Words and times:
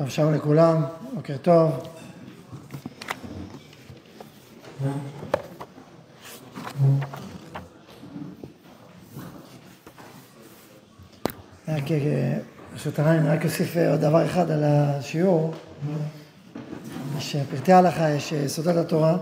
טוב, 0.00 0.08
שלום 0.08 0.34
לכולם, 0.34 0.84
בוקר 1.14 1.36
טוב. 1.36 1.70
רק 11.68 11.82
ברשות 12.72 12.98
הרעי, 12.98 13.18
אני 13.18 13.28
רק 13.28 13.44
אוסיף 13.44 13.76
עוד 13.90 14.00
דבר 14.00 14.26
אחד 14.26 14.50
על 14.50 14.64
השיעור. 14.64 15.54
יש 17.18 17.36
פרטי 17.50 17.72
ההלכה, 17.72 18.10
יש 18.10 18.32
יסודות 18.32 18.76
התורה. 18.76 19.16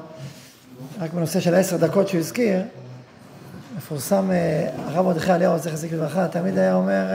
רק 1.01 1.13
בנושא 1.13 1.41
של 1.41 1.55
העשר 1.55 1.77
דקות 1.77 2.09
שהוא 2.09 2.21
הזכיר, 2.21 2.63
מפורסם 3.77 4.31
הרב 4.77 5.07
מרדכי 5.07 5.33
אליהו, 5.33 5.59
זכר 5.59 5.77
זיק 5.77 5.93
לברכה, 5.93 6.29
תמיד 6.29 6.59
היה 6.59 6.75
אומר 6.75 7.07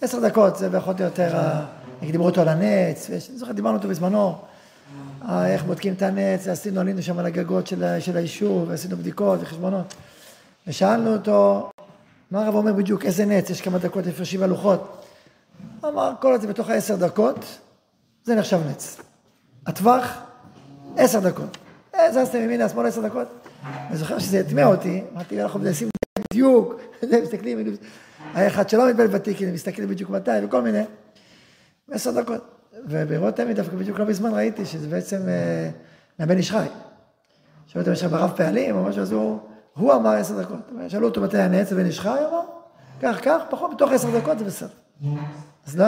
עשר 0.00 0.28
דקות, 0.28 0.56
זה 0.56 0.78
פחות 0.78 1.00
או 1.00 1.04
יותר, 1.04 1.38
דיברו 2.00 2.26
אותו 2.26 2.40
על 2.40 2.48
הנץ, 2.48 3.10
אני 3.10 3.18
זוכר, 3.38 3.52
דיברנו 3.52 3.76
אותו 3.76 3.88
בזמנו, 3.88 4.38
איך 5.28 5.64
בודקים 5.64 5.92
את 5.92 6.02
הנץ, 6.02 6.48
עשינו, 6.48 6.80
עלינו 6.80 7.02
שם 7.02 7.18
על 7.18 7.26
הגגות 7.26 7.66
של, 7.66 8.00
של 8.00 8.16
היישוב, 8.16 8.68
ועשינו 8.68 8.96
בדיקות 8.96 9.38
וחשבונות. 9.42 9.94
ושאלנו 10.66 11.12
אותו, 11.12 11.70
מה 12.30 12.44
הרב 12.44 12.54
אומר 12.54 12.72
בדיוק, 12.72 13.04
איזה 13.04 13.24
נץ, 13.24 13.50
יש 13.50 13.60
כמה 13.60 13.78
דקות 13.78 14.06
הפרשים 14.06 14.40
והלוחות. 14.40 15.04
הוא 15.80 15.90
אמר, 15.90 16.12
כל 16.20 16.40
זה 16.40 16.46
בתוך 16.46 16.68
העשר 16.68 16.96
דקות, 16.96 17.58
זה 18.24 18.34
נחשב 18.34 18.60
נץ. 18.70 19.00
הטווח, 19.66 20.18
עשר 20.96 21.20
דקות. 21.20 21.56
זזתם 22.10 22.38
ימינה, 22.38 22.68
שמאלה 22.68 22.88
עשר 22.88 23.00
דקות. 23.00 23.28
אני 23.66 23.96
זוכר 23.96 24.18
שזה 24.18 24.40
הטמע 24.40 24.66
אותי, 24.66 25.02
אמרתי, 25.14 25.42
אנחנו 25.42 25.60
מנסים 25.60 25.88
בדיוק, 26.32 26.80
מסתכלים, 27.22 27.76
היה 28.34 28.46
אחד 28.46 28.68
שלא 28.68 28.88
מתבלבל 28.88 29.18
בתיקים, 29.18 29.54
מסתכלים 29.54 29.88
בדיוק 29.88 30.10
מתי, 30.10 30.30
וכל 30.44 30.62
מיני. 30.62 30.82
עשר 31.90 32.20
דקות. 32.20 32.40
וברואות 32.88 33.36
תמיד, 33.36 33.56
דווקא 33.56 33.76
בדיוק 33.76 33.98
לא 33.98 34.06
מזמן 34.06 34.34
ראיתי 34.34 34.66
שזה 34.66 34.88
בעצם 34.88 35.20
מהבן 36.18 36.36
איש 36.36 36.50
חי. 36.50 36.66
שאלו 37.66 37.84
אותו, 37.84 37.92
לך 37.92 38.12
ברב 38.12 38.32
פעלים 38.36 38.76
או 38.76 38.84
משהו, 38.84 39.02
אז 39.02 39.12
הוא, 39.12 39.38
הוא 39.74 39.94
אמר 39.94 40.10
עשר 40.10 40.42
דקות. 40.42 40.58
שאלו 40.88 41.08
אותו 41.08 41.20
מתי 41.20 41.38
הנץ, 41.38 41.72
הבן 41.72 41.86
איש 41.86 42.00
חי, 42.00 42.08
הוא 42.08 42.28
אמר, 42.28 42.42
כך, 43.02 43.20
כך, 43.24 43.42
פחות, 43.50 43.74
בתוך 43.74 43.92
עשר 43.92 44.18
דקות 44.18 44.38
זה 44.38 44.44
בסדר. 44.44 44.68
אז 45.66 45.78
לא... 45.78 45.86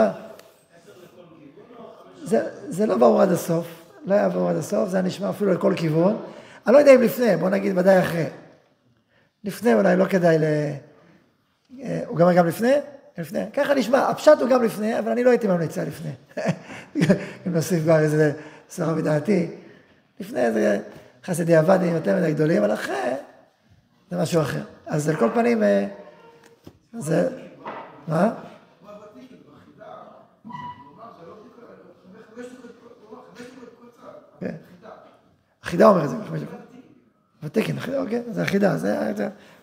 זה, 2.23 2.49
זה 2.69 2.85
לא 2.85 2.97
ברור 2.97 3.21
עד 3.21 3.31
הסוף, 3.31 3.67
לא 4.05 4.13
היה 4.13 4.29
ברור 4.29 4.49
עד 4.49 4.55
הסוף, 4.55 4.89
זה 4.89 4.97
היה 4.97 5.07
נשמע 5.07 5.29
אפילו 5.29 5.53
לכל 5.53 5.73
כיוון. 5.75 6.17
אני 6.67 6.73
לא 6.73 6.79
יודע 6.79 6.95
אם 6.95 7.01
לפני, 7.01 7.37
בוא 7.37 7.49
נגיד 7.49 7.77
ודאי 7.77 7.99
אחרי. 7.99 8.25
לפני 9.43 9.73
אולי 9.73 9.95
לא 9.95 10.05
כדאי 10.05 10.37
ל... 10.39 10.43
הוא 12.07 12.17
גם 12.17 12.27
גם 12.35 12.47
לפני? 12.47 12.73
לפני. 13.17 13.51
ככה 13.53 13.73
נשמע, 13.73 14.09
הפשט 14.09 14.37
הוא 14.39 14.49
גם 14.49 14.63
לפני, 14.63 14.99
אבל 14.99 15.11
אני 15.11 15.23
לא 15.23 15.29
הייתי 15.29 15.47
ממליצה 15.47 15.83
לפני. 15.83 16.11
אם 17.47 17.53
נוסיף 17.53 17.83
כבר 17.83 17.99
איזה 17.99 18.31
סברה 18.69 18.93
בדעתי. 18.93 19.51
לפני 20.19 20.51
זה 20.51 20.79
חסידי 21.25 21.55
עבדים 21.55 21.95
יותר 21.95 22.17
מדי 22.17 22.33
גדולים, 22.33 22.63
אבל 22.63 22.73
אחרי 22.73 23.13
זה 24.11 24.17
משהו 24.17 24.41
אחר. 24.41 24.63
אז 24.85 25.09
על 25.09 25.15
כל 25.15 25.29
פנים, 25.33 25.63
זה... 26.93 27.29
מה? 28.07 28.33
החידה 35.63 35.87
אומרת 35.87 36.03
את 36.03 36.09
זה. 36.09 36.15
ותקן, 37.43 37.73
אוקיי, 37.97 38.21
זה 38.31 38.41
החידה, 38.41 38.77
זה 38.77 39.13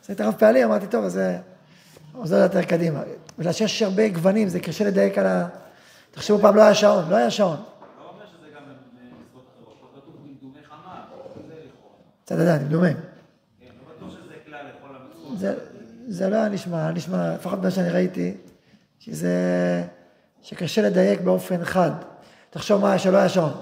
הייתה 0.09 0.27
רב 0.27 0.35
פעלי, 0.39 0.65
אמרתי, 0.65 0.87
טוב, 0.87 1.05
אז 1.05 1.13
זה 1.13 1.39
עוזר 2.13 2.37
יותר 2.37 2.63
קדימה. 2.63 3.03
בגלל 3.39 3.53
שיש 3.53 3.83
הרבה 3.83 4.09
גוונים, 4.09 4.49
זה 4.49 4.61
קשה 4.61 4.85
לדייק 4.85 5.19
על 5.19 5.27
ה... 5.27 5.49
תחשבו 6.11 6.39
פעם, 6.39 6.57
לא 6.57 6.63
היה 6.63 6.75
שעון, 6.75 7.11
לא 7.11 7.17
היה 7.17 7.31
שעון. 7.31 7.57
לא 7.57 7.63
חמה, 10.69 11.03
זה 11.49 11.55
לכאורה. 11.55 11.95
קצת 12.25 12.39
עדיין, 12.39 12.63
דמדומה. 12.63 12.89
כן, 13.61 13.67
לא. 15.41 15.51
זה 16.09 16.29
לא 16.29 16.37
היה 16.37 16.49
נשמע, 16.49 16.91
נשמע, 16.91 17.35
לפחות 17.35 17.63
מה 17.63 17.71
שאני 17.71 17.91
ראיתי, 17.91 18.35
שזה... 18.99 19.35
שקשה 20.43 20.83
לדייק 20.83 21.21
באופן 21.21 21.65
חד. 21.65 21.91
תחשוב 22.51 22.81
מה 22.81 22.99
שלא 22.99 23.19
היה 23.19 23.29
שעון. 23.29 23.53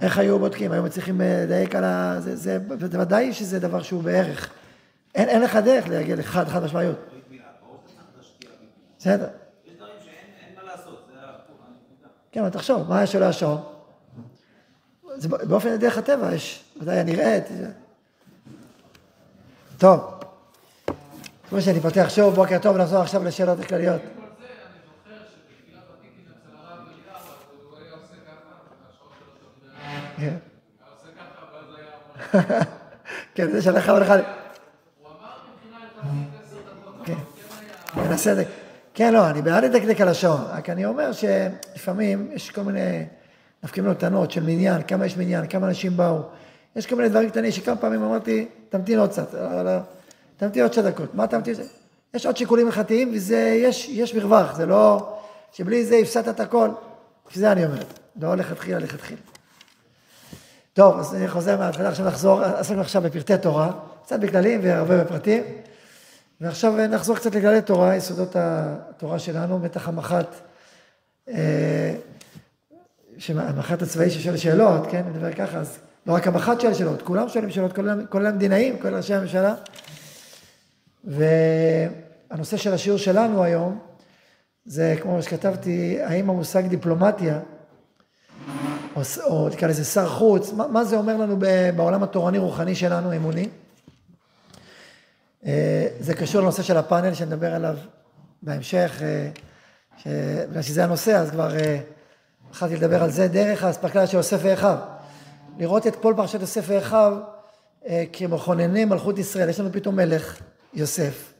איך 0.00 0.18
היו 0.18 0.38
בודקים? 0.38 0.72
היו 0.72 0.82
מצליחים 0.82 1.20
לדייק 1.24 1.74
על 1.74 1.84
ה... 1.84 2.16
זה, 2.20 2.36
זה, 2.36 2.58
זה 2.90 3.00
ודאי 3.00 3.32
שזה 3.32 3.58
דבר 3.58 3.82
שהוא 3.82 4.02
בערך. 4.02 4.50
אין, 5.14 5.28
אין 5.28 5.42
לך 5.42 5.56
דרך 5.56 5.88
להגיע 5.88 6.16
לחד, 6.16 6.48
חד 6.48 6.64
משמעיות. 6.64 7.13
בסדר. 9.04 9.28
יש 9.66 9.72
דברים 9.76 9.92
שאין 10.04 10.56
מה 10.56 10.62
לעשות, 10.62 11.06
זה 11.06 11.20
הנקודה. 11.20 12.08
כן, 12.32 12.40
אבל 12.40 12.50
תחשוב, 12.50 12.88
מה 12.88 12.96
היה 12.98 13.06
שלא 13.06 13.24
היה 13.24 13.32
שעון? 13.32 13.62
זה 15.16 15.28
באופן 15.28 15.76
דרך 15.76 15.98
הטבע, 15.98 16.34
יש, 16.34 16.64
ודאי 16.80 16.98
הנראית. 16.98 17.44
טוב. 19.78 20.00
כמו 21.48 21.60
שאני 21.60 21.80
פותח 21.80 22.06
שוב, 22.08 22.34
בוקר 22.34 22.58
טוב, 22.58 22.76
נחזור 22.76 23.02
עכשיו 23.02 23.24
לשאלות 23.24 23.60
הכלליות. 23.60 24.02
כן. 33.34 33.50
זה 33.50 33.62
שלך 33.62 33.88
אבל 33.88 34.02
אחד. 34.02 34.18
כן. 37.04 37.14
נעשה 37.96 38.32
את 38.32 38.36
זה. 38.36 38.44
כן, 38.44 38.63
לא, 39.00 39.30
אני 39.30 39.42
בעד 39.42 39.64
לדקדק 39.64 40.00
על 40.00 40.08
השעון, 40.08 40.40
רק 40.48 40.70
אני 40.70 40.84
אומר 40.84 41.10
שלפעמים 41.12 42.30
יש 42.32 42.50
כל 42.50 42.62
מיני 42.62 43.04
נפקים 43.64 43.84
לו 43.84 43.94
טענות 43.94 44.30
של 44.30 44.42
מניין, 44.42 44.82
כמה 44.82 45.06
יש 45.06 45.16
מניין, 45.16 45.46
כמה 45.46 45.66
אנשים 45.66 45.96
באו. 45.96 46.18
יש 46.76 46.86
כל 46.86 46.96
מיני 46.96 47.08
דברים 47.08 47.30
קטנים 47.30 47.50
שכמה 47.50 47.76
פעמים 47.76 48.02
אמרתי, 48.02 48.48
תמתין 48.68 48.98
עוד 48.98 49.10
קצת, 49.10 49.34
תמתין 50.36 50.62
עוד 50.62 50.72
שתי 50.72 50.82
דקות. 50.82 51.14
מה 51.14 51.26
תמתין? 51.26 51.54
יש 52.14 52.26
עוד 52.26 52.36
שיקולים 52.36 52.66
הלכתיים 52.66 53.12
וזה, 53.14 53.58
יש, 53.62 53.88
יש 53.88 54.14
מרווח, 54.14 54.56
זה 54.56 54.66
לא, 54.66 55.16
שבלי 55.52 55.84
זה 55.84 55.96
הפסדת 55.96 56.28
את 56.28 56.40
הכל. 56.40 56.68
בשביל 57.28 57.40
זה 57.40 57.52
אני 57.52 57.64
אומר, 57.64 57.82
לא 58.20 58.34
לכתחילה, 58.34 58.78
לכתחילה. 58.78 59.20
טוב, 60.74 60.98
אז 60.98 61.14
אני 61.14 61.28
חוזר 61.28 61.58
מההתחלה, 61.58 61.88
עכשיו 61.88 62.06
נחזור, 62.06 62.42
עסקנו 62.42 62.80
עכשיו 62.80 63.02
בפרטי 63.02 63.38
תורה, 63.38 63.70
קצת 64.04 64.20
בכללים 64.20 64.60
והרבה 64.62 65.04
בפרטים, 65.04 65.42
ועכשיו 66.44 66.74
נחזור 66.88 67.16
קצת 67.16 67.34
לכללי 67.34 67.62
תורה, 67.62 67.96
יסודות 67.96 68.36
התורה 68.36 69.18
שלנו, 69.18 69.58
מתח 69.58 69.88
המח"ט, 69.88 70.34
המח"ט 73.28 73.82
הצבאי 73.82 74.10
ששואל 74.10 74.36
שאלות, 74.36 74.86
כן, 74.90 75.02
אני 75.06 75.10
מדבר 75.10 75.32
ככה, 75.32 75.58
אז 75.58 75.78
לא 76.06 76.12
רק 76.12 76.26
המח"ט 76.26 76.60
שואל 76.60 76.74
שאלות, 76.74 77.02
כולם 77.02 77.28
שואלים 77.28 77.50
שאלות, 77.50 77.72
כולל 78.08 78.26
המדינאים, 78.26 78.78
כולל 78.82 78.96
ראשי 78.96 79.14
הממשלה, 79.14 79.54
והנושא 81.04 82.56
של 82.56 82.72
השיעור 82.72 82.98
שלנו 82.98 83.44
היום, 83.44 83.78
זה 84.64 84.96
כמו 85.02 85.22
שכתבתי, 85.22 85.98
האם 86.02 86.30
המושג 86.30 86.66
דיפלומטיה, 86.66 87.40
או, 88.96 89.00
או 89.24 89.50
תקרא 89.50 89.68
לזה 89.68 89.84
שר 89.84 90.08
חוץ, 90.08 90.52
מה, 90.52 90.68
מה 90.68 90.84
זה 90.84 90.96
אומר 90.96 91.16
לנו 91.16 91.36
בעולם 91.76 92.02
התורני-רוחני 92.02 92.74
שלנו, 92.74 93.16
אמוני? 93.16 93.48
זה 96.00 96.14
קשור 96.18 96.40
לנושא 96.40 96.62
של 96.62 96.76
הפאנל 96.76 97.14
שנדבר 97.14 97.54
עליו 97.54 97.76
בהמשך, 98.42 99.02
ש... 99.96 100.06
בגלל 100.50 100.62
שזה 100.62 100.84
הנושא, 100.84 101.16
אז 101.16 101.30
כבר 101.30 101.50
התחלתי 102.50 102.76
לדבר 102.76 103.02
על 103.02 103.10
זה, 103.10 103.28
דרך 103.28 103.64
האספקלריה 103.64 104.06
של 104.06 104.16
יוסף 104.16 104.38
ואחיו. 104.42 104.76
לראות 105.58 105.86
את 105.86 105.96
כל 105.96 106.14
פרשת 106.16 106.40
יוסף 106.40 106.64
ואחיו 106.66 107.16
כמכונני 108.12 108.84
מלכות 108.84 109.18
ישראל. 109.18 109.48
יש 109.48 109.60
לנו 109.60 109.72
פתאום 109.72 109.96
מלך, 109.96 110.40
יוסף, 110.74 111.32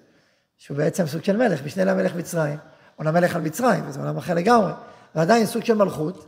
שהוא 0.59 0.77
בעצם 0.77 1.07
סוג 1.07 1.25
של 1.25 1.37
מלך, 1.37 1.65
משנה 1.65 1.85
למלך 1.85 2.15
מצרים, 2.15 2.59
או 2.99 3.05
למלך 3.05 3.37
על 3.37 3.43
מצרים, 3.43 3.85
וזה 3.89 4.01
עולם 4.01 4.17
אחר 4.17 4.35
לגמרי, 4.35 4.73
ועדיין 5.15 5.47
סוג 5.47 5.65
של 5.65 5.75
מלכות. 5.75 6.27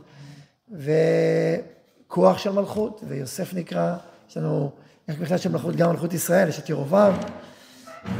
וכוח 0.71 2.37
של 2.37 2.51
מלכות, 2.51 3.01
ויוסף 3.07 3.53
נקרא, 3.53 3.95
יש 4.29 4.37
לנו, 4.37 4.71
יש 5.07 5.15
בכלל 5.15 5.37
של 5.37 5.51
מלכות, 5.51 5.75
גם 5.75 5.89
מלכות 5.89 6.13
ישראל, 6.13 6.49
יש 6.49 6.59
את 6.59 6.69
ירובעם, 6.69 7.13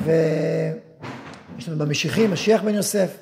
ויש 0.03 1.69
לנו 1.69 1.77
במשיחי, 1.77 2.27
משיח 2.27 2.61
בן 2.61 2.75
יוסף. 2.75 3.17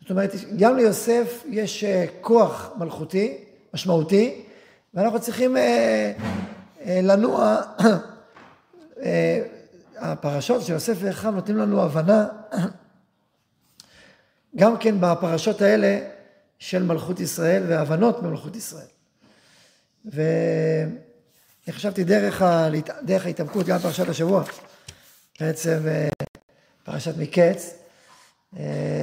זאת 0.00 0.10
אומרת, 0.10 0.34
גם 0.58 0.76
ליוסף 0.76 1.44
יש 1.48 1.84
כוח 2.20 2.70
מלכותי, 2.78 3.44
משמעותי, 3.74 4.44
ואנחנו 4.94 5.20
צריכים 5.20 5.56
אה, 5.56 6.12
אה, 6.86 7.00
לנוע, 7.02 7.56
אה, 9.02 9.42
הפרשות 9.96 10.62
של 10.62 10.72
יוסף 10.72 10.96
ואחיו 11.00 11.30
נותנים 11.30 11.56
לנו 11.56 11.82
הבנה, 11.82 12.26
גם 14.56 14.76
כן 14.76 14.94
בפרשות 15.00 15.62
האלה, 15.62 15.98
של 16.58 16.82
מלכות 16.82 17.20
ישראל 17.20 17.62
והבנות 17.68 18.22
במלכות 18.22 18.56
ישראל. 18.56 18.86
ואני 20.04 21.70
חשבתי 21.70 22.04
דרך, 22.04 22.42
ה... 22.42 22.68
דרך 23.02 23.26
ההתעמקות, 23.26 23.66
גם 23.66 23.78
פרשת 23.78 24.08
השבוע, 24.08 24.44
בעצם 25.40 25.78
פרשת 26.84 27.16
מקץ, 27.16 27.74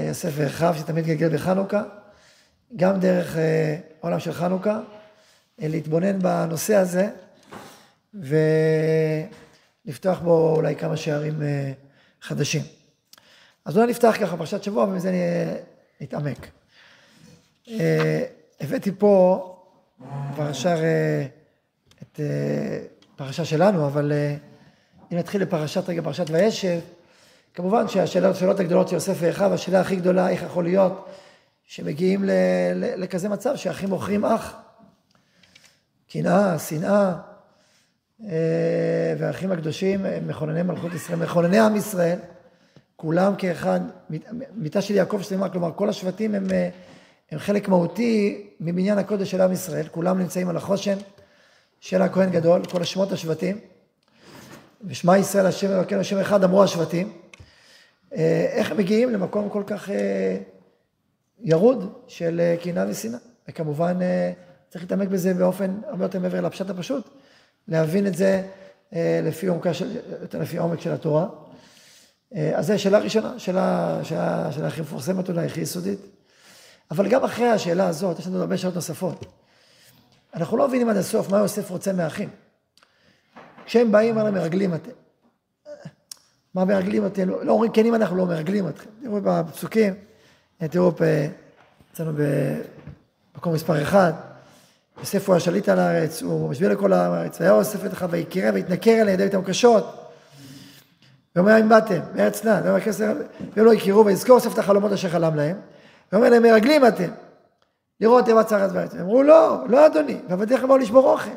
יוסף 0.08 0.32
ואחיו 0.36 0.76
שתמיד 0.78 1.06
גלגל 1.06 1.30
בחנוכה, 1.34 1.84
גם 2.76 3.00
דרך 3.00 3.38
אה, 3.38 3.78
העולם 4.02 4.20
של 4.20 4.34
חנוכה, 4.34 4.80
אה, 5.62 5.68
להתבונן 5.68 6.20
בנושא 6.20 6.76
הזה, 6.76 7.10
ולפתוח 9.86 10.20
בו 10.20 10.56
אולי 10.56 10.76
כמה 10.76 10.98
שערים 10.98 11.42
אה, 11.42 11.72
חדשים. 12.22 12.62
אז 13.66 13.78
אולי 13.78 13.90
נפתח 13.90 14.18
ככה 14.22 14.38
פרשת 14.38 14.64
שבוע, 14.64 14.84
ומזה 14.84 15.12
נתעמק. 16.02 16.48
הבאתי 18.60 18.92
פה 18.98 19.52
פרשה, 20.36 20.76
את 22.02 22.20
פרשה 23.16 23.46
שלנו, 23.46 23.88
אבל 23.88 24.12
אם 25.16 25.20
נתחיל 25.20 25.42
לפרשת 25.42 25.90
רגע, 25.90 26.02
פרשת 26.02 26.26
וישב, 26.30 26.80
כמובן 27.54 27.88
שהשאלות 27.88 28.60
הגדולות 28.60 28.88
של 28.88 28.96
יוסף 28.96 29.18
ואחיו, 29.20 29.54
השאלה 29.54 29.82
הכי 29.82 29.96
גדולה, 29.96 30.30
איך 30.30 30.44
יכול 30.44 30.64
להיות 30.64 31.10
שמגיעים 31.66 32.24
ל, 32.24 32.32
ל, 32.76 33.04
לכזה 33.04 33.30
מצב 33.30 33.56
שאחים 33.56 33.90
מוכרים 33.90 34.26
אח. 34.26 34.56
קנאה, 36.10 36.60
שנאה, 36.60 37.14
אה, 38.24 39.14
והאחים 39.20 39.52
הקדושים 39.52 40.06
הם 40.06 40.28
מכונני 40.28 40.64
מלכות 40.64 40.94
ישראל, 40.94 41.20
מכונני 41.20 41.60
עם 41.60 41.76
ישראל, 41.76 42.20
כולם 42.96 43.36
כאחד, 43.38 43.80
מיטה 44.56 44.82
של 44.82 44.96
יעקב 44.96 45.22
שלמה, 45.22 45.50
כלומר 45.50 45.72
כל 45.76 45.90
השבטים 45.90 46.36
הם, 46.36 46.52
אה, 46.52 46.70
הם 47.32 47.40
חלק 47.40 47.68
מהותי 47.68 48.48
מבניין 48.60 48.98
הקודש 48.98 49.32
של 49.32 49.42
עם 49.42 49.52
ישראל, 49.52 49.88
כולם 49.88 50.20
נמצאים 50.20 50.50
על 50.50 50.58
החושן 50.58 50.98
של 51.80 52.02
הכהן 52.02 52.30
גדול, 52.30 52.66
כל 52.66 52.82
השמות 52.82 53.12
השבטים, 53.12 53.60
ושמע 54.88 55.18
ישראל 55.18 55.46
השם 55.46 55.72
אלוקינו 55.72 56.02
השם 56.02 56.18
אחד 56.18 56.44
אמרו 56.44 56.64
השבטים, 56.64 57.14
אה, 58.16 58.48
איך 58.52 58.72
הם 58.72 58.78
מגיעים 58.78 59.10
למקום 59.10 59.50
כל 59.50 59.64
כך 59.68 59.90
ירוד 61.40 61.94
של 62.08 62.40
אה, 62.40 62.56
קנאה 62.64 62.86
ושנאה. 62.90 63.20
וכמובן 63.50 64.02
אה, 64.02 64.32
צריך 64.70 64.84
להתעמק 64.84 65.08
בזה 65.08 65.34
באופן 65.34 65.80
הרבה 65.88 66.06
יותר 66.06 66.20
מעבר 66.20 66.42
לפשט 66.42 66.70
הפשוט, 66.70 67.10
להבין 67.68 68.08
את 68.08 68.16
זה 68.16 68.44
אה, 68.94 69.20
לפי 69.24 69.48
עומקה 69.48 69.74
של, 69.74 69.98
יותר 70.22 70.40
לפי 70.40 70.58
עומק 70.58 70.82
של 70.82 70.92
התורה. 70.92 71.28
אז 72.56 72.68
זו 72.68 72.80
שאלה 72.80 73.00
ראשונה, 73.00 73.40
שאלה, 73.40 74.00
שאלה, 74.04 74.52
שאלה 74.52 74.68
הכי 74.68 74.82
מפורסמת 74.82 75.30
אולי, 75.30 75.46
הכי 75.46 75.62
יסודית. 75.62 76.00
אבל 76.92 77.10
גם 77.10 77.24
אחרי 77.24 77.48
השאלה 77.48 77.88
הזאת, 77.88 78.20
יש 78.20 78.28
לנו 78.28 78.40
הרבה 78.40 78.58
שאלות 78.58 78.76
נוספות. 78.76 79.26
אנחנו 80.34 80.58
לא 80.58 80.68
מבינים 80.68 80.90
עד 80.90 80.98
הסוף 80.98 81.30
מה 81.30 81.38
יוסף 81.38 81.70
רוצה 81.70 81.94
מהאחים. 81.94 82.30
כשהם 83.66 83.92
באים, 83.92 84.18
על 84.18 84.28
המרגלים 84.28 84.74
אתם. 84.74 84.92
מה 86.54 86.66
מרגלים 86.66 87.06
אתם? 87.06 87.30
לא 87.30 87.52
אומרים 87.52 87.72
כן 87.72 87.86
אם 87.86 87.96
אנחנו 87.96 88.16
לא 88.16 88.26
מרגלים 88.26 88.68
אתכם. 88.68 88.90
תראו 89.04 89.20
בפסוקים. 89.24 89.94
תראו 90.70 90.92
אצלנו 91.94 92.12
במקום 93.36 93.54
מספר 93.54 93.82
אחד, 93.82 94.14
יוסף 95.00 95.28
הוא 95.28 95.36
השליט 95.36 95.70
על 95.70 95.80
הארץ, 95.80 96.22
הוא 96.22 96.50
משביע 96.50 96.70
לכל 96.70 96.94
הארץ, 96.94 97.42
והיה 97.42 97.54
יוסף 97.54 97.86
את 97.86 97.94
אחד 97.94 98.08
ויקרא 98.12 98.52
ויתנכר 98.54 98.92
אליהם 98.92 99.10
ידי 99.10 99.24
איתם 99.24 99.42
קשות. 99.42 100.12
ואומר 101.36 101.60
אם 101.60 101.70
באתם, 101.70 102.00
מארץ 102.16 102.46
נא, 102.46 102.62
והם 102.64 103.66
לא 103.66 103.74
יכירו 103.74 104.06
ויזכור 104.06 104.36
יוסף 104.36 104.54
את 104.54 104.60
החלומות 104.60 104.92
אשר 104.92 105.10
חלם 105.10 105.36
להם, 105.36 105.58
ואומר 106.12 106.30
להם 106.30 106.44
מרגלים 106.44 106.88
אתם, 106.88 107.10
לראות 108.02 108.26
תיבת 108.26 108.48
צרת 108.48 108.72
בארץ. 108.72 108.94
הם 108.94 109.00
אמרו 109.00 109.24
לא, 109.24 109.58
לא 109.68 109.86
אדוני, 109.86 110.18
ועבדיך 110.30 110.64
באו 110.64 110.78
לשבור 110.78 111.12
אוכל. 111.12 111.30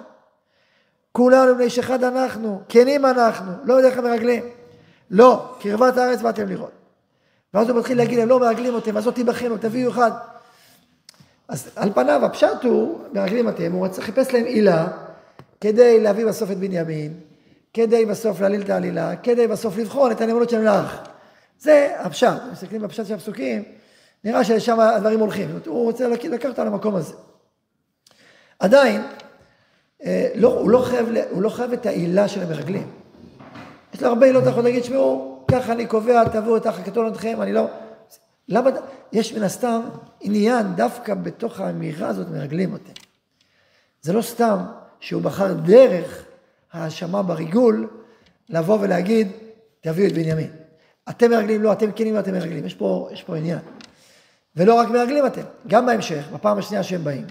כולנו 1.13 1.55
בני 1.55 1.65
איש 1.65 1.79
אחד 1.79 2.05
אנחנו, 2.05 2.63
כנים 2.69 3.07
אנחנו, 3.07 3.53
לא 3.65 3.79
בדרך 3.79 3.99
המרגלים. 3.99 4.43
לא, 5.11 5.57
קרבת 5.61 5.97
הארץ 5.97 6.23
באתם 6.23 6.49
לראות. 6.49 6.71
ואז 7.55 7.69
הוא 7.69 7.79
מתחיל 7.79 7.99
להגיד 7.99 8.19
להם, 8.19 8.29
לא 8.29 8.41
מרגלים 8.41 8.75
אותם, 8.75 8.97
אז 8.97 9.07
לא 9.07 9.13
תיבחנו, 9.13 9.57
תביאו 9.57 9.91
אחד. 9.91 10.11
אז 11.49 11.71
על 11.77 11.93
פניו, 11.93 12.25
הפשט 12.25 12.65
הוא, 12.65 12.99
מרגלים 13.13 13.49
אתם, 13.49 13.73
הוא 13.73 13.87
רצה, 13.87 14.03
חיפש 14.03 14.33
להם 14.33 14.45
עילה 14.45 14.87
כדי 15.61 16.01
להביא 16.01 16.27
בסוף 16.27 16.51
את 16.51 16.59
בנימין, 16.59 17.15
כדי 17.75 18.07
בסוף 18.07 18.41
להעליל 18.41 18.63
את 18.63 18.71
העלילה, 18.71 19.17
כדי 19.17 19.47
בסוף 19.47 19.77
לבחון 19.77 20.11
את 20.11 20.21
הנאמנות 20.21 20.51
שלהם 20.51 20.65
לאח. 20.65 20.99
זה 21.61 21.95
הפשט, 21.99 22.43
מסתכלים 22.53 22.83
בפשט 22.83 23.07
של 23.07 23.15
הפסוקים, 23.15 23.65
נראה 24.25 24.45
ששם 24.45 24.81
הדברים 24.81 25.21
הולכים, 25.21 25.59
הוא 25.67 25.85
רוצה 25.85 26.09
לקחת 26.09 26.45
אותם 26.49 26.67
למקום 26.67 26.95
הזה. 26.95 27.15
עדיין, 28.59 29.03
לא, 30.35 30.59
הוא, 30.61 30.71
לא 30.71 30.79
חייב, 30.79 31.07
הוא 31.31 31.43
לא 31.43 31.49
חייב 31.49 31.73
את 31.73 31.87
העילה 31.87 32.29
של 32.29 32.43
המרגלים. 32.43 32.87
יש 33.95 34.03
לו 34.03 34.09
הרבה 34.09 34.27
עילות, 34.27 34.45
יכול 34.47 34.65
להגיד, 34.65 34.85
שמעו, 34.85 35.45
ככה 35.51 35.73
אני 35.73 35.87
קובע, 35.87 36.29
תבואו 36.29 36.57
את 36.57 36.67
האח 36.67 36.79
הקטון 36.79 37.07
עליכם, 37.07 37.43
אני 37.43 37.53
לא... 37.53 37.67
למה, 38.49 38.71
יש 39.13 39.33
מן 39.33 39.43
הסתם 39.43 39.81
עניין 40.21 40.67
דווקא 40.75 41.15
בתוך 41.15 41.61
האמירה 41.61 42.09
הזאת 42.09 42.27
מרגלים 42.29 42.73
אותם. 42.73 42.93
זה 44.03 44.13
לא 44.13 44.23
סתם 44.23 44.59
שהוא 45.01 45.23
בחר 45.23 45.53
דרך 45.53 46.25
האשמה 46.73 47.23
בריגול 47.23 47.89
לבוא 48.49 48.79
ולהגיד, 48.81 49.29
תביאו 49.81 50.09
את 50.09 50.13
בנימין. 50.13 50.51
אתם 51.11 51.31
מרגלים, 51.31 51.63
לא, 51.63 51.73
אתם 51.73 51.93
כנים, 51.93 52.15
לא, 52.15 52.21
אתם 52.21 52.33
מרגלים. 52.33 52.67
יש 52.67 52.75
פה, 52.75 53.09
יש 53.13 53.23
פה 53.23 53.37
עניין. 53.37 53.59
ולא 54.57 54.75
רק 54.75 54.89
מרגלים 54.89 55.27
אתם, 55.27 55.43
גם 55.67 55.87
בהמשך, 55.87 56.25
בפעם 56.33 56.59
השנייה 56.59 56.83
שהם 56.83 57.05
באים. 57.05 57.27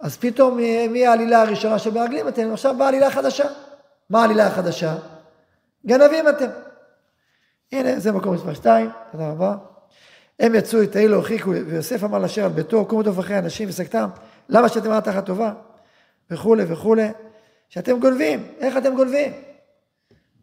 אז 0.00 0.16
פתאום 0.16 0.58
מהעלילה 0.90 1.42
הראשונה 1.42 1.78
של 1.78 1.94
מרגלים 1.94 2.28
אתם, 2.28 2.52
עכשיו 2.52 2.74
באה 2.78 2.88
עלילה 2.88 3.10
חדשה. 3.10 3.44
מה 4.10 4.20
העלילה 4.22 4.46
החדשה? 4.46 4.96
גנבים 5.86 6.28
אתם. 6.28 6.48
הנה, 7.72 8.00
זה 8.00 8.12
מקום 8.12 8.34
מספר 8.34 8.54
2, 8.54 8.90
תודה 9.12 9.30
רבה. 9.30 9.56
הם 10.40 10.54
יצאו 10.54 10.82
את 10.82 10.96
האילו 10.96 11.16
הורחיקו, 11.16 11.50
ויוסף 11.50 12.04
אמר 12.04 12.18
לאשר 12.18 12.44
על 12.44 12.50
ביתו, 12.50 12.84
קומו 12.84 13.02
טוב 13.02 13.18
אחרי 13.18 13.38
אנשים 13.38 13.68
וסקתם, 13.68 14.08
למה 14.48 14.68
שאתם 14.68 14.90
אמרת 14.90 15.04
תחת 15.04 15.26
טובה? 15.26 15.52
וכולי 16.30 16.64
וכולי, 16.68 17.08
שאתם 17.68 17.98
גונבים, 17.98 18.46
איך 18.60 18.76
אתם 18.76 18.94
גונבים? 18.94 19.32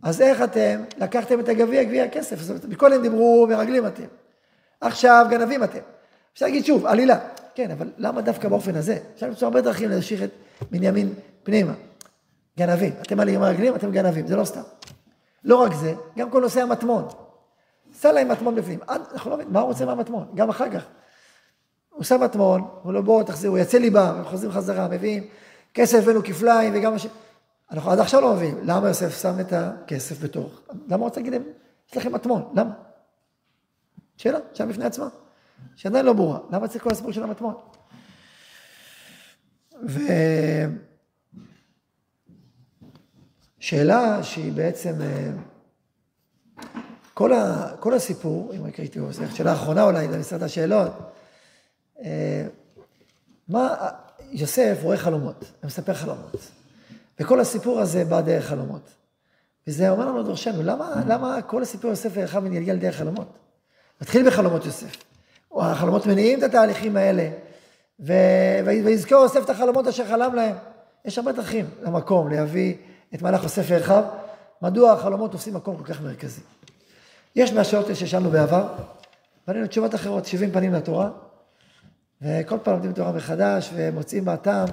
אז 0.04 0.22
איך 0.22 0.42
אתם 0.42 0.84
לקחתם 0.98 1.40
את 1.40 1.50
הגביע, 1.50 1.84
גביע 1.84 2.04
הכסף? 2.04 2.50
אומרת, 2.50 2.66
מקודם 2.66 3.02
דיברו 3.02 3.48
מרגלים 3.50 3.88
אתם, 3.88 4.04
עכשיו 4.82 5.26
גנבים 5.30 5.64
אתם. 5.64 5.80
אפשר 6.34 6.46
להגיד 6.46 6.66
שוב, 6.66 6.86
עלילה, 6.86 7.20
כן, 7.58 7.72
אבל 7.72 7.92
למה 7.98 8.22
דווקא 8.22 8.50
באופן 8.50 8.76
הזה? 8.76 9.00
אפשר 9.14 9.28
למצוא 9.28 9.48
הרבה 9.48 9.62
דרכים 9.62 9.90
להשאיר 9.90 10.24
את 10.24 10.32
בנימין 10.72 11.14
פנימה. 11.44 11.74
גנבים, 12.58 12.94
אתם 13.02 13.20
עלים 13.20 13.40
מרגלים, 13.40 13.76
אתם 13.76 13.92
גנבים, 13.92 14.28
זה 14.28 14.36
לא 14.36 14.46
סתם. 14.46 14.62
לא 15.44 15.56
רק 15.56 15.74
זה, 15.74 15.94
גם 16.18 16.32
כל 16.32 16.42
נושא 16.42 16.62
המטמון. 16.62 17.08
עשה 17.94 18.12
להם 18.12 18.32
מטמון 18.32 18.56
בפנים. 18.56 18.80
אנחנו 18.90 19.30
לא 19.30 19.36
מבינים, 19.36 19.54
מה 19.54 19.60
הוא 19.60 19.68
רוצה 19.68 19.86
מהמטמון? 19.86 20.28
גם 20.36 20.50
אחר 20.50 20.72
כך. 20.72 20.86
הוא 21.90 22.00
עושה 22.00 22.18
מטמון, 22.18 22.68
הוא 22.84 22.94
לא 22.94 23.02
בואו 23.02 23.24
תחזירו, 23.24 23.58
יצא 23.58 23.78
ליבה, 23.78 24.10
הם 24.10 24.24
חוזרים 24.24 24.52
חזרה, 24.52 24.88
מביאים 24.88 25.28
כסף 25.74 25.98
הבאנו 25.98 26.24
כפליים 26.24 26.74
וגם 26.76 26.92
מה 26.92 27.00
ש... 27.00 27.08
אנחנו 27.72 27.92
עד 27.92 28.00
עכשיו 28.00 28.22
לא 28.22 28.34
מבינים, 28.34 28.60
למה 28.64 28.88
יוסף 28.88 29.22
שם 29.22 29.40
את 29.40 29.54
הכסף 29.54 30.24
בתוך? 30.24 30.62
למה 30.88 30.96
הוא 30.96 31.04
רוצה 31.04 31.20
להגיד 31.20 31.34
להם, 31.34 31.44
יש 31.92 31.98
לכם 31.98 32.14
מטמון, 32.14 32.54
למה? 32.56 32.72
שאלה, 34.18 34.40
שאלה 34.54 34.70
בפני 34.70 34.86
עצמה, 34.86 35.08
שעדיין 35.76 36.06
לא 36.06 36.14
ברורה, 36.14 36.40
למה 36.52 36.68
צריך 36.68 36.84
כל 36.84 36.92
הסיפור 36.92 37.12
של 37.12 37.24
המטמון? 37.24 37.54
ו... 39.88 40.00
שאלה 43.60 44.24
שהיא 44.24 44.52
בעצם, 44.54 45.02
אה, 45.02 45.32
כל, 47.14 47.34
ה, 47.34 47.72
כל 47.80 47.94
הסיפור, 47.94 48.54
אם 48.54 48.66
הייתי 48.78 49.00
עושה, 49.00 49.32
שאלה 49.32 49.54
אחרונה 49.54 49.84
אולי 49.84 50.08
למשרד 50.08 50.44
השאלות, 50.44 50.92
אה, 52.04 52.48
מה, 53.48 53.76
יוסף 54.32 54.78
רואה 54.82 54.98
חלומות, 54.98 55.40
הוא 55.42 55.68
מספר 55.68 55.94
חלומות, 55.94 56.52
וכל 57.20 57.40
הסיפור 57.40 57.80
הזה 57.80 58.06
בא 58.06 58.22
דרך 58.22 58.46
חלומות. 58.46 58.90
וזה 59.68 59.90
אומר 59.90 60.06
לנו 60.06 60.24
דורשנו, 60.24 60.64
למה, 60.64 61.04
למה 61.08 61.42
כל 61.42 61.62
הסיפור 61.62 61.90
יוסף 61.90 62.10
ואחיו 62.14 62.42
מתגלגל 62.42 62.78
דרך 62.78 62.96
חלומות? 62.96 63.38
מתחיל 64.02 64.28
בחלומות 64.28 64.66
יוסף. 64.66 64.98
החלומות 65.62 66.06
מניעים 66.06 66.40
את 66.40 66.44
התהליכים 66.44 66.98
האלה, 66.98 67.30
ו... 68.00 68.14
ויזכור 68.66 69.18
יוסף 69.18 69.44
את 69.44 69.50
החלומות 69.50 69.88
אשר 69.88 70.06
חלם 70.06 70.36
להם. 70.36 70.56
יש 71.06 71.18
הרבה 71.18 71.32
דרכים 71.32 71.66
למקום, 71.82 72.30
להביא 72.30 72.76
את 73.16 73.22
מהלך 73.22 73.46
הספר 73.46 73.76
רחב, 73.76 74.04
מדוע 74.62 74.92
החלומות 74.92 75.32
תופסים 75.32 75.54
מקום 75.54 75.78
כל 75.78 75.94
כך 75.94 76.02
מרכזי. 76.02 76.42
יש 77.36 77.54
מהשאלות 77.54 77.96
ששאלנו 77.96 78.30
בעבר, 78.30 78.68
ועלינו 79.48 79.68
תשובות 79.68 79.96
אחרות, 79.96 80.26
70 80.26 80.52
פנים 80.52 80.74
לתורה, 80.74 81.10
וכל 82.22 82.58
פעם 82.64 82.74
לומדים 82.74 82.94
תורה 82.94 83.12
מחדש, 83.12 83.70
ומוצאים 83.74 84.26
בה 84.26 84.38
טעם, 84.38 84.68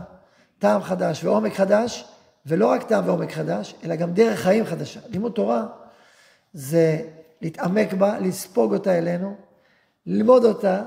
טעם 0.59 0.83
חדש 0.83 1.25
ועומק 1.25 1.55
חדש, 1.55 2.05
ולא 2.47 2.67
רק 2.67 2.83
טעם 2.83 3.09
ועומק 3.09 3.33
חדש, 3.33 3.75
אלא 3.85 3.97
גם 3.97 4.13
דרך 4.13 4.41
חיים 4.41 4.65
חדשה. 4.65 5.01
לימוד 5.09 5.33
תורה 5.33 5.67
זה 6.53 6.99
להתעמק 7.43 7.93
בה, 7.93 8.19
לספוג 8.19 8.73
אותה 8.73 8.99
אלינו, 8.99 9.37
ללמוד 10.07 10.45
אותה 10.45 10.83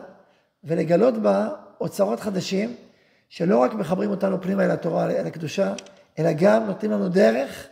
ולגלות 0.63 1.17
בה 1.17 1.49
אוצרות 1.81 2.19
חדשים, 2.19 2.75
שלא 3.29 3.57
רק 3.57 3.73
מחברים 3.73 4.09
אותנו 4.09 4.41
פנימה 4.41 4.65
אל 4.65 4.71
התורה, 4.71 5.11
אל 5.11 5.27
הקדושה, 5.27 5.73
אלא 6.19 6.29
גם 6.33 6.65
נותנים 6.65 6.91
לנו 6.91 7.09
דרך 7.09 7.67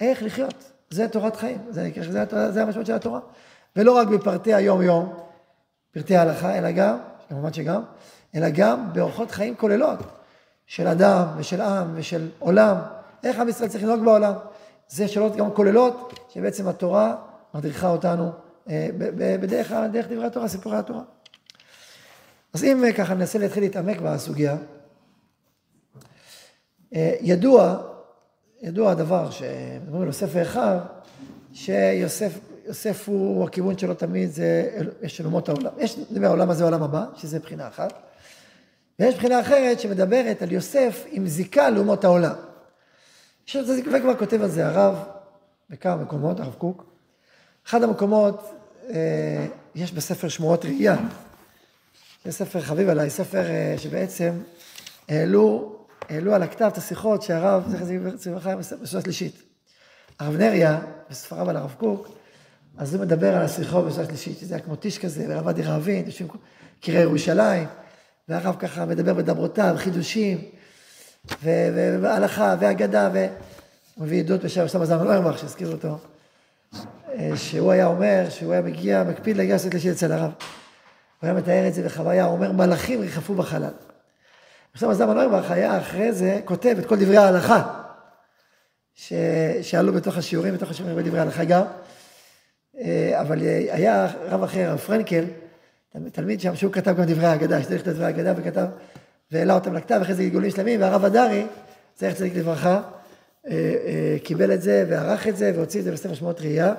איך 0.00 0.22
לחיות. 0.22 0.72
זה 0.90 1.08
תורת 1.08 1.36
חיים, 1.36 1.58
זה, 1.70 1.90
זה, 2.10 2.50
זה 2.50 2.62
המשמעות 2.62 2.86
של 2.86 2.92
התורה. 2.92 3.20
ולא 3.76 3.92
רק 3.92 4.08
בפרטי 4.08 4.54
היום-יום, 4.54 5.12
פרטי 5.90 6.16
ההלכה, 6.16 6.58
אלא 6.58 6.70
גם, 6.70 6.98
כמובן 7.28 7.52
שגם, 7.52 7.82
אלא 8.34 8.46
גם 8.50 8.92
באורחות 8.92 9.30
חיים 9.30 9.54
כוללות 9.54 9.98
של 10.66 10.88
אדם 10.88 11.26
ושל 11.36 11.60
עם 11.60 11.92
ושל 11.94 12.28
עולם. 12.38 12.76
איך 13.24 13.38
עם 13.38 13.48
ישראל 13.48 13.68
צריך 13.68 13.84
לנהוג 13.84 14.04
בעולם? 14.04 14.32
זה 14.88 15.08
שאלות 15.08 15.36
גם 15.36 15.50
כוללות, 15.50 16.20
שבעצם 16.28 16.68
התורה 16.68 17.14
מדריכה 17.54 17.88
אותנו 17.88 18.32
בדרך, 18.66 19.72
בדרך 19.72 20.06
דברי 20.06 20.26
התורה, 20.26 20.48
סיפורי 20.48 20.76
התורה. 20.76 21.02
אז 22.52 22.64
אם 22.64 22.84
אה, 22.84 22.92
ככה 22.92 23.14
ננסה 23.14 23.38
להתחיל 23.38 23.62
להתעמק 23.62 24.00
בסוגיה, 24.00 24.56
אה, 26.94 27.14
ידוע, 27.20 27.82
ידוע 28.62 28.90
הדבר, 28.90 29.30
שמדברים 29.30 30.02
על 30.02 30.06
יוסף 30.06 30.28
ואחיו, 30.32 30.78
שיוסף 31.52 32.38
יוסף 32.66 33.08
הוא, 33.08 33.44
הכיוון 33.44 33.78
שלו 33.78 33.94
תמיד 33.94 34.30
זה, 34.30 34.70
יש 35.02 35.16
של 35.16 35.26
אומות 35.26 35.48
העולם. 35.48 35.72
יש, 35.78 35.98
נדבר, 36.10 36.26
העולם 36.26 36.50
הזה 36.50 36.64
העולם 36.64 36.82
הבא, 36.82 37.04
שזה 37.16 37.38
בחינה 37.38 37.68
אחת. 37.68 37.92
ויש 38.98 39.14
בחינה 39.14 39.40
אחרת 39.40 39.80
שמדברת 39.80 40.42
על 40.42 40.52
יוסף 40.52 41.04
עם 41.10 41.26
זיקה 41.26 41.70
לאומות 41.70 42.04
העולם. 42.04 42.34
וכבר 43.54 44.16
כותב 44.18 44.42
על 44.42 44.48
זה 44.48 44.66
הרב 44.66 45.04
בכמה 45.70 45.96
מקומות, 45.96 46.40
הרב 46.40 46.54
קוק. 46.54 46.91
אחד 47.66 47.82
המקומות, 47.82 48.50
אה, 48.90 49.46
יש 49.74 49.92
בספר 49.92 50.28
שמורות 50.28 50.64
ראייה. 50.64 50.96
זה 52.24 52.32
ספר 52.32 52.60
חביב 52.60 52.88
עליי, 52.88 53.10
ספר 53.10 53.44
אה, 53.50 53.74
שבעצם 53.78 54.32
העלו, 55.08 55.76
העלו 56.08 56.34
על 56.34 56.42
הכתב 56.42 56.64
את 56.72 56.78
השיחות 56.78 57.22
שהרב, 57.22 57.64
זכר 57.68 58.16
צמחה, 58.16 58.56
בסביבה 58.56 59.02
שלישית. 59.02 59.42
הרב 60.18 60.36
נריה, 60.36 60.80
בספריו 61.10 61.50
על 61.50 61.56
הרב 61.56 61.74
קוק, 61.78 62.08
אז 62.78 62.94
הוא 62.94 63.02
מדבר 63.02 63.36
על 63.36 63.42
השיחו 63.42 63.82
בשעה 63.82 64.04
שלישית, 64.04 64.38
שזה 64.38 64.54
היה 64.54 64.64
כמו 64.64 64.76
טיש 64.76 64.98
כזה, 64.98 65.26
ורב 65.28 65.48
אדי 65.48 65.62
רעבין, 65.62 66.06
יושבים 66.06 66.28
קירי 66.80 67.00
ירושלים, 67.00 67.66
והרב 68.28 68.56
ככה 68.58 68.86
מדבר 68.86 69.14
בדברותיו, 69.14 69.74
חידושים, 69.78 70.38
והלכה, 71.42 72.56
והגדה, 72.60 73.10
והוא 73.12 74.06
מביא 74.06 74.20
עדות 74.20 74.44
בשם 74.44 74.68
שלמה 74.68 74.86
זלמן 74.86 75.06
אוירבך, 75.06 75.38
שהזכירו 75.38 75.72
אותו, 75.72 75.98
שהוא 77.34 77.72
היה 77.72 77.86
אומר, 77.86 78.26
שהוא 78.30 78.52
היה 78.52 78.62
מגיע, 78.62 79.04
מקפיד 79.04 79.36
להגיע 79.36 79.54
לעשות 79.54 79.74
לשלישית 79.74 79.92
אצל 79.96 80.12
הרב. 80.12 80.30
הוא 81.20 81.28
היה 81.28 81.32
מתאר 81.32 81.68
את 81.68 81.74
זה 81.74 81.82
בחוויה, 81.82 82.24
הוא 82.24 82.32
אומר, 82.32 82.52
מלאכים 82.52 83.00
ריחפו 83.00 83.34
בחלל. 83.34 83.70
עכשיו 84.72 84.94
זלמן 84.94 85.16
אוירבך 85.16 85.50
היה 85.50 85.78
אחרי 85.78 86.12
זה 86.12 86.40
כותב 86.44 86.76
את 86.78 86.86
כל 86.86 86.96
דברי 86.96 87.16
ההלכה, 87.16 87.82
ש... 88.94 89.12
שעלו 89.62 89.92
בתוך 89.92 90.16
השיעורים, 90.16 90.54
בתוך 90.54 90.70
השיעורים 90.70 90.96
בדברי 90.96 91.18
ההלכה 91.18 91.44
גם. 91.44 91.62
אה, 92.80 93.20
אבל 93.20 93.42
אה, 93.42 93.66
היה 93.70 94.08
רב 94.28 94.42
אחר, 94.42 94.68
הרב 94.70 94.78
פרנקל, 94.78 95.24
תלמיד 96.12 96.40
שם, 96.40 96.56
שהוא 96.56 96.72
כתב 96.72 96.96
גם 96.96 97.04
דברי 97.04 97.26
ההגדה, 97.26 97.62
שצריך 97.62 97.82
את 97.82 97.88
דברי 97.88 98.04
ההגדה 98.04 98.32
וכתב, 98.36 98.66
והעלה 99.30 99.54
אותם 99.54 99.74
לכתב, 99.74 99.98
אחרי 100.02 100.14
זה 100.14 100.22
גלגולים 100.22 100.50
שלמים, 100.50 100.80
והרב 100.80 101.04
הדרי, 101.04 101.46
צריך 101.94 102.14
צדיק 102.14 102.36
לברכה, 102.36 102.82
אה, 103.50 104.16
קיבל 104.22 104.52
את 104.52 104.62
זה 104.62 104.84
וערך 104.88 105.28
את 105.28 105.36
זה 105.36 105.52
והוציא 105.54 105.80
את 105.80 105.84
זה 105.84 105.92
בספר 105.92 106.14
שמות 106.14 106.40
ראייה, 106.40 106.74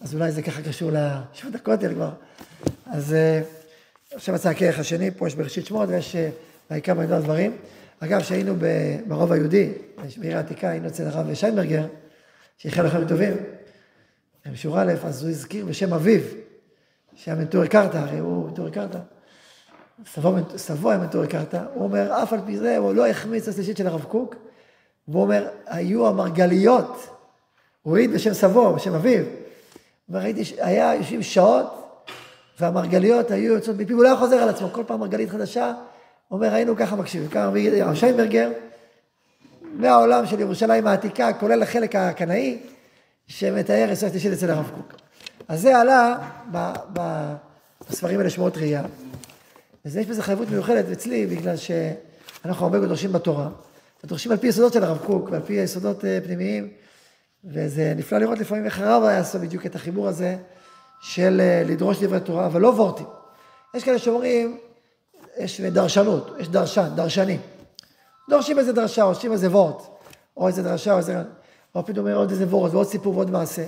אז 0.00 0.14
אולי 0.14 0.32
זה 0.32 0.42
ככה 0.42 0.62
קשור 0.62 0.90
לשמות 0.92 1.54
הכותל 1.54 1.94
כבר. 1.94 2.10
אז 2.86 3.16
עכשיו 4.12 4.34
יצא 4.34 4.48
הכרך 4.48 4.78
השני, 4.78 5.10
פה 5.10 5.26
יש 5.26 5.34
בראשית 5.34 5.66
שמות 5.66 5.88
ויש 5.88 6.16
בעיקר 6.70 6.94
במדבר 6.94 7.20
דברים. 7.20 7.56
אגב, 8.00 8.20
כשהיינו 8.20 8.54
ברוב 9.06 9.32
היהודי, 9.32 9.72
בעיר 10.16 10.36
העתיקה, 10.36 10.70
היינו 10.70 10.88
אצל 10.88 11.06
הרב 11.06 11.34
שיינברגר, 11.34 11.86
שאיחל 12.58 12.82
לכם 12.82 13.08
טובים. 13.08 13.36
בשורה 14.52 14.82
א', 14.82 14.92
אז 15.04 15.22
הוא 15.22 15.30
הזכיר 15.30 15.66
בשם 15.66 15.94
אביו, 15.94 16.20
שהיה 17.14 17.36
מנטורי 17.36 17.68
קרתא, 17.68 17.96
הרי 17.96 18.18
הוא 18.18 18.48
מנטורי 18.48 18.70
קרתא. 18.70 18.98
סבו 20.56 20.90
היה 20.90 20.98
מנטורי 20.98 21.28
קרתא, 21.28 21.64
הוא 21.74 21.84
אומר, 21.84 22.22
אף 22.22 22.32
על 22.32 22.40
פי 22.46 22.58
זה, 22.58 22.76
הוא 22.76 22.94
לא 22.94 23.06
החמיץ 23.06 23.48
השלישית 23.48 23.76
של 23.76 23.86
הרב 23.86 24.04
קוק, 24.04 24.34
והוא 25.08 25.22
אומר, 25.22 25.48
היו 25.66 26.08
המרגליות, 26.08 27.06
הוא 27.82 27.96
העיד 27.96 28.12
בשם 28.12 28.34
סבו, 28.34 28.74
בשם 28.74 28.94
אביו. 28.94 29.24
הוא 30.06 30.14
אומר, 30.14 30.24
ראיתי, 30.24 30.42
היה 30.58 30.94
יושבים 30.94 31.22
שעות, 31.22 31.80
והמרגליות 32.60 33.30
היו 33.30 33.52
יוצאות 33.52 33.76
מפיו, 33.76 33.96
הוא 33.96 34.04
לא 34.04 34.08
היה 34.08 34.16
חוזר 34.16 34.36
על 34.36 34.48
עצמו, 34.48 34.68
כל 34.72 34.84
פעם 34.86 35.00
מרגלית 35.00 35.30
חדשה, 35.30 35.74
אומר, 36.30 36.54
היינו 36.54 36.76
ככה 36.76 36.96
מקשיבים. 36.96 37.28
ככה 37.28 37.50
הרב 37.80 37.94
שיינברגר, 37.94 38.50
מהעולם 39.74 40.26
של 40.26 40.40
ירושלים 40.40 40.86
העתיקה, 40.86 41.32
כולל 41.32 41.62
החלק 41.62 41.96
הקנאי, 41.96 42.58
שמתאר 43.26 43.88
עשרה 43.90 44.10
שלישית 44.10 44.32
אצל 44.32 44.50
הרב 44.50 44.70
קוק. 44.74 44.94
אז 45.48 45.60
זה 45.60 45.78
עלה 45.78 46.16
ב, 46.52 46.72
ב, 46.92 47.32
בספרים 47.90 48.18
האלה 48.18 48.30
שמות 48.30 48.56
ראייה. 48.56 48.82
וזה 49.84 50.00
יש 50.00 50.06
בזה 50.06 50.22
חייבות 50.22 50.50
מיוחדת 50.50 50.84
אצלי, 50.92 51.26
בגלל 51.26 51.54
שאנחנו 51.56 52.64
הרבה 52.66 52.86
דורשים 52.86 53.12
בתורה. 53.12 53.48
דורשים 54.04 54.32
על 54.32 54.38
פי 54.38 54.46
יסודות 54.46 54.72
של 54.72 54.84
הרב 54.84 54.98
קוק, 54.98 55.28
ועל 55.30 55.42
פי 55.46 55.52
יסודות 55.52 56.04
אה, 56.04 56.18
פנימיים, 56.24 56.68
וזה 57.44 57.92
נפלא 57.96 58.18
לראות 58.18 58.38
לפעמים 58.38 58.64
איך 58.64 58.80
הרב 58.80 59.02
היה 59.02 59.18
עושה 59.18 59.38
בדיוק 59.38 59.66
את 59.66 59.74
החיבור 59.74 60.08
הזה 60.08 60.36
של 61.00 61.40
אה, 61.40 61.62
לדרוש 61.66 62.02
דברי 62.02 62.20
תורה, 62.20 62.46
אבל 62.46 62.60
לא 62.60 62.68
וורטים. 62.68 63.06
יש 63.74 63.84
כאלה 63.84 63.98
שאומרים, 63.98 64.58
יש 65.38 65.60
דרשנות, 65.60 66.30
יש 66.38 66.48
דרשן, 66.48 66.88
דרשנים. 66.94 67.40
דורשים 68.28 68.58
איזה 68.58 68.72
דרשה, 68.72 69.02
עושים 69.02 69.32
איזה 69.32 69.50
וורט, 69.50 69.82
או 70.36 70.48
איזה 70.48 70.62
דרשה, 70.62 70.92
או 70.92 70.98
איזה... 70.98 71.22
או 71.74 71.86
פתאום 71.86 72.06
אומר 72.06 72.16
עוד 72.16 72.30
איזה 72.30 72.46
וורט 72.46 72.72
ועוד 72.72 72.86
סיפור 72.86 73.14
ועוד 73.14 73.30
מעשה. 73.30 73.66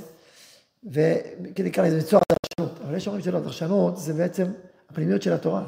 לקרוא 1.59 1.87
לזה 1.87 1.99
מצוהר 1.99 2.23
דרשנות. 2.33 2.81
אבל 2.85 2.97
יש 2.97 3.07
אומרים 3.07 3.25
שלא, 3.25 3.41
דרשנות 3.41 3.97
זה 3.97 4.13
בעצם 4.13 4.47
הפנימיות 4.91 5.23
של 5.23 5.33
התורה. 5.33 5.63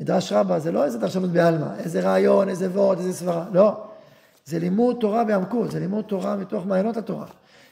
מדרש 0.00 0.32
רבה 0.32 0.58
זה 0.58 0.72
לא 0.72 0.84
איזה 0.84 0.98
דרשנות 0.98 1.30
בעלמא, 1.30 1.66
איזה 1.78 2.00
רעיון, 2.00 2.48
איזה 2.48 2.70
וורט, 2.70 2.98
איזה 2.98 3.12
סברה, 3.12 3.44
לא. 3.52 3.87
זה 4.48 4.58
לימוד 4.58 4.96
תורה 5.00 5.24
בעמקות, 5.24 5.70
זה 5.70 5.80
לימוד 5.80 6.04
תורה 6.04 6.36
מתוך 6.36 6.66
מעיינות 6.66 6.96
התורה. 6.96 7.26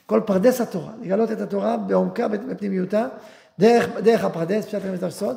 כל 0.07 0.21
פרדס 0.27 0.61
התורה, 0.61 0.93
לגלות 1.03 1.33
את 1.33 1.41
התורה 1.41 1.77
בעומקה, 1.77 2.29
בפנימיותה, 2.29 3.07
דרך, 3.59 3.89
דרך 4.03 4.25
הפרדס, 4.25 4.65
פשט 4.65 4.85
רמז 4.85 5.05
סוד, 5.15 5.37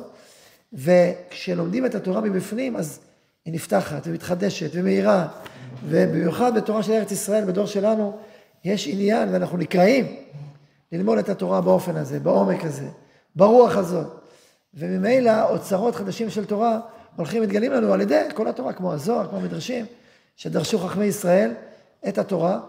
וכשלומדים 0.72 1.86
את 1.86 1.94
התורה 1.94 2.20
מבפנים, 2.20 2.76
אז 2.76 3.00
היא 3.44 3.54
נפתחת 3.54 4.02
ומתחדשת 4.06 4.70
ומאירה, 4.72 5.28
ובמיוחד 5.88 6.54
בתורה 6.56 6.82
של 6.82 6.92
ארץ 6.92 7.12
ישראל, 7.12 7.44
בדור 7.44 7.66
שלנו, 7.66 8.18
יש 8.64 8.88
עניין 8.88 9.28
ואנחנו 9.32 9.58
נקראים 9.58 10.16
ללמוד 10.92 11.18
את 11.18 11.28
התורה 11.28 11.60
באופן 11.60 11.96
הזה, 11.96 12.20
בעומק 12.20 12.64
הזה, 12.64 12.88
ברוח 13.36 13.76
הזאת. 13.76 14.06
וממילא 14.74 15.50
אוצרות 15.50 15.96
חדשים 15.96 16.30
של 16.30 16.44
תורה 16.44 16.80
הולכים 17.16 17.42
ומתגלים 17.42 17.72
לנו 17.72 17.92
על 17.92 18.00
ידי 18.00 18.22
כל 18.34 18.48
התורה, 18.48 18.72
כמו 18.72 18.92
הזוהר, 18.92 19.28
כמו 19.28 19.38
המדרשים, 19.38 19.86
שדרשו 20.40 20.78
חכמי 20.78 21.04
ישראל 21.04 21.54
את 22.08 22.18
התורה 22.18 22.60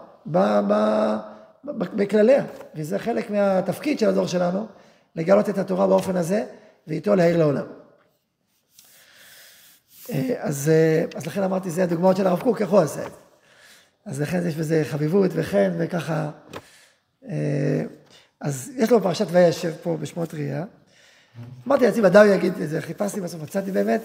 בכלליה. 1.74 2.44
וזה 2.74 2.98
חלק 2.98 3.30
מהתפקיד 3.30 3.98
של 3.98 4.08
הדור 4.08 4.26
שלנו, 4.26 4.66
לגלות 5.16 5.48
את 5.48 5.58
התורה 5.58 5.86
באופן 5.86 6.16
הזה, 6.16 6.44
ואיתו 6.86 7.14
להעיר 7.14 7.36
לעולם. 7.36 7.64
אה, 10.10 10.34
אז, 10.38 10.68
אה, 10.68 11.04
אז 11.14 11.26
לכן 11.26 11.42
אמרתי, 11.42 11.70
זה 11.70 11.82
הדוגמאות 11.82 12.16
של 12.16 12.26
הרב 12.26 12.40
קוק, 12.40 12.60
איך 12.60 12.70
הוא 12.70 12.80
עשה 12.80 13.06
את 13.06 13.10
זה. 13.10 13.16
אז 14.06 14.20
לכן 14.20 14.46
יש 14.46 14.56
בזה 14.56 14.82
חביבות 14.90 15.30
וחן 15.34 15.72
וככה. 15.78 16.30
אה, 17.28 17.82
אז 18.40 18.70
יש 18.76 18.90
לו 18.90 19.02
פרשת 19.02 19.26
וישב 19.30 19.72
פה 19.82 19.96
בשמות 20.00 20.34
ראייה. 20.34 20.64
אמרתי 21.66 21.84
לעצמי, 21.84 22.02
הוא 22.18 22.24
יגיד 22.24 22.52
את 22.62 22.68
זה, 22.68 22.80
חיפשתי 22.80 23.20
בסוף, 23.20 23.42
מצאתי 23.42 23.70
באמת, 23.70 24.00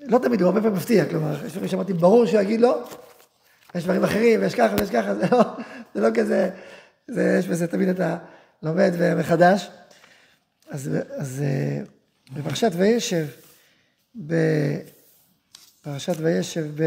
לא 0.00 0.18
תמיד, 0.18 0.40
הוא 0.40 0.46
הרבה 0.46 0.60
פעמים 0.60 0.76
מפתיע, 0.76 1.04
כלומר, 1.04 1.46
יש 1.46 1.52
דברים 1.52 1.68
שאמרתי, 1.68 1.92
ברור 1.92 2.26
שהוא 2.26 2.40
יגיד 2.40 2.60
לא, 2.60 2.88
יש 3.74 3.84
דברים 3.84 4.04
אחרים, 4.04 4.40
ויש 4.40 4.54
ככה 4.54 4.74
ויש 4.78 4.90
ככה, 4.90 5.14
זה 5.18 5.26
לא, 5.32 5.42
זה 5.94 6.00
לא 6.00 6.08
כזה, 6.14 6.50
זה, 7.08 7.36
יש 7.38 7.48
בזה 7.48 7.66
תמיד 7.66 7.88
אתה 7.88 8.16
לומד 8.62 8.92
ומחדש. 8.98 9.70
אז, 10.70 10.90
אז 11.16 11.42
אה, 11.44 11.80
בפרשת 12.32 12.70
וישב, 12.76 13.26
בפרשת 14.14 16.16
וישב 16.18 16.66
ב... 16.74 16.82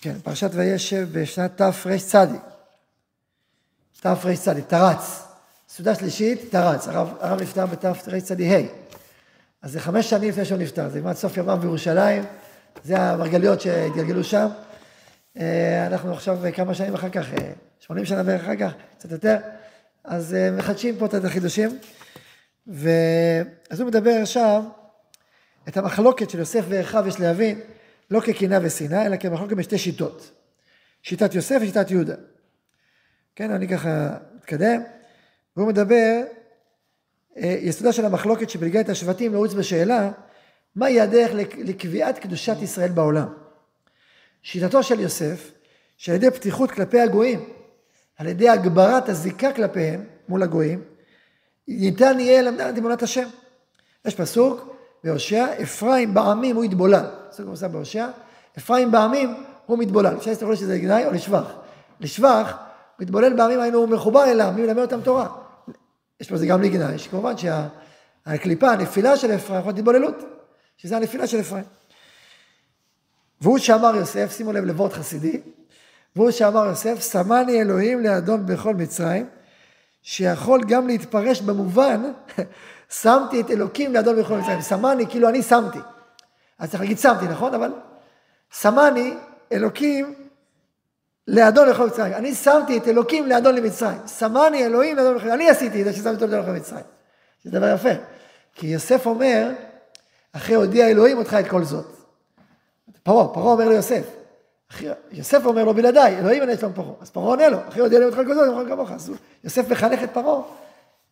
כן, 0.00 0.18
פרשת 0.24 0.50
וישב 0.52 1.08
בשנת 1.12 1.56
תרצ. 1.56 2.16
תרצ, 4.00 4.48
תרץ. 4.68 5.22
סעודה 5.68 5.94
שלישית, 5.94 6.40
תרץ. 6.50 6.88
הרב, 6.88 7.40
נפטר 7.40 7.66
בתרצ"ה. 7.66 8.34
אז 9.62 9.72
זה 9.72 9.80
חמש 9.80 10.10
שנים 10.10 10.28
לפני 10.28 10.44
שהוא 10.44 10.58
נפטר, 10.58 10.88
זה 10.88 11.00
כמעט 11.00 11.16
סוף 11.16 11.36
ימיו 11.36 11.58
בירושלים, 11.60 12.24
זה 12.84 12.98
המרגליות 12.98 13.60
שהתגלגלו 13.60 14.24
שם. 14.24 14.48
אה, 15.38 15.86
אנחנו 15.86 16.12
עכשיו 16.12 16.38
כמה 16.54 16.74
שנים 16.74 16.94
אחר 16.94 17.08
כך, 17.08 17.26
80 17.80 18.04
אה, 18.04 18.08
שנה 18.08 18.22
בערך 18.22 18.42
אחר 18.42 18.56
כך, 18.56 18.72
קצת 18.98 19.10
יותר, 19.10 19.36
אז 20.04 20.34
אה, 20.34 20.50
מחדשים 20.50 20.96
פה 20.98 21.06
את 21.06 21.24
החידושים. 21.24 21.78
ואז 22.66 23.80
הוא 23.80 23.88
מדבר 23.88 24.14
עכשיו 24.22 24.62
את 25.68 25.76
המחלוקת 25.76 26.30
של 26.30 26.38
יוסף 26.38 26.64
ואחיו 26.68 27.04
יש 27.08 27.20
להבין, 27.20 27.60
לא 28.10 28.20
כקנאה 28.20 28.58
ושנאה, 28.62 29.06
אלא 29.06 29.16
כמחלוקת 29.16 29.56
בשתי 29.56 29.78
שיטות. 29.78 30.30
שיטת 31.02 31.34
יוסף 31.34 31.58
ושיטת 31.62 31.90
יהודה. 31.90 32.14
כן, 33.38 33.50
אני 33.50 33.68
ככה 33.68 34.08
מתקדם. 34.36 34.80
והוא 35.56 35.68
מדבר, 35.68 36.20
אה, 37.36 37.56
יסודה 37.60 37.92
של 37.92 38.04
המחלוקת 38.04 38.50
שבלגה 38.50 38.80
את 38.80 38.88
השבטים 38.88 39.32
נעוץ 39.32 39.54
בשאלה, 39.54 40.10
מהי 40.76 41.00
הדרך 41.00 41.30
לקביעת 41.58 42.18
קדושת 42.18 42.56
ישראל 42.62 42.90
בעולם. 42.90 43.26
שיטתו 44.42 44.82
של 44.82 45.00
יוסף, 45.00 45.50
שעל 45.96 46.16
ידי 46.16 46.30
פתיחות 46.30 46.70
כלפי 46.70 47.00
הגויים, 47.00 47.48
על 48.16 48.26
ידי 48.26 48.48
הגברת 48.48 49.08
הזיקה 49.08 49.52
כלפיהם 49.52 50.04
מול 50.28 50.42
הגויים, 50.42 50.82
ניתן 51.68 52.20
יהיה 52.20 52.42
ללמדם 52.42 52.68
את 52.68 52.78
אמונת 52.78 53.02
השם. 53.02 53.28
יש 54.04 54.14
פסוק 54.14 54.76
בהושע, 55.04 55.46
אפרים 55.62 56.14
בעמים 56.14 56.56
הוא 56.56 56.64
יתבולל. 56.64 57.06
פסוק 57.30 57.46
מוסף 57.46 57.66
בהושע, 57.66 58.08
אפרים 58.58 58.90
בעמים 58.90 59.34
הוא 59.66 59.78
מתבולל. 59.78 60.16
אפשר 60.16 60.30
להסתכל 60.30 60.54
שזה 60.54 60.74
לגנאי 60.74 61.06
או 61.06 61.12
לשבח. 61.12 61.52
לשבח, 62.00 62.67
מתבולל 63.00 63.36
בעמים 63.36 63.60
היינו 63.60 63.86
מחובר 63.86 64.24
אליו, 64.24 64.52
מי 64.56 64.62
מלמד 64.62 64.82
אותם 64.82 65.00
תורה. 65.00 65.28
יש 66.20 66.28
פה 66.28 66.36
זה 66.36 66.46
גם 66.46 66.62
לגנאי, 66.62 66.98
שכמובן 66.98 67.34
שהקליפה, 67.36 68.70
הנפילה 68.70 69.16
של 69.16 69.34
אפרים, 69.34 69.58
יכול 69.58 69.68
להיות 69.68 69.78
התבוללות, 69.78 70.14
שזה 70.76 70.96
הנפילה 70.96 71.26
של 71.26 71.40
אפרים. 71.40 71.64
והוא 73.40 73.58
שאמר 73.58 73.96
יוסף, 73.96 74.32
שימו 74.36 74.52
לב 74.52 74.64
לוורד 74.64 74.92
חסידי, 74.92 75.40
והוא 76.16 76.30
שאמר 76.30 76.66
יוסף, 76.66 77.12
שמני 77.12 77.60
אלוהים 77.60 78.00
לאדון 78.00 78.46
בכל 78.46 78.74
מצרים, 78.74 79.28
שיכול 80.02 80.60
גם 80.68 80.86
להתפרש 80.86 81.40
במובן, 81.40 82.02
שמתי 83.02 83.40
את 83.40 83.50
אלוקים 83.50 83.94
לאדון 83.94 84.16
בכל 84.16 84.38
מצרים. 84.38 84.62
שמני, 84.62 85.06
כאילו 85.06 85.28
אני 85.28 85.42
שמתי. 85.42 85.78
אז 86.58 86.70
צריך 86.70 86.80
להגיד 86.80 86.98
שמתי, 86.98 87.28
נכון? 87.28 87.54
אבל 87.54 87.72
שמני 88.52 89.14
אלוקים 89.52 90.27
לאדון 91.28 91.68
לכל 91.68 91.86
מצרים. 91.86 92.14
אני 92.14 92.34
שמתי 92.34 92.78
את 92.78 92.88
אלוקים 92.88 93.26
לאדון 93.26 93.54
למצרים. 93.54 93.98
שמני 94.18 94.66
אלוהים 94.66 94.96
לאדון 94.96 95.14
לכל 95.14 95.24
מצרים. 95.24 95.34
אני 95.34 95.50
עשיתי 95.50 95.80
את 95.80 95.84
זה 95.84 95.92
ששמתי 95.92 96.24
אותו 96.24 96.26
לאדון 96.26 96.40
לכל 96.40 96.50
מצרים. 96.50 96.84
זה 97.44 97.50
דבר 97.50 97.74
יפה. 97.74 97.88
כי 98.54 98.66
יוסף 98.66 99.06
אומר, 99.06 99.50
אחרי 100.32 100.56
הודיע 100.56 100.88
אלוהים 100.88 101.18
אותך 101.18 101.36
את 101.40 101.48
כל 101.48 101.64
זאת. 101.64 101.86
פרעה, 103.02 103.28
פרעה 103.28 103.52
אומר 103.52 103.68
ליוסף. 103.68 104.02
יוסף 105.12 105.46
אומר 105.46 105.64
לו 105.64 105.74
בלעדיי, 105.74 106.18
אלוהים 106.18 106.42
ענה 106.42 106.56
שלום 106.56 106.72
פרעה. 106.72 106.92
אז 107.00 107.10
פרעה 107.10 107.26
עונה 107.26 107.48
לו, 107.48 107.58
אחרי 107.68 107.82
הודיע 107.82 107.98
אלוהים 107.98 108.14
אותך 108.14 108.22
את 108.22 108.26
כל 108.26 108.34
זאת, 108.34 108.44
אני 108.44 108.52
יכול 108.52 108.68
כמוך. 108.68 108.90
אז 108.90 109.12
יוסף 109.44 109.70
מחנך 109.70 110.02
את 110.02 110.10
פרעה 110.12 110.42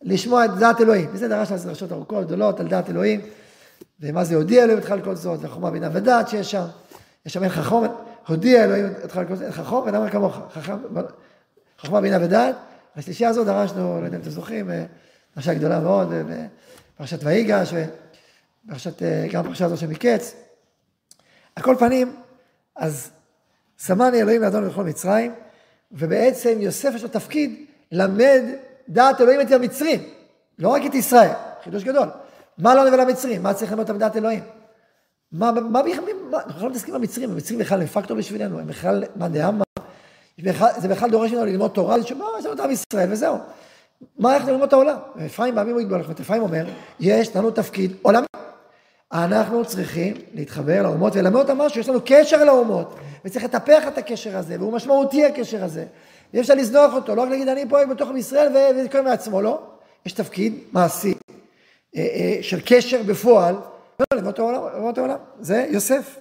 לשמוע 0.01 0.45
את 0.45 0.51
דעת 0.59 0.81
אלוהים. 0.81 1.09
וזה 1.13 1.27
דרש 1.27 1.51
על 1.51 1.57
דרשות 1.57 1.91
ארוכות, 1.91 2.25
גדולות, 2.25 2.59
על 2.59 2.67
דעת 2.67 2.89
אלוהים. 2.89 3.21
ומה 3.99 4.23
זה 4.23 4.35
הודיע 4.35 4.63
אלוהים 4.63 4.79
אותך 4.79 4.91
על 4.91 5.01
כל 5.01 5.15
זאת, 5.15 5.39
וחומה 5.41 5.71
בינה 5.71 5.89
ודעת 5.93 6.29
שיש 6.29 6.51
שם. 6.51 6.65
יש 7.25 7.33
שם 7.33 7.43
אין 7.43 7.51
חכום, 7.51 7.87
הודיע 8.27 8.63
אלוהים 8.63 8.93
אותך 9.03 9.17
על 9.17 9.27
כל 9.27 9.35
זאת, 9.35 9.43
אין 9.43 9.51
חכום 9.51 9.83
ואין 9.83 9.95
אמר 9.95 10.09
כמוך. 10.09 10.39
חכמה 11.79 12.01
בינה 12.01 12.17
ודעת. 12.21 12.55
השלישייה 12.95 13.29
הזו 13.29 13.43
דרשנו, 13.43 13.99
לא 14.01 14.05
יודע 14.05 14.17
אם 14.17 14.21
אתם 14.21 14.29
זוכרים, 14.29 14.69
פרשה 15.33 15.53
גדולה 15.53 15.79
מאוד, 15.79 16.13
פרשת 16.97 17.19
ויגש, 17.23 17.73
ופרשת, 18.65 19.01
גם 19.31 19.43
פרשה 19.43 19.65
הזו 19.65 19.77
של 19.77 19.87
מקץ. 19.87 20.35
על 21.55 21.63
כל 21.63 21.75
פנים, 21.79 22.15
אז 22.75 23.09
שמני 23.85 24.21
אלוהים 24.21 24.41
לאדון 24.41 24.67
לכל 24.67 24.83
מצרים, 24.83 25.33
ובעצם 25.91 26.57
יוסף 26.59 26.91
יש 26.95 27.03
לו 27.03 27.09
תפקיד 27.09 27.65
למד 27.91 28.41
דעת 28.89 29.21
אלוהים 29.21 29.41
את 29.41 29.51
המצרים, 29.51 30.03
לא 30.59 30.69
רק 30.69 30.81
את 30.85 30.95
ישראל, 30.95 31.31
חידוש 31.63 31.83
גדול. 31.83 32.07
מה 32.57 32.75
לא 32.75 32.85
נביא 32.85 32.97
למצרים? 32.97 33.43
מה 33.43 33.53
צריך 33.53 33.71
ללמוד 33.71 33.89
אותם 33.89 33.99
דעת 33.99 34.17
אלוהים? 34.17 34.43
מה, 35.31 35.51
מה 35.51 35.83
בכלל, 35.83 36.03
אנחנו 36.33 36.63
לא 36.63 36.69
מתעסקים 36.69 36.93
במצרים, 36.93 37.31
המצרים 37.31 37.59
בכלל 37.59 37.81
הם 37.81 37.87
פקטור 37.87 38.17
בשבילנו, 38.17 38.59
הם 38.59 38.67
בכלל, 38.67 39.03
מה 39.15 39.27
דעמה, 39.29 39.63
זה 40.77 40.87
בכלל 40.87 41.09
דורש 41.09 41.31
ממנו 41.31 41.45
ללמוד 41.45 41.71
תורה, 41.71 41.99
זה 41.99 42.07
שמה, 42.07 42.25
יש 42.39 42.45
לנו 42.45 42.53
את 42.53 42.59
עם 42.59 42.71
ישראל 42.71 43.11
וזהו. 43.11 43.37
מה 44.19 44.35
אנחנו 44.35 44.51
ללמוד 44.51 44.67
את 44.67 44.73
העולם? 44.73 44.97
אפרים 45.25 45.55
בעמים 45.55 45.73
הוא 45.73 45.81
יגבול, 45.81 46.01
אפרים 46.21 46.41
אומר, 46.41 46.65
יש 46.99 47.35
לנו 47.35 47.51
תפקיד 47.51 47.93
עולמי. 48.01 48.25
אנחנו 49.13 49.65
צריכים 49.65 50.13
להתחבר 50.33 50.83
לאומות 50.83 51.15
וללמד 51.15 51.35
אותם 51.35 51.57
משהו, 51.57 51.79
יש 51.79 51.89
לנו 51.89 51.99
קשר 52.05 52.43
לאומות, 52.43 52.95
וצריך 53.25 53.45
לטפח 53.45 53.87
את 53.87 53.97
הקשר 53.97 54.37
הזה, 54.37 54.55
והוא 54.59 54.73
משמעותי 54.73 55.25
הקשר 55.25 55.63
הזה. 55.63 55.85
ואי 56.33 56.41
אפשר 56.41 56.53
לזנוח 56.53 56.93
אותו, 56.93 57.15
לא 57.15 57.21
רק 57.21 57.29
להגיד 57.29 57.47
אני 57.47 57.69
פועל 57.69 57.85
בתוך 57.85 58.09
עם 58.09 58.17
ישראל 58.17 58.51
ולקרוא 58.75 59.01
מעצמו, 59.03 59.41
לא. 59.41 59.61
יש 60.05 60.13
תפקיד 60.13 60.53
מעשי 60.71 61.13
אה, 61.95 62.01
אה, 62.01 62.37
של 62.41 62.59
קשר 62.65 63.03
בפועל, 63.05 63.55
לא, 63.99 64.05
ללמוד 64.13 64.33
את 64.91 64.97
העולם, 64.97 65.17
זה 65.39 65.65
יוסף. 65.69 66.19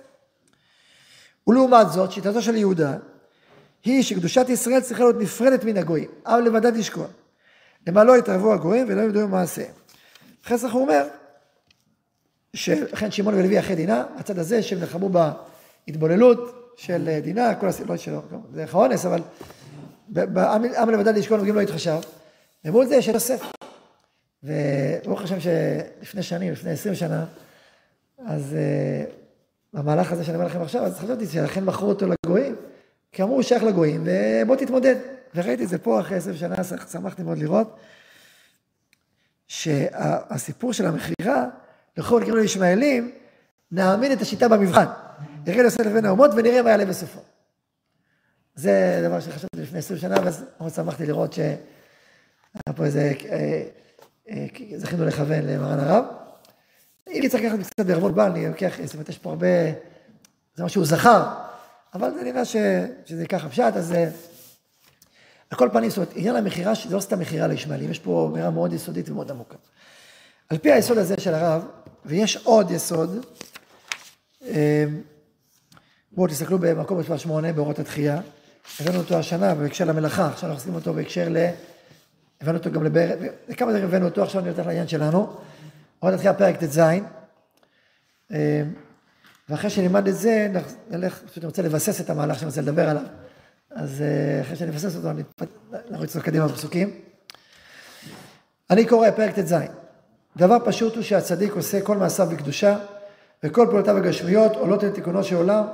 ולעומת 1.46 1.90
זאת, 1.90 2.12
שיטתו 2.12 2.42
של 2.42 2.56
יהודה, 2.56 2.96
היא 3.84 4.02
שקדושת 4.02 4.48
ישראל 4.48 4.80
צריכה 4.80 5.02
להיות 5.02 5.16
נפרדת 5.20 5.64
מן 5.64 5.76
הגויים, 5.76 6.08
אבל 6.26 6.40
לבדד 6.40 6.76
לשקוע. 6.76 7.06
למה 7.86 8.04
לא 8.04 8.16
יתערבו 8.16 8.52
הגויים 8.52 8.86
ולא 8.88 9.00
ידעו 9.00 9.28
במעשיהם. 9.28 9.72
זה 10.54 10.68
הוא 10.68 10.82
אומר, 10.82 11.08
שלכן 12.54 13.10
שמעון 13.10 13.34
ולוי 13.34 13.58
אחרי 13.58 13.74
דינה, 13.74 14.04
הצד 14.16 14.38
הזה 14.38 14.62
שהם 14.62 14.80
נלחמו 14.80 15.08
בהתבוללות 15.08 16.72
של 16.76 17.18
דינה, 17.22 17.54
כל 17.54 17.68
הסיבות 17.68 18.00
שלו, 18.00 18.22
זה 18.52 18.62
איך 18.62 18.74
האונס, 18.74 19.06
אבל 19.06 19.20
עם 20.56 20.90
לבדד 20.90 21.16
לשקול 21.16 21.36
נוגעים 21.36 21.54
לא 21.54 21.60
יתחשב, 21.60 21.98
ומול 22.64 22.86
זה 22.86 22.96
יש 22.96 23.08
יוסף. 23.08 23.42
וברוך 24.42 25.22
השם 25.22 25.40
שלפני 25.40 26.22
שנים, 26.22 26.52
לפני 26.52 26.70
עשרים 26.70 26.94
שנה, 26.94 27.24
אז 28.18 28.56
במהלך 29.72 30.12
הזה 30.12 30.24
שאני 30.24 30.36
אומר 30.36 30.46
לכם 30.46 30.62
עכשיו, 30.62 30.84
אז 30.84 30.98
חשבתי 30.98 31.26
שלכן 31.26 31.64
מכרו 31.64 31.88
אותו 31.88 32.06
לגויים, 32.06 32.56
כי 33.12 33.22
אמרו 33.22 33.34
הוא 33.34 33.42
שייך 33.42 33.62
לגויים, 33.62 34.04
ובוא 34.44 34.56
תתמודד. 34.56 34.96
וראיתי 35.34 35.64
את 35.64 35.68
זה 35.68 35.78
פה 35.78 36.00
אחרי 36.00 36.16
עשרים 36.16 36.36
שנה, 36.36 36.54
שמחתי 36.92 37.22
מאוד 37.22 37.38
לראות, 37.38 37.76
שהסיפור 39.48 40.72
של 40.72 40.86
המכירה, 40.86 41.46
לכל 41.96 42.20
כאילו 42.24 42.44
ישמעאלים, 42.44 43.12
נעמיד 43.72 44.12
את 44.12 44.20
השיטה 44.20 44.48
במבחן. 44.48 44.86
נראה 45.46 45.62
לעשות 45.62 45.86
לבין 45.86 46.04
האומות 46.04 46.30
ונראה 46.36 46.62
מה 46.62 46.70
יעלה 46.70 46.84
בסופו. 46.84 47.20
זה 48.54 49.02
דבר 49.08 49.20
שחשבתי 49.20 49.62
לפני 49.62 49.78
עשרים 49.78 50.00
שנה, 50.00 50.16
ואז 50.24 50.44
מאוד 50.60 50.72
שמחתי 50.72 51.06
לראות 51.06 51.32
שהיה 51.32 51.56
פה 52.76 52.84
איזה, 52.84 53.12
אה, 53.28 53.62
אה, 54.30 54.46
זכינו 54.76 55.04
לכוון 55.04 55.42
למרן 55.46 55.78
הרב. 55.78 56.04
אני 57.08 57.28
צריך 57.28 57.44
לקחת 57.44 57.58
קצת 57.70 57.86
בערבון 57.86 58.14
בעל, 58.14 58.30
אני 58.32 58.48
לוקח, 58.48 58.76
זאת 58.84 58.94
אומרת, 58.94 59.08
יש 59.08 59.18
פה 59.18 59.30
הרבה, 59.30 59.46
זה 60.54 60.62
מה 60.62 60.68
שהוא 60.68 60.86
זכר, 60.86 61.22
אבל 61.94 62.14
זה 62.14 62.24
נראה 62.24 62.44
ש, 62.44 62.56
שזה 63.04 63.26
ככה 63.26 63.48
פשט, 63.48 63.76
אז 63.76 63.92
אה, 63.92 64.08
על 65.50 65.58
כל 65.58 65.68
פנים, 65.72 65.90
זאת 65.90 65.96
אומרת, 65.96 66.12
עניין 66.14 66.36
המכירה, 66.36 66.72
זה 66.88 66.94
לא 66.94 67.00
סתם 67.00 67.18
מכירה 67.18 67.46
לישמעאלים, 67.46 67.90
יש 67.90 67.98
פה 67.98 68.28
אמירה 68.32 68.50
מאוד 68.50 68.72
יסודית 68.72 69.08
ומאוד 69.08 69.30
עמוקה. 69.30 69.56
על 70.48 70.58
פי 70.58 70.72
היסוד 70.72 70.98
הזה 70.98 71.14
של 71.18 71.34
הרב, 71.34 71.64
ויש 72.04 72.36
עוד 72.36 72.70
יסוד, 72.70 73.26
בואו 76.12 76.28
תסתכלו 76.28 76.58
במקום 76.58 76.98
מספר 76.98 77.16
שמונה, 77.16 77.52
באורות 77.52 77.78
התחייה, 77.78 78.20
הבאנו 78.80 78.98
אותו 78.98 79.16
השנה 79.16 79.54
בהקשר 79.54 79.84
למלאכה, 79.84 80.26
עכשיו 80.26 80.50
אנחנו 80.50 80.62
עושים 80.62 80.74
אותו 80.74 80.94
בהקשר 80.94 81.28
ל... 81.30 81.46
הבאנו 82.40 82.58
אותו 82.58 82.70
גם 82.70 82.84
לבאר... 82.84 83.16
לכמה 83.48 83.70
דברים 83.70 83.84
הבאנו 83.84 84.04
אותו, 84.04 84.22
עכשיו 84.22 84.42
אני 84.42 84.50
הולך 84.50 84.66
לעניין 84.66 84.88
שלנו. 84.88 85.36
עוד 85.98 86.14
נתחיל 86.14 86.32
פרק 86.32 86.56
ט"ז, 86.56 86.78
אה, 88.32 88.62
ואחרי 89.48 89.70
שנלמד 89.70 90.08
את 90.08 90.16
זה, 90.16 90.48
נלך, 90.90 91.22
פשוט 91.22 91.38
אני 91.38 91.46
רוצה 91.46 91.62
לבסס 91.62 92.00
את 92.00 92.10
המהלך 92.10 92.38
שאני 92.38 92.48
רוצה 92.48 92.60
לדבר 92.60 92.88
עליו. 92.88 93.02
אז 93.70 94.02
אה, 94.02 94.40
אחרי 94.40 94.56
שאני 94.56 94.70
מבסס 94.70 94.96
אותו, 94.96 95.10
אני 95.10 95.22
נרוץ 95.90 96.16
לו 96.16 96.22
קדימה 96.22 96.48
בפסוקים. 96.48 97.00
אני 98.70 98.86
קורא 98.86 99.10
פרק 99.10 99.38
ט"ז. 99.38 99.54
דבר 100.36 100.56
פשוט 100.64 100.94
הוא 100.94 101.02
שהצדיק 101.02 101.52
עושה 101.52 101.80
כל 101.80 101.96
מעשיו 101.96 102.26
בקדושה, 102.26 102.78
וכל 103.42 103.66
פעולותיו 103.70 103.96
הגשמיות 103.96 104.52
עולות 104.56 104.82
לתיקונו 104.82 105.24
של 105.24 105.36
עולם. 105.36 105.64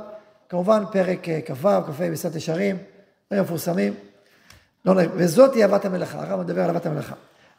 כמובן, 0.48 0.84
פרק 0.92 1.28
אה, 1.28 1.40
כ"ו, 1.46 1.68
כ"ה 1.86 2.10
בסת 2.12 2.34
ישרים, 2.34 2.78
דברים 3.26 3.44
מפורסמים. 3.44 3.94
לא, 4.84 4.92
וזאת 5.14 5.54
היא 5.54 5.62
אהבת 5.62 5.84
המלאכה, 5.84 6.22
הרב 6.22 6.40
מדבר 6.40 6.62
על 6.62 6.70
אהבת 6.70 6.86
המלאכה. 6.86 7.14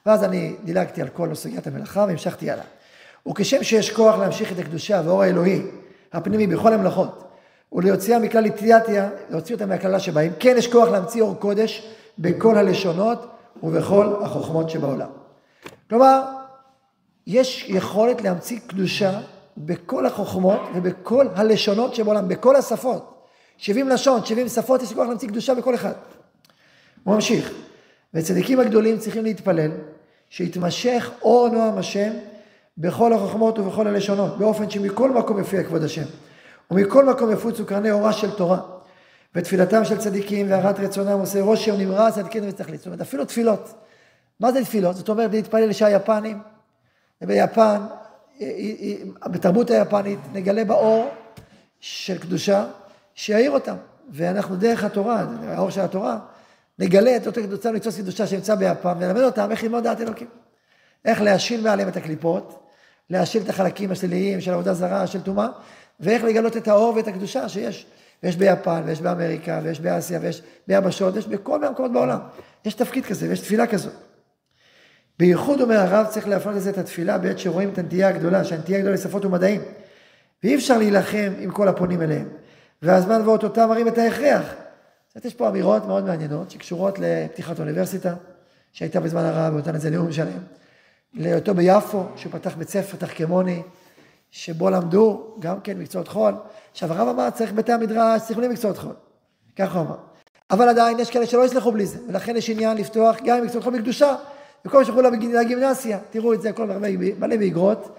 ואז 0.05 0.23
אני 0.23 0.55
דילגתי 0.63 1.01
על 1.01 1.07
כל 1.07 1.35
סוגיית 1.35 1.67
המלאכה 1.67 2.05
והמשכתי 2.07 2.51
הלאה. 2.51 2.65
וכשם 3.27 3.63
שיש 3.63 3.91
כוח 3.91 4.15
להמשיך 4.15 4.51
את 4.51 4.59
הקדושה 4.59 5.01
והאור 5.05 5.23
האלוהי 5.23 5.61
הפנימי 6.13 6.47
בכל 6.47 6.73
המלאכות, 6.73 7.23
ולהוציאה 7.73 8.19
מכלל 8.19 8.45
איטיאטיה, 8.45 9.09
להוציא 9.29 9.55
אותה 9.55 9.65
מהקללה 9.65 9.99
שבהם, 9.99 10.31
כן 10.39 10.55
יש 10.57 10.67
כוח 10.71 10.89
להמציא 10.89 11.21
אור 11.21 11.35
קודש 11.39 11.93
בכל 12.19 12.57
הלשונות 12.57 13.29
ובכל 13.63 14.13
החוכמות 14.21 14.69
שבעולם. 14.69 15.09
כלומר, 15.89 16.23
יש 17.27 17.65
יכולת 17.69 18.21
להמציא 18.21 18.59
קדושה 18.67 19.19
בכל 19.57 20.05
החוכמות 20.05 20.61
ובכל 20.75 21.27
הלשונות 21.35 21.95
שבעולם, 21.95 22.27
בכל 22.27 22.55
השפות. 22.55 23.27
70 23.57 23.89
לשון, 23.89 24.25
70 24.25 24.47
שפות, 24.47 24.81
יש 24.81 24.93
כוח 24.93 25.07
להמציא 25.07 25.27
קדושה 25.27 25.55
בכל 25.55 25.75
אחד. 25.75 25.93
הוא 27.03 27.15
ממשיך. 27.15 27.53
וצדיקים 28.13 28.59
הגדולים 28.59 28.97
צריכים 28.97 29.23
להתפלל 29.23 29.71
שיתמשך 30.33 31.11
אור 31.21 31.49
נועם 31.49 31.77
השם 31.77 32.13
בכל 32.77 33.13
החוכמות 33.13 33.59
ובכל 33.59 33.87
הלשונות, 33.87 34.37
באופן 34.37 34.69
שמכל 34.69 35.11
מקום 35.11 35.37
יופיע 35.37 35.63
כבוד 35.63 35.83
השם, 35.83 36.03
ומכל 36.71 37.05
מקום 37.05 37.31
יפוצו 37.31 37.65
קרני 37.65 37.91
אורה 37.91 38.13
של 38.13 38.31
תורה. 38.31 38.59
ותפילתם 39.35 39.85
של 39.85 39.97
צדיקים 39.97 40.51
והרת 40.51 40.79
רצונם 40.79 41.19
עושה 41.19 41.41
רושם 41.41 41.75
נמרץ 41.77 42.17
עד 42.17 42.27
קדם 42.27 42.49
ותכלית. 42.49 42.79
זאת 42.79 42.85
אומרת, 42.85 43.01
אפילו 43.01 43.25
תפילות. 43.25 43.73
מה 44.39 44.51
זה 44.51 44.63
תפילות? 44.63 44.95
זאת 44.95 45.09
אומרת 45.09 45.31
להתפלל 45.31 45.73
שהיפנים, 45.73 46.39
וביפן, 47.21 47.81
בתרבות 49.25 49.69
היפנית, 49.69 50.19
נגלה 50.33 50.65
באור 50.65 51.09
של 51.79 52.17
קדושה, 52.17 52.65
שיעיר 53.15 53.51
אותם. 53.51 53.75
ואנחנו 54.09 54.55
דרך 54.55 54.83
התורה, 54.83 55.25
האור 55.47 55.69
של 55.69 55.81
התורה, 55.81 56.19
נגלה 56.79 57.15
את 57.15 57.27
אותו 57.27 57.41
קדושה 57.43 57.71
ניצוץ 57.71 57.97
קדושה 57.97 58.27
שנמצא 58.27 58.55
ביפן, 58.55 58.93
ונלמד 58.99 59.21
אותם 59.21 59.51
איך 59.51 59.63
ללמוד 59.63 59.83
דעת 59.83 60.01
אלוקים. 60.01 60.27
איך 61.05 61.21
להשיל 61.21 61.61
מעליהם 61.61 61.87
את 61.87 61.97
הקליפות, 61.97 62.69
להשיל 63.09 63.43
את 63.43 63.49
החלקים 63.49 63.91
השליליים 63.91 64.41
של 64.41 64.53
עבודה 64.53 64.73
זרה, 64.73 65.07
של 65.07 65.21
טומאה, 65.21 65.47
ואיך 65.99 66.23
לגלות 66.23 66.57
את 66.57 66.67
האור 66.67 66.95
ואת 66.95 67.07
הקדושה 67.07 67.49
שיש. 67.49 67.85
ויש 68.23 68.35
ביפן, 68.35 68.81
ויש 68.85 69.01
באמריקה, 69.01 69.59
ויש 69.63 69.79
באסיה, 69.79 70.19
ויש 70.21 70.41
ביבשות, 70.67 71.15
יש 71.15 71.27
בכל 71.27 71.59
מיני 71.59 71.71
מקומות 71.71 71.93
בעולם. 71.93 72.19
יש 72.65 72.73
תפקיד 72.73 73.05
כזה, 73.05 73.29
ויש 73.29 73.39
תפילה 73.39 73.67
כזאת. 73.67 73.93
בייחוד, 75.19 75.61
אומר 75.61 75.79
הרב, 75.79 76.05
צריך 76.09 76.27
להפנות 76.27 76.55
לזה 76.55 76.69
את 76.69 76.77
התפילה 76.77 77.17
בעת 77.17 77.39
שרואים 77.39 77.69
את 77.69 77.77
הנטייה 77.77 78.07
הגדולה, 78.09 78.43
שהנטייה 78.43 78.77
הגדולה 78.77 78.95
לשפות 78.95 79.25
ומדעים. 79.25 79.61
ואי 80.43 80.55
אפשר 80.55 80.77
להילחם 80.77 81.33
עם 81.39 81.51
כל 81.51 81.67
הפונים 81.67 82.01
אליהם. 82.01 82.29
והזמן 82.81 83.21
ואותותם 83.25 83.69
מראים 83.69 83.87
את 83.87 83.97
ההכרח. 83.97 84.55
זאת 85.15 85.25
יש 85.25 85.33
פה 85.33 85.49
אמירות 85.49 85.85
מאוד 85.85 86.05
מעניינות 86.05 86.51
שקשורות 86.51 86.99
לפתיחת 86.99 87.59
אוניברסיטה, 87.59 88.13
שהייתה 88.71 88.99
בזמן 88.99 89.21
הרב, 89.21 89.53
ונתן 89.53 89.75
איזה 89.75 89.89
נאום 89.89 90.11
שלם. 90.11 90.39
להיותו 91.13 91.53
ביפו, 91.53 92.03
שהוא 92.15 92.31
פתח 92.31 92.55
בית 92.57 92.69
ספר 92.69 92.97
תחכמוני, 92.97 93.61
שבו 94.31 94.69
למדו 94.69 95.35
גם 95.39 95.61
כן 95.61 95.77
מקצועות 95.77 96.07
חול. 96.07 96.33
עכשיו 96.71 96.93
הרב 96.93 97.07
אמר, 97.07 97.29
צריך 97.29 97.51
בתי 97.51 97.71
המדרש, 97.71 98.21
צריך 98.21 98.37
בלי 98.37 98.47
מקצועות 98.47 98.77
חול. 98.77 98.93
ככה 99.55 99.79
הוא 99.79 99.87
אמר. 99.87 99.97
אבל 100.51 100.69
עדיין 100.69 100.99
יש 100.99 101.09
כאלה 101.09 101.25
שלא 101.25 101.45
יסלחו 101.45 101.71
בלי 101.71 101.85
זה, 101.85 101.97
ולכן 102.07 102.37
יש 102.37 102.49
עניין 102.49 102.77
לפתוח 102.77 103.17
גם 103.25 103.43
מקצועות 103.43 103.63
חול 103.63 103.77
בקדושה, 103.77 104.15
במקום 104.65 104.85
שילכו 104.85 105.01
לגימנסיה, 105.01 105.99
תראו 106.09 106.33
את 106.33 106.41
זה, 106.41 106.49
הכל 106.49 106.67
מלא 107.19 107.37
באגרות, 107.37 107.97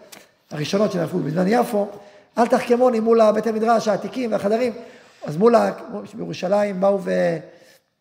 הראשונות 0.50 0.92
שנפלו 0.92 1.18
בזמן 1.18 1.44
יפו, 1.48 1.88
אל 2.38 2.46
תחכמוני 2.46 3.00
מול 3.00 3.32
בתי 3.32 3.48
המדרש 3.48 3.88
העתיקים 3.88 4.32
והחדרים, 4.32 4.72
אז 5.24 5.36
מול, 5.36 5.54
בירושלים 6.14 6.80
באו 6.80 7.02
ו... 7.04 7.10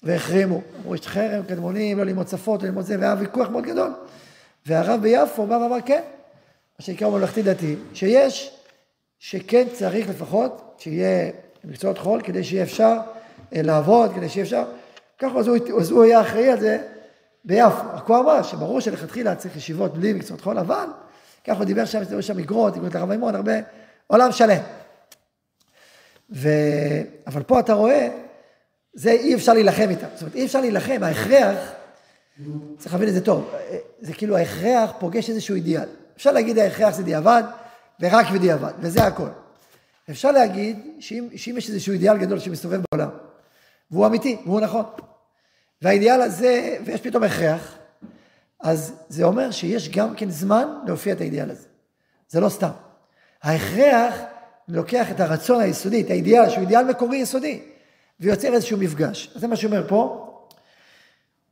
והחרימו, 0.03 0.61
אמרו 0.81 0.95
יש 0.95 1.07
חרם, 1.07 1.43
קדמונים, 1.43 1.97
לא 1.97 2.03
ללמוד 2.03 2.27
שפות, 2.27 2.61
לא 2.61 2.67
ללמוד 2.67 2.85
זה, 2.85 2.95
והיה 2.99 3.15
ויכוח 3.19 3.49
מאוד 3.49 3.63
גדול. 3.63 3.91
והרב 4.65 5.01
ביפו 5.01 5.47
בא 5.47 5.53
ואמר 5.53 5.81
כן, 5.85 6.01
מה 6.79 6.85
שנקרא 6.85 7.09
ממלכתי 7.09 7.41
דתי, 7.41 7.75
שיש, 7.93 8.57
שכן 9.19 9.63
צריך 9.73 10.09
לפחות 10.09 10.75
שיהיה 10.77 11.31
מקצועות 11.63 11.97
חול 11.97 12.21
כדי 12.21 12.43
שיהיה 12.43 12.63
אפשר 12.63 12.97
אה, 13.55 13.61
לעבוד, 13.61 14.13
כדי 14.15 14.29
שיהיה 14.29 14.43
אפשר, 14.43 14.63
ככה 15.19 15.39
אז 15.39 15.47
הוא, 15.47 15.57
אז 15.79 15.91
הוא 15.91 16.03
היה 16.03 16.21
אחראי 16.21 16.49
על 16.49 16.59
זה 16.59 16.77
ביפו. 17.45 17.83
רק 17.93 18.07
הוא 18.07 18.17
אמר 18.17 18.43
שברור 18.43 18.79
שלכתחילה 18.79 19.35
צריך 19.35 19.55
ישיבות 19.55 19.93
בלי 19.97 20.13
מקצועות 20.13 20.41
חול, 20.41 20.57
אבל 20.57 20.85
ככה 21.47 21.57
הוא 21.57 21.65
דיבר 21.65 21.85
שם, 21.85 22.01
יש 22.19 22.27
שם 22.27 22.39
אגרות, 22.39 22.77
אגרות 22.77 22.95
לרב 22.95 23.09
מימון, 23.09 23.35
הרבה, 23.35 23.53
עולם 24.07 24.31
שלם. 24.31 24.61
ו... 26.33 26.49
אבל 27.27 27.43
פה 27.43 27.59
אתה 27.59 27.73
רואה, 27.73 28.09
זה 28.93 29.11
אי 29.11 29.35
אפשר 29.35 29.53
להילחם 29.53 29.89
איתם. 29.89 30.07
זאת 30.13 30.21
אומרת, 30.21 30.35
אי 30.35 30.45
אפשר 30.45 30.61
להילחם, 30.61 30.99
ההכרח, 31.01 31.57
צריך 32.77 32.93
להבין 32.93 33.09
את 33.09 33.13
זה 33.13 33.21
טוב, 33.21 33.51
זה 34.01 34.13
כאילו 34.13 34.37
ההכרח 34.37 34.91
פוגש 34.99 35.29
איזשהו 35.29 35.55
אידיאל. 35.55 35.89
אפשר 36.17 36.31
להגיד 36.31 36.57
ההכרח 36.57 36.95
זה 36.95 37.03
דיעבד, 37.03 37.43
ורק 37.99 38.31
בדיעבד, 38.31 38.71
וזה 38.79 39.03
הכל. 39.03 39.27
אפשר 40.09 40.31
להגיד 40.31 40.79
שאם, 40.99 41.27
שאם 41.35 41.55
יש 41.57 41.69
איזשהו 41.69 41.93
אידיאל 41.93 42.17
גדול 42.17 42.39
שמסתובב 42.39 42.81
בעולם, 42.91 43.09
והוא 43.91 44.07
אמיתי, 44.07 44.37
והוא 44.45 44.59
נכון, 44.59 44.85
והאידיאל 45.81 46.21
הזה, 46.21 46.77
ויש 46.85 47.01
פתאום 47.01 47.23
הכרח, 47.23 47.77
אז 48.61 48.93
זה 49.09 49.23
אומר 49.23 49.51
שיש 49.51 49.89
גם 49.89 50.15
כן 50.15 50.29
זמן 50.29 50.67
להופיע 50.87 51.13
את 51.13 51.21
האידיאל 51.21 51.51
הזה. 51.51 51.67
זה 52.29 52.39
לא 52.39 52.49
סתם. 52.49 52.69
ההכרח 53.43 54.15
לוקח 54.67 55.11
את 55.11 55.19
הרצון 55.19 55.61
היסודי, 55.61 56.01
את 56.01 56.09
האידיאל, 56.09 56.49
שהוא 56.49 56.61
אידיאל 56.61 56.85
מקורי 56.85 57.17
יסודי, 57.17 57.61
ויוצר 58.19 58.53
איזשהו 58.53 58.77
מפגש. 58.77 59.31
זה 59.35 59.47
מה 59.47 59.55
שאומר 59.55 59.87
פה, 59.87 60.29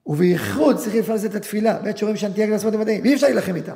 ובייחוד 0.06 0.78
צריך 0.78 0.96
לפעול 0.96 1.18
את 1.26 1.36
התפילה, 1.36 1.74
בעת 1.74 1.98
שרואים 1.98 2.18
שאנטיאג 2.18 2.50
לעצמות 2.50 2.74
עבדים, 2.74 3.02
ואי 3.04 3.14
אפשר 3.14 3.28
להילחם 3.28 3.56
איתם. 3.56 3.74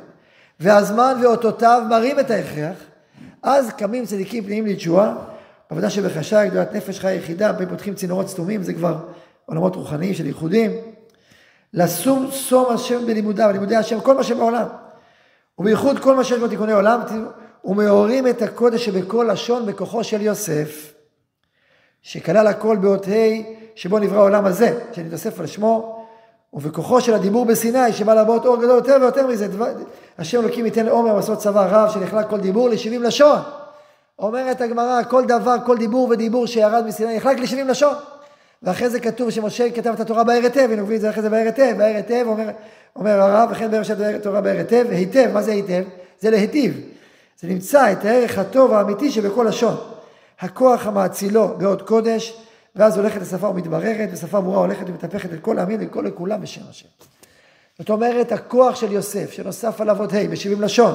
והזמן 0.60 1.16
ואותותיו 1.22 1.82
מראים 1.88 2.20
את 2.20 2.30
ההכרח, 2.30 2.76
אז 3.42 3.70
קמים 3.78 4.06
צדיקים 4.06 4.44
פנימיים 4.44 4.76
לתשועה, 4.76 5.14
בעבודה 5.70 5.90
שבחשאי, 5.90 6.50
גדולת 6.50 6.72
נפש 6.72 7.00
חי 7.00 7.14
יחידה, 7.14 7.52
פעמים 7.52 7.68
פותחים 7.68 7.94
צינורות 7.94 8.28
סתומים, 8.28 8.62
זה 8.62 8.72
כבר 8.74 8.96
עולמות 9.46 9.76
רוחניים 9.76 10.14
של 10.14 10.26
ייחודים. 10.26 10.70
לשום 11.72 12.28
שום 12.32 12.72
השם 12.74 13.06
בלימודיו, 13.06 13.50
לימודי 13.52 13.76
השם, 13.76 14.00
כל 14.00 14.14
מה 14.14 14.22
שבעולם. 14.22 14.66
ובייחוד 15.58 15.98
כל 15.98 16.16
מה 16.16 16.24
שיש 16.24 16.38
בו 16.38 16.48
תיקוני 16.48 16.72
עולם, 16.72 17.00
ומעוררים 17.66 18.26
את 18.26 18.42
הקודש 18.42 18.84
שבכל 18.84 19.28
לשון 19.32 19.66
בכוחו 19.66 20.04
של 20.04 20.22
יוסף, 20.22 20.92
שכלל 22.02 22.46
הכל 22.46 22.76
באות 22.76 23.08
ה' 23.08 23.10
שבו 23.74 23.98
נברא 23.98 24.18
העולם 24.18 24.44
הזה, 24.44 24.78
שנתאסף 24.92 25.40
על 25.40 25.46
שמו, 25.46 26.06
ובכוחו 26.52 27.00
של 27.00 27.14
הדיבור 27.14 27.44
בסיני, 27.44 27.92
שבא 27.92 28.14
להבאות 28.14 28.46
אור 28.46 28.56
גדול 28.56 28.76
יותר 28.76 28.96
ויותר 29.00 29.26
מזה, 29.26 29.46
השם 30.18 30.40
אלוקים 30.40 30.64
ייתן 30.64 30.88
עומר 30.88 31.14
ועשות 31.14 31.38
צבא 31.38 31.66
רב, 31.70 31.90
שנחלק 31.90 32.26
כל 32.28 32.40
דיבור 32.40 32.68
לשבעים 32.68 33.02
לשון. 33.02 33.38
אומרת 34.18 34.60
הגמרא, 34.60 35.02
כל 35.02 35.24
דבר, 35.24 35.56
כל 35.66 35.78
דיבור 35.78 36.08
ודיבור 36.10 36.46
שירד 36.46 36.84
מסיני, 36.86 37.16
נחלק 37.16 37.38
לשבעים 37.38 37.68
לשון. 37.68 37.94
ואחרי 38.62 38.90
זה 38.90 39.00
כתוב 39.00 39.30
שמשה 39.30 39.70
כתב 39.70 39.90
את 39.90 40.00
התורה 40.00 40.24
בער 40.24 40.42
היטב, 40.42 40.68
הנה 40.72 40.82
מביא 40.82 40.96
את 40.96 41.00
זה 41.00 41.10
אחרי 41.10 41.22
זה 41.22 41.30
בער 41.30 41.46
היטב, 41.46 41.74
בער 41.78 41.96
היטב, 41.96 42.24
אומר, 42.26 42.48
אומר 42.96 43.20
הרב, 43.20 43.48
וכן 43.52 43.70
בער 43.70 43.82
של 43.82 44.04
התורה 44.04 44.40
בער 44.40 44.56
היטב, 44.56 44.86
היטב, 44.90 45.30
מה 45.32 45.42
זה 45.42 45.52
היטב? 45.52 45.82
זה 46.20 46.30
להיטיב. 46.30 46.95
זה 47.40 47.48
נמצא 47.48 47.92
את 47.92 48.04
הערך 48.04 48.38
הטוב 48.38 48.72
האמיתי 48.72 49.10
שבכל 49.10 49.46
לשון. 49.48 49.76
הכוח 50.40 50.86
המאצילו 50.86 51.48
בעוד 51.58 51.82
קודש, 51.82 52.36
ואז 52.76 52.98
הולכת 52.98 53.22
השפה 53.22 53.48
ומתבררת, 53.48 54.08
ושפה 54.12 54.40
ברורה 54.40 54.58
הולכת 54.58 54.88
ומתהפכת 54.88 55.32
את 55.32 55.40
כל 55.40 55.58
העמים 55.58 55.78
וכל 55.82 56.04
לכולם 56.06 56.40
בשם 56.40 56.60
השם. 56.70 56.88
זאת 57.78 57.90
אומרת, 57.90 58.32
הכוח 58.32 58.76
של 58.76 58.92
יוסף, 58.92 59.32
שנוסף 59.32 59.80
עליו 59.80 60.00
עוד 60.00 60.14
ה' 60.14 60.28
בשבעים 60.28 60.62
לשון, 60.62 60.94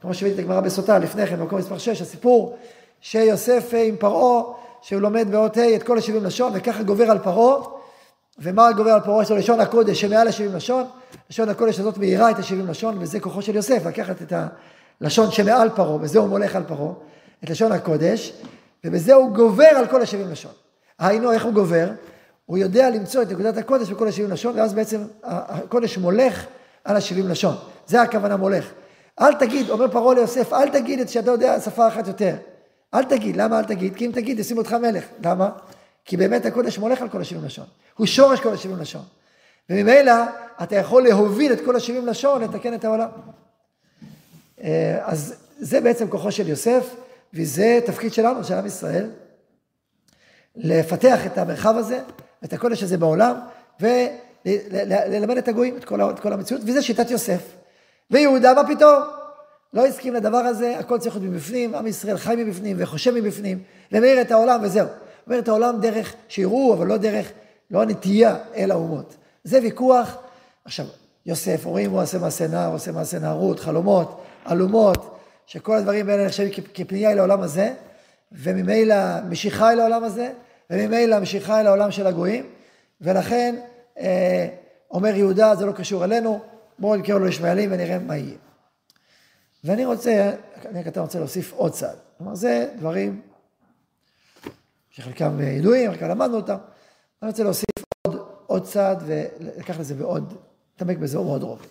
כמו 0.00 0.14
שהבאתי 0.14 0.34
את 0.34 0.38
הגמרא 0.38 0.60
בסוטה 0.60 0.98
לפני 0.98 1.26
כן, 1.26 1.36
במקום 1.36 1.58
מספר 1.58 1.78
6, 1.78 2.02
הסיפור 2.02 2.58
שיוסף 3.00 3.70
עם 3.74 3.96
פרעה, 3.96 4.42
שהוא 4.82 5.00
לומד 5.00 5.30
באות 5.30 5.56
ה' 5.56 5.76
את 5.76 5.82
כל 5.82 5.98
השבעים 5.98 6.24
לשון, 6.24 6.52
וככה 6.54 6.82
גובר 6.82 7.10
על 7.10 7.18
פרעה, 7.18 7.58
ומה 8.38 8.72
גובר 8.72 8.90
על 8.90 9.00
פרעה? 9.00 9.22
יש 9.22 9.30
לו 9.30 9.36
לשון 9.36 9.60
הקודש 9.60 10.00
שמעל 10.00 10.28
השבעים 10.28 10.54
לשון, 10.54 10.84
לשון 11.30 11.48
הקודש 11.48 11.80
הזאת 11.80 11.98
מאירה 11.98 12.30
את 12.30 12.38
השבעים 12.38 12.66
לשון, 12.66 12.96
וזה 13.00 13.20
כוחו 13.20 13.42
של 13.42 13.56
יוסף, 13.56 13.86
לקחת 13.86 14.22
את 14.22 14.32
הלשון 15.00 15.30
שמעל 15.30 15.70
פרעה, 15.70 15.98
וזה 16.00 16.18
הוא 16.18 16.28
מולך 16.28 16.56
על 16.56 16.64
פרעה, 16.64 16.92
את 17.44 17.50
לשון 17.50 17.72
הקודש, 17.72 18.32
ובזה 18.84 19.14
הוא 19.14 19.34
גובר 19.34 19.64
על 19.64 19.86
כל 19.86 20.02
השבעים 20.02 20.30
לשון. 20.30 20.52
היינו, 20.98 21.32
איך 21.32 21.44
הוא 21.44 21.52
גובר? 21.52 21.90
הוא 22.46 22.58
יודע 22.58 22.90
למצוא 22.90 23.22
את 23.22 23.30
נקודת 23.30 23.56
הקודש 23.56 23.90
בכל 23.90 24.08
השבעים 24.08 24.30
לשון, 24.30 24.58
ואז 24.58 24.74
בעצם 24.74 25.00
הקודש 25.22 25.98
מולך 25.98 26.46
על 26.84 26.96
השבעים 26.96 27.28
לשון. 27.28 27.54
זה 27.86 28.02
הכוונה 28.02 28.36
מולך. 28.36 28.70
אל 29.20 29.34
תגיד, 29.34 29.70
אומר 29.70 29.88
פרעה 29.88 30.14
ליוסף, 30.14 30.52
אל 30.52 30.68
תגיד 30.68 31.00
את 31.00 31.08
שאתה 31.08 31.30
יודע 31.30 31.60
שפה 31.60 31.88
אחת 31.88 32.06
יותר. 32.06 32.34
אל 32.94 33.04
תגיד, 33.04 33.36
למה 33.36 33.58
אל 33.58 33.64
תגיד? 33.64 33.96
כי 33.96 34.06
אם 34.06 34.10
תגיד, 34.14 34.38
ישימו 34.38 34.60
אותך 34.60 34.72
מלך. 34.72 35.04
למה? 35.24 35.50
כי 36.04 36.16
באמת 36.16 36.46
הקודש 36.46 36.78
מולך 36.78 37.02
על 37.02 37.08
כל 37.08 37.20
השבעים 37.20 37.44
לשון. 37.44 37.66
הוא 37.96 38.06
שורש 38.06 38.40
כל 38.40 38.52
השבעים 38.52 38.78
לשון. 38.78 39.02
וממילא 39.70 40.12
אתה 40.62 40.76
יכול 40.76 41.02
להוביל 41.02 41.52
את 41.52 41.58
כל 41.64 41.76
השבעים 41.76 42.06
לשון, 42.06 42.42
לתקן 42.42 42.74
את 42.74 42.84
העולם. 42.84 43.08
אה, 44.62 44.98
אז 45.02 45.34
זה 45.58 45.80
בעצם 45.80 46.08
כוחו 46.08 46.32
של 46.32 46.48
יוסף, 46.48 46.94
וזה 47.34 47.80
תפקיד 47.86 48.12
שלנו, 48.12 48.44
של 48.44 48.54
עם 48.54 48.66
ישראל. 48.66 49.10
לפתח 50.56 51.26
את 51.26 51.38
המרחב 51.38 51.74
הזה, 51.76 52.00
את 52.44 52.52
הקודש 52.52 52.82
הזה 52.82 52.98
בעולם, 52.98 53.36
וללמד 53.80 55.36
את 55.36 55.48
הגויים, 55.48 55.76
את 55.76 55.84
כל, 55.84 56.10
את 56.10 56.20
כל 56.20 56.32
המציאות, 56.32 56.62
וזה 56.66 56.82
שיטת 56.82 57.10
יוסף. 57.10 57.42
ויהודה, 58.10 58.54
מה 58.54 58.74
פתאום? 58.74 59.02
לא 59.72 59.86
הסכים 59.86 60.14
לדבר 60.14 60.38
הזה, 60.38 60.78
הכל 60.78 60.98
צריך 60.98 61.16
להיות 61.16 61.32
מבפנים, 61.32 61.74
עם 61.74 61.86
ישראל 61.86 62.16
חי 62.16 62.34
מבפנים 62.38 62.76
וחושב 62.80 63.14
מבפנים, 63.14 63.62
ומאיר 63.92 64.20
את 64.20 64.30
העולם 64.30 64.60
וזהו. 64.62 64.88
מאיר 65.26 65.40
את 65.40 65.48
העולם 65.48 65.80
דרך 65.80 66.14
שיראו, 66.28 66.74
אבל 66.74 66.86
לא 66.86 66.96
דרך, 66.96 67.32
לא 67.70 67.82
הנטייה 67.82 68.36
אל 68.56 68.70
האומות. 68.70 69.16
זה 69.44 69.58
ויכוח. 69.62 70.16
עכשיו, 70.64 70.86
יוסף, 71.28 71.64
רואים, 71.64 71.90
הוא 71.90 72.02
עושה 72.02 72.18
מעשה 72.18 72.48
נער, 72.48 72.72
עושה 72.72 72.92
מעשה 72.92 73.18
נערות, 73.18 73.60
חלומות, 73.60 74.22
אלומות, 74.50 75.18
שכל 75.46 75.76
הדברים 75.76 76.08
האלה 76.08 76.26
נחשבים 76.26 76.52
כפנייה 76.74 77.12
אל 77.12 77.18
העולם 77.18 77.40
הזה, 77.40 77.74
וממילא 78.32 78.96
משיכה 79.28 79.72
אל 79.72 79.80
העולם 79.80 80.04
הזה, 80.04 80.32
וממילא 80.70 81.18
משיכה 81.18 81.60
אל 81.60 81.66
העולם 81.66 81.90
של 81.90 82.06
הגויים, 82.06 82.46
ולכן 83.00 83.56
אה, 83.98 84.48
אומר 84.90 85.16
יהודה, 85.16 85.54
זה 85.54 85.66
לא 85.66 85.72
קשור 85.72 86.04
אלינו, 86.04 86.40
בואו 86.78 86.96
נקרא 86.96 87.18
לו 87.18 87.28
ישמעאלים 87.28 87.72
ונראה 87.72 87.98
מה 87.98 88.16
יהיה. 88.16 88.36
ואני 89.64 89.84
רוצה, 89.84 90.30
אני 90.66 90.84
כתב 90.84 91.00
רוצה 91.00 91.18
להוסיף 91.18 91.52
עוד 91.52 91.72
צד. 91.72 91.94
כלומר, 92.18 92.34
זה 92.34 92.68
דברים 92.78 93.20
שחלקם 94.90 95.40
ידועים, 95.40 95.90
חלקם 95.92 96.08
למדנו 96.08 96.36
אותם. 96.36 96.56
אני 97.22 97.30
רוצה 97.30 97.42
להוסיף 97.42 97.84
עוד, 98.06 98.28
עוד 98.46 98.64
צד 98.64 98.96
ולקח 99.06 99.80
לזה 99.80 99.94
בעוד 99.94 100.34
נתעמק 100.78 100.98
בזה 100.98 101.18
עוד 101.18 101.42
רוב. 101.42 101.66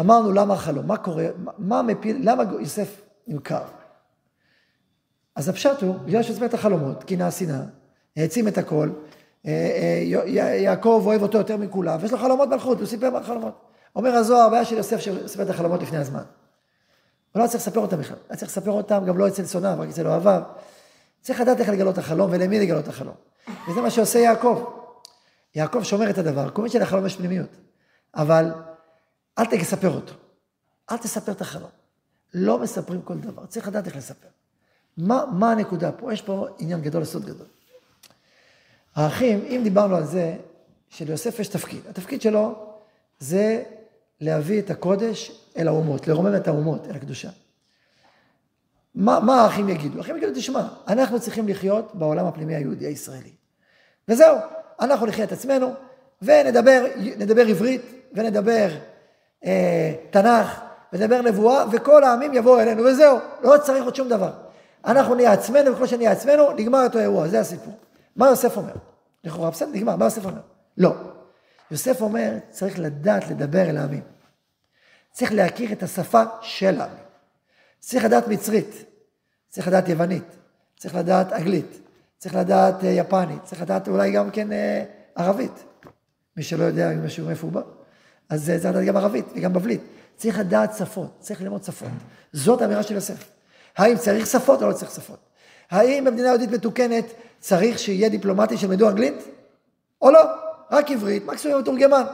אמרנו 0.00 0.32
למה 0.32 0.54
החלום, 0.54 0.86
מה 0.86 0.96
קורה, 0.96 1.26
מה 1.58 1.82
מפיל, 1.82 2.30
למה 2.30 2.42
יוסף 2.60 3.00
נמכר? 3.26 3.62
אז 5.36 5.48
הפשט 5.48 5.82
הוא, 5.82 5.94
בגלל 5.94 6.22
שהוא 6.22 6.46
את 6.46 6.54
החלומות, 6.54 7.04
קנאה 7.04 7.30
שנאה, 7.30 7.62
העצים 8.16 8.48
את 8.48 8.58
הכל, 8.58 8.90
אה, 9.46 9.50
אה, 9.50 10.28
יעקב 10.56 11.02
אוהב 11.06 11.22
אותו 11.22 11.38
יותר 11.38 11.56
מכולם, 11.56 11.98
ויש 12.00 12.12
לו 12.12 12.18
חלומות 12.18 12.48
מלכות, 12.48 12.78
הוא 12.78 12.86
סיפר 12.86 13.22
חלומות. 13.22 13.60
אומר 13.96 14.10
הזוהר, 14.10 14.46
הבעיה 14.46 14.64
של 14.64 14.76
יוסף 14.76 15.00
שסיפר 15.00 15.42
את 15.42 15.50
החלומות 15.50 15.82
לפני 15.82 15.98
הזמן. 15.98 16.22
הוא 17.32 17.42
לא 17.42 17.46
צריך 17.46 17.62
לספר 17.62 17.80
אותם 17.80 17.98
בכלל, 17.98 18.16
היה 18.28 18.36
צריך 18.36 18.50
לספר 18.50 18.70
אותם 18.70 19.04
גם 19.06 19.18
לא 19.18 19.28
אצל 19.28 19.44
שונאיו, 19.44 19.80
רק 19.80 19.88
אצל 19.88 20.06
אוהביו. 20.06 20.42
צריך 21.20 21.40
לדעת 21.40 21.60
איך 21.60 21.68
לגלות 21.68 21.94
את 21.94 21.98
החלום 21.98 22.30
ולמי 22.32 22.60
לגלות 22.60 22.84
את 22.84 22.88
החלום. 22.88 23.14
וזה 23.68 23.80
מה 23.80 23.90
שעושה 23.90 24.18
יעקב. 24.18 24.83
יעקב 25.54 25.82
שומר 25.82 26.10
את 26.10 26.18
הדבר, 26.18 26.50
כל 26.50 26.62
מי 26.62 26.70
שלחלום 26.70 27.06
יש 27.06 27.16
פנימיות. 27.16 27.50
אבל 28.14 28.52
אל 29.38 29.44
תספר 29.44 29.94
אותו. 29.94 30.14
אל 30.90 30.96
תספר 30.96 31.32
את 31.32 31.40
החלום. 31.40 31.70
לא 32.34 32.58
מספרים 32.58 33.02
כל 33.02 33.18
דבר, 33.18 33.46
צריך 33.46 33.68
לדעת 33.68 33.86
איך 33.86 33.96
לספר. 33.96 34.28
מה, 34.96 35.24
מה 35.32 35.52
הנקודה 35.52 35.92
פה? 35.92 36.12
יש 36.12 36.22
פה 36.22 36.46
עניין 36.58 36.80
גדול, 36.80 37.04
סוד 37.04 37.24
גדול. 37.24 37.46
האחים, 38.94 39.44
אם 39.48 39.60
דיברנו 39.64 39.96
על 39.96 40.04
זה, 40.04 40.36
שליוסף 40.88 41.38
יש 41.38 41.48
תפקיד. 41.48 41.86
התפקיד 41.86 42.22
שלו 42.22 42.74
זה 43.18 43.62
להביא 44.20 44.60
את 44.60 44.70
הקודש 44.70 45.32
אל 45.56 45.68
האומות, 45.68 46.08
לרומם 46.08 46.36
את 46.36 46.48
האומות, 46.48 46.86
אל 46.86 46.96
הקדושה. 46.96 47.30
מה, 48.94 49.20
מה 49.20 49.42
האחים 49.42 49.68
יגידו? 49.68 49.98
האחים 49.98 50.16
יגידו, 50.16 50.32
תשמע, 50.34 50.68
אנחנו 50.88 51.20
צריכים 51.20 51.48
לחיות 51.48 51.94
בעולם 51.94 52.26
הפנימי 52.26 52.54
היהודי 52.54 52.86
הישראלי. 52.86 53.32
וזהו, 54.08 54.36
אנחנו 54.80 55.06
נחיה 55.06 55.24
את 55.24 55.32
עצמנו, 55.32 55.72
ונדבר 56.22 57.46
עברית, 57.48 57.82
ונדבר 58.12 58.68
אה, 59.44 59.94
תנ"ך, 60.10 60.60
ונדבר 60.92 61.22
נבואה, 61.22 61.64
וכל 61.72 62.04
העמים 62.04 62.34
יבואו 62.34 62.60
אלינו, 62.60 62.84
וזהו, 62.84 63.18
לא 63.42 63.58
צריך 63.58 63.84
עוד 63.84 63.94
שום 63.94 64.08
דבר. 64.08 64.30
אנחנו 64.84 65.14
נהיה 65.14 65.32
עצמנו, 65.32 65.72
וכמו 65.72 65.86
שנהיה 65.86 66.12
עצמנו, 66.12 66.52
נגמר 66.52 66.84
אותו 66.84 66.98
אירוע, 66.98 67.28
זה 67.28 67.40
הסיפור. 67.40 67.74
מה 68.16 68.26
יוסף 68.26 68.56
אומר? 68.56 68.72
לכאורה, 69.24 69.50
בסדר, 69.50 69.68
נגמר, 69.72 69.96
מה 69.96 70.04
יוסף 70.04 70.24
אומר? 70.24 70.40
לא. 70.78 70.94
יוסף 71.70 72.02
אומר, 72.02 72.30
צריך 72.50 72.78
לדעת 72.78 73.30
לדבר 73.30 73.70
אל 73.70 73.76
העמים. 73.76 74.02
צריך 75.12 75.32
להכיר 75.32 75.72
את 75.72 75.82
השפה 75.82 76.22
של 76.40 76.80
העמים. 76.80 77.04
צריך 77.80 78.04
לדעת 78.04 78.28
מצרית, 78.28 78.84
צריך 79.48 79.68
לדעת 79.68 79.88
יוונית, 79.88 80.36
צריך 80.78 80.94
לדעת 80.94 81.32
אנגלית, 81.32 81.80
צריך 82.24 82.36
לדעת 82.36 82.84
אה, 82.84 82.88
יפנית, 82.88 83.42
צריך 83.44 83.62
לדעת 83.62 83.88
אולי 83.88 84.10
גם 84.10 84.30
כן 84.30 84.52
אה, 84.52 84.84
ערבית. 85.14 85.64
מי 86.36 86.42
שלא 86.42 86.64
יודע 86.64 86.90
משהו 87.04 87.26
מאיפה 87.26 87.46
הוא 87.46 87.52
בא, 87.52 87.60
אז 88.28 88.50
אה, 88.50 88.58
צריך 88.58 88.70
לדעת 88.70 88.84
גם 88.84 88.96
ערבית 88.96 89.24
וגם 89.36 89.52
בבלית. 89.52 89.80
צריך 90.16 90.38
לדעת 90.38 90.76
שפות, 90.78 91.16
צריך 91.20 91.42
ללמוד 91.42 91.64
שפות. 91.64 91.88
זאת 92.32 92.62
האמירה 92.62 92.82
של 92.82 92.94
יוסף. 92.94 93.24
האם 93.76 93.96
צריך 93.96 94.26
שפות 94.26 94.62
או 94.62 94.68
לא 94.68 94.72
צריך 94.72 94.90
שפות? 94.90 95.18
האם 95.70 96.04
במדינה 96.04 96.28
יהודית 96.28 96.50
מתוקנת 96.50 97.04
צריך 97.40 97.78
שיהיה 97.78 98.08
דיפלומטי 98.08 98.56
שילמדו 98.56 98.88
אנגלית? 98.88 99.24
או 100.02 100.10
לא? 100.10 100.20
רק 100.70 100.90
עברית, 100.90 101.26
מקסימום 101.26 101.60
מתורגמן. 101.60 102.04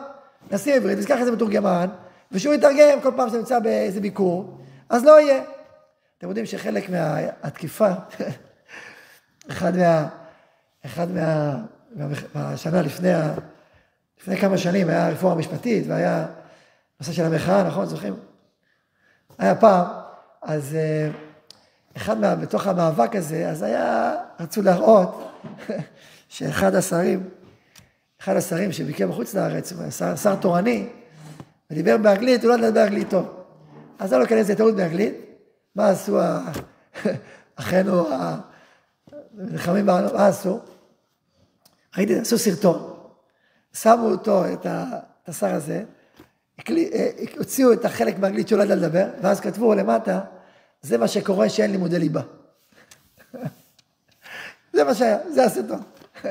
נשים 0.51 0.75
עברית, 0.75 0.99
נזכח 0.99 1.18
איזה 1.18 1.33
מתורגמן, 1.33 1.87
ושהוא 2.33 2.55
יתרגם 2.55 3.01
כל 3.03 3.11
פעם 3.16 3.29
שאתה 3.29 3.38
נמצא 3.38 3.59
באיזה 3.59 4.01
ביקור, 4.01 4.59
אז 4.88 5.05
לא 5.05 5.20
יהיה. 5.20 5.42
אתם 6.18 6.29
יודעים 6.29 6.46
שחלק 6.46 6.90
מהתקיפה, 6.90 7.88
אחד 9.48 9.76
מה... 9.76 10.09
אחד 10.87 11.11
מה... 11.11 11.57
מהשנה 12.35 12.83
לפני, 12.83 13.12
ה, 13.12 13.35
לפני 14.20 14.37
כמה 14.37 14.59
שנים 14.59 14.88
היה 14.88 15.09
רפורמה 15.09 15.37
משפטית 15.37 15.85
והיה 15.88 16.26
נושא 17.00 17.12
של 17.12 17.24
המחאה, 17.24 17.62
נכון? 17.62 17.87
זוכרים? 17.87 18.16
היה 19.38 19.55
פעם, 19.55 19.87
אז 20.42 20.74
אה, 20.74 21.11
אחד 21.96 22.18
מה... 22.18 22.35
בתוך 22.35 22.66
המאבק 22.66 23.16
הזה, 23.16 23.48
אז 23.48 23.62
היה, 23.62 24.14
רצו 24.40 24.62
להראות 24.62 25.31
שאחד 26.29 26.74
השרים, 26.74 27.29
אחד 28.20 28.37
השרים 28.37 28.72
שביקר 28.72 29.07
בחוץ 29.07 29.35
לארץ, 29.35 29.72
שר, 29.90 30.16
שר 30.16 30.37
תורני, 30.37 30.88
ודיבר 31.70 31.96
באנגלית, 31.96 32.44
הוא 32.44 32.50
לא 32.50 32.66
ידע 32.66 32.70
באנגלית 32.70 33.11
טוב. 33.11 33.26
אז 33.98 34.12
היה 34.12 34.20
לו 34.20 34.29
כאן 34.29 34.37
איזה 34.37 34.57
טעות 34.57 34.76
באנגלית, 34.76 35.14
מה 35.74 35.88
עשו 35.88 36.18
אחינו 37.57 38.09
הנלחמים 39.38 39.87
בעולם, 39.87 40.14
מה 40.14 40.27
עשו? 40.27 40.61
ראיתי, 41.97 42.19
עשו 42.19 42.38
סרטון. 42.38 42.95
שמו 43.75 44.11
אותו, 44.11 44.45
את 44.53 44.66
השר 45.29 45.55
הזה, 45.55 45.85
אה, 46.69 47.11
הוציאו 47.38 47.73
את 47.73 47.85
החלק 47.85 48.19
באנגלית 48.19 48.49
שהוא 48.49 48.59
לא 48.59 48.64
ידע 48.64 48.75
לדבר, 48.75 49.07
ואז 49.23 49.40
כתבו 49.40 49.75
למטה, 49.75 50.21
זה 50.83 50.99
מה 50.99 51.09
שקורה 51.09 51.49
שאין 51.49 51.71
לימודי 51.71 51.99
ליבה. 51.99 52.21
זה 54.73 54.85
מה 54.85 54.95
שהיה, 54.95 55.19
זה 55.31 55.45
הסרטון. 55.45 55.83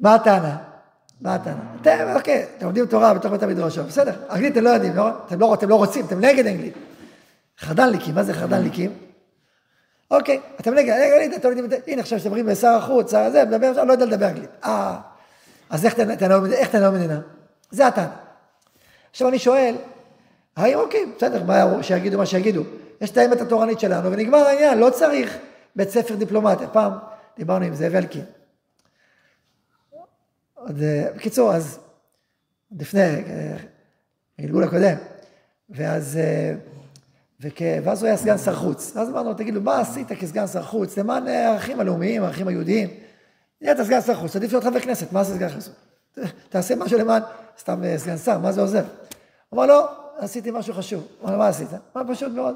מה 0.00 0.14
הטענה? 0.14 0.56
מה 1.20 1.34
הטענה? 1.34 1.60
אתם, 1.80 2.12
אוקיי, 2.14 2.46
אתם 2.56 2.66
לומדים 2.66 2.86
תורה 2.86 3.14
בתוך 3.14 3.32
בית 3.32 3.42
המדרש, 3.42 3.78
בסדר, 3.78 4.14
אנגלית 4.30 4.52
אתם 4.52 4.64
לא 4.64 4.70
יודעים, 4.70 4.96
לא? 4.96 5.10
לא, 5.38 5.54
אתם 5.54 5.68
לא 5.68 5.74
רוצים, 5.74 6.06
אתם 6.06 6.20
נגד 6.20 6.46
אנגלית. 6.46 6.74
חרד"ליקים, 7.58 8.14
מה 8.14 8.22
זה 8.22 8.34
חרד"ליקים? 8.34 9.07
אוקיי, 10.10 10.40
אתם 10.60 10.74
נגד, 10.74 10.94
אנגלית, 10.94 11.40
אתם 11.40 11.48
יודעים, 11.48 11.80
הנה 11.86 12.02
עכשיו 12.02 12.18
שאתם 12.18 12.30
אומרים 12.30 12.54
שר 12.54 12.68
החוץ, 12.68 13.10
שר 13.10 13.18
הזה, 13.18 13.44
מדבר, 13.44 13.84
לא 13.84 13.92
יודע 13.92 14.04
לדבר 14.04 14.26
אנגלית. 14.28 14.50
אה, 14.64 15.00
אז 15.70 15.84
איך 15.84 15.94
תנהל 16.70 16.90
מדינה? 16.90 17.20
זה 17.70 17.86
הטענה. 17.86 18.16
עכשיו 19.10 19.28
אני 19.28 19.38
שואל, 19.38 19.74
האם 20.56 20.78
אוקיי, 20.78 21.06
בסדר, 21.16 21.44
מה, 21.44 21.82
שיגידו 21.82 22.18
מה 22.18 22.26
שיגידו. 22.26 22.62
יש 23.00 23.10
את 23.10 23.16
האמת 23.16 23.40
התורנית 23.40 23.80
שלנו, 23.80 24.12
ונגמר 24.12 24.38
העניין, 24.38 24.78
לא 24.78 24.90
צריך 24.90 25.38
בית 25.76 25.90
ספר 25.90 26.14
דיפלומטיה. 26.14 26.68
פעם 26.68 26.92
דיברנו 27.36 27.64
עם 27.64 27.74
זאב 27.74 27.94
אלקין. 27.94 28.24
עוד, 30.54 30.82
אה, 30.82 31.06
בקיצור, 31.16 31.54
אז 31.54 31.78
לפני, 32.78 33.00
אה, 33.00 33.56
הגלגול 34.38 34.64
הקודם, 34.64 34.96
ואז, 35.70 36.16
אה, 36.16 36.54
וכ... 37.40 37.62
ואז 37.84 38.02
הוא 38.02 38.08
היה 38.08 38.16
סגן 38.16 38.38
שר 38.38 38.54
חוץ. 38.54 38.92
ואז 38.96 39.08
אמרנו, 39.08 39.34
תגידו, 39.34 39.60
מה 39.60 39.80
עשית 39.80 40.12
כסגן 40.12 40.46
שר 40.46 40.62
חוץ 40.62 40.98
למען 40.98 41.28
הערכים 41.28 41.80
הלאומיים, 41.80 42.22
הערכים 42.22 42.48
היהודיים? 42.48 42.88
נהיית 43.60 43.78
סגן 43.80 44.00
שר 44.00 44.14
חוץ, 44.14 44.36
עדיף 44.36 44.52
להיות 44.52 44.64
חבר 44.64 44.80
כנסת, 44.80 45.12
מה 45.12 45.24
זה 45.24 45.34
סגן 45.34 45.48
שר 45.48 45.54
חוץ? 45.54 45.70
תעשה 46.48 46.76
משהו 46.76 46.98
למען, 46.98 47.22
סתם 47.58 47.82
סגן 47.96 48.16
שר, 48.16 48.38
מה 48.38 48.52
זה 48.52 48.60
עוזר? 48.60 48.84
הוא 49.48 49.58
אמר, 49.58 49.66
לא, 49.66 49.88
עשיתי 50.18 50.50
משהו 50.50 50.74
חשוב. 50.74 51.06
הוא 51.20 51.28
אמר, 51.28 51.38
מה 51.38 51.48
עשית? 51.48 51.68
אמר, 51.96 52.14
פשוט 52.14 52.32
מאוד. 52.32 52.54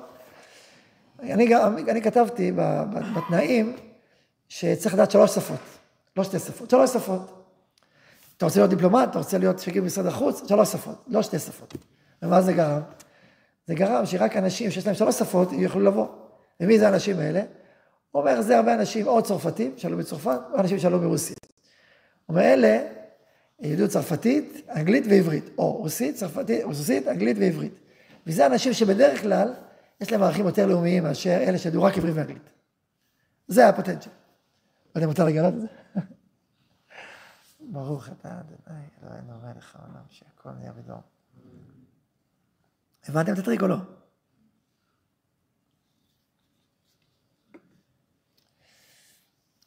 אני, 1.21 1.57
אני 1.90 2.03
כתבתי 2.03 2.53
בתנאים 3.16 3.77
שצריך 4.49 4.95
לדעת 4.95 5.11
שלוש 5.11 5.35
שפות, 5.35 5.59
לא 6.16 6.25
שתי 6.25 6.38
שפות, 6.38 6.71
שלוש 6.71 6.90
שפות. 6.90 7.42
אתה 8.37 8.45
רוצה 8.45 8.61
להיות 8.61 8.71
דיפלומט, 8.71 9.11
אתה 9.11 9.18
רוצה 9.18 9.38
להיות 9.38 9.59
שגריר 9.59 9.83
במשרד 9.83 10.07
החוץ, 10.07 10.49
שלוש 10.49 10.73
שפות, 10.73 11.05
לא 11.09 11.23
שתי 11.23 11.38
שפות. 11.38 11.75
ומה 12.23 12.42
זה 12.42 12.53
גרם? 12.53 12.81
זה 13.66 13.75
גרם 13.75 14.07
שרק 14.07 14.37
אנשים 14.37 14.70
שיש 14.70 14.87
להם 14.87 14.94
שלוש 14.94 15.18
שפות 15.18 15.53
יוכלו 15.53 15.81
לבוא. 15.81 16.07
ומי 16.61 16.79
זה 16.79 16.88
האנשים 16.88 17.18
האלה? 17.18 17.42
הוא 18.11 18.20
אומר, 18.20 18.42
זה 18.42 18.57
הרבה 18.57 18.75
אנשים, 18.75 19.07
או 19.07 19.22
צרפתים, 19.22 19.75
שעלו 19.77 19.96
מצרפת, 19.96 20.38
או 20.53 20.59
אנשים 20.59 20.79
שעלו 20.79 21.01
מרוסיה. 21.01 21.37
הוא 22.27 22.37
אומר, 22.37 22.42
אלה 22.42 22.83
ידעו 23.61 23.88
צרפתית, 23.88 24.70
אנגלית 24.77 25.05
ועברית, 25.09 25.51
או 25.59 25.72
רוסית, 25.72 26.16
צרפתית, 26.16 26.64
רוסית, 26.64 27.09
אנגלית 27.09 27.37
ועברית. 27.40 27.79
וזה 28.27 28.46
אנשים 28.46 28.72
שבדרך 28.72 29.22
כלל 29.22 29.55
יש 30.01 30.12
להם 30.12 30.22
ערכים 30.22 30.46
יותר 30.46 30.66
לאומיים 30.66 31.03
מאשר 31.03 31.38
אלה 31.40 31.59
שידעו 31.59 31.83
רק 31.83 31.98
עברית 31.98 32.14
ואנגלית. 32.14 32.51
זה 33.48 33.68
הפוטנציאל. 33.68 34.14
לא 34.94 35.01
יודע 35.01 35.05
אם 35.05 35.09
מותר 35.11 35.25
לגלות 35.25 35.55
את 35.55 35.61
זה. 35.61 35.66
ברוך 37.61 38.09
אתה 38.09 38.29
אדוני 38.29 38.85
אלוהינו 39.03 39.33
מלך 39.42 39.77
העולם 39.77 40.05
שהכל 40.09 40.51
נהיה 40.59 40.72
בדור. 40.72 41.01
הבנתם 43.09 43.33
את 43.33 43.38
הטריק 43.38 43.62
או 43.62 43.69
לא? 43.69 43.77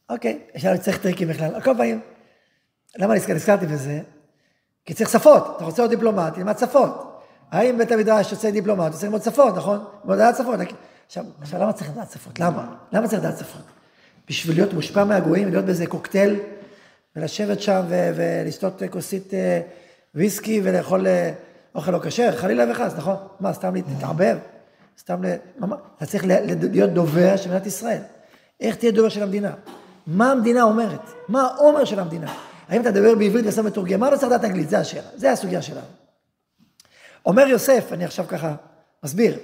אוקיי, 0.10 0.40
עכשיו 0.54 0.76
צריך 0.82 0.98
טריקים 0.98 1.28
בכלל. 1.28 1.56
על 1.56 1.62
כל 1.62 1.74
פנים, 1.78 2.02
למה 2.98 3.14
נזכרתי 3.16 3.66
בזה? 3.66 4.02
כי 4.86 4.94
צריך 4.94 5.10
שפות, 5.10 5.54
אתה 5.56 5.66
רוצה 5.66 5.82
להיות 5.82 5.92
דיפלומט, 5.92 6.34
תלמד 6.34 6.58
שפות. 6.58 7.22
האם 7.52 7.78
בית 7.78 7.92
המדרש 7.92 8.32
יוצא 8.32 8.52
דיפלומט, 8.52 8.92
צריך 8.92 9.04
ללמוד 9.04 9.24
שפות, 9.24 9.56
נכון? 9.56 9.86
ללמוד 10.02 10.18
לדעת 10.18 10.36
שפות. 10.38 10.60
עכשיו, 11.06 11.26
עכשיו, 11.42 11.62
למה 11.62 11.74
צריך 11.74 11.90
לדעת 11.90 12.12
שפות? 12.12 12.40
למה? 12.40 12.76
למה 12.92 13.08
צריך 13.08 13.24
לדעת 13.24 13.38
שפות? 13.38 13.62
בשביל 14.28 14.56
להיות 14.56 14.74
מושפע 14.74 15.04
מהגויים, 15.04 15.50
להיות 15.50 15.66
באיזה 15.66 15.88
קוקטייל 15.88 16.40
ולשבת 17.16 17.62
שם 17.62 17.82
ולשתות 17.90 18.82
כוסית 18.90 19.34
אה, 19.34 19.62
ויסקי 20.16 20.62
ולאכול 20.64 21.08
אה, 21.08 21.34
אוכל 21.76 21.92
לא 21.92 22.00
כשר, 22.04 22.32
חלילה 22.36 22.72
וחס, 22.72 22.94
נכון? 22.98 23.16
מה, 23.40 23.54
סתם 23.54 23.76
להתערבב? 23.76 24.38
סתם 25.00 25.24
ל... 25.24 25.28
אתה 25.98 26.06
צריך 26.06 26.24
להיות 26.72 26.92
דובר 26.92 27.38
של 27.38 27.50
מדינת 27.50 27.66
ישראל. 27.66 28.02
איך 28.60 28.76
תהיה 28.76 28.92
דובר 28.92 29.10
של 29.10 29.24
המדינה? 29.24 29.54
מה 30.08 30.32
המדינה 30.32 30.64
אומרת? 30.64 31.12
מה 31.28 31.42
האומר 31.42 31.86
של 31.86 32.00
המדינה? 32.00 32.34
האם 32.68 32.82
אתה 32.82 32.92
מדבר 32.92 33.16
בעברית 33.16 33.46
ושם 33.48 33.66
מתורגמן 33.66 34.08
או 34.14 34.18
צריך 34.18 34.32
לדעת 34.32 34.46
אנגלית? 34.46 34.70
זה 34.70 34.80
השאלה, 34.80 35.08
זה 35.16 35.32
הסוגיה 35.32 35.62
שלנו. 35.62 35.88
אומר 37.26 37.48
יוסף, 37.48 37.94
אני 37.94 38.06
עכשיו 38.06 38.26
ככה 38.28 38.56
מסביר, 39.04 39.40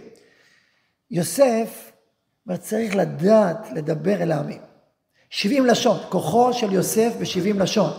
יוסף 1.12 1.92
אומר, 2.48 2.58
צריך 2.58 2.96
לדעת 2.96 3.68
לדבר 3.74 4.22
אל 4.22 4.32
העמים. 4.32 4.62
70 5.30 5.66
לשון, 5.66 5.98
כוחו 6.10 6.54
של 6.54 6.74
יוסף 6.74 7.14
ב-70 7.20 7.60
לשון. 7.60 7.92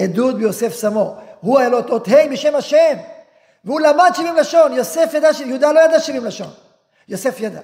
עדות 0.00 0.38
ביוסף 0.38 0.80
שמו. 0.80 1.16
הוא 1.40 1.58
היה 1.58 1.68
לו 1.68 1.78
את 1.78 1.90
אות 1.90 2.08
ה' 2.08 2.32
בשם 2.32 2.54
השם. 2.54 2.96
והוא 3.64 3.80
למד 3.80 4.10
70 4.14 4.36
לשון. 4.36 4.72
יוסף 4.72 5.10
ידע, 5.14 5.28
יהודה 5.46 5.72
לא 5.72 5.80
ידע 5.80 6.00
70 6.00 6.24
לשון. 6.24 6.50
יוסף 7.08 7.40
ידע. 7.40 7.60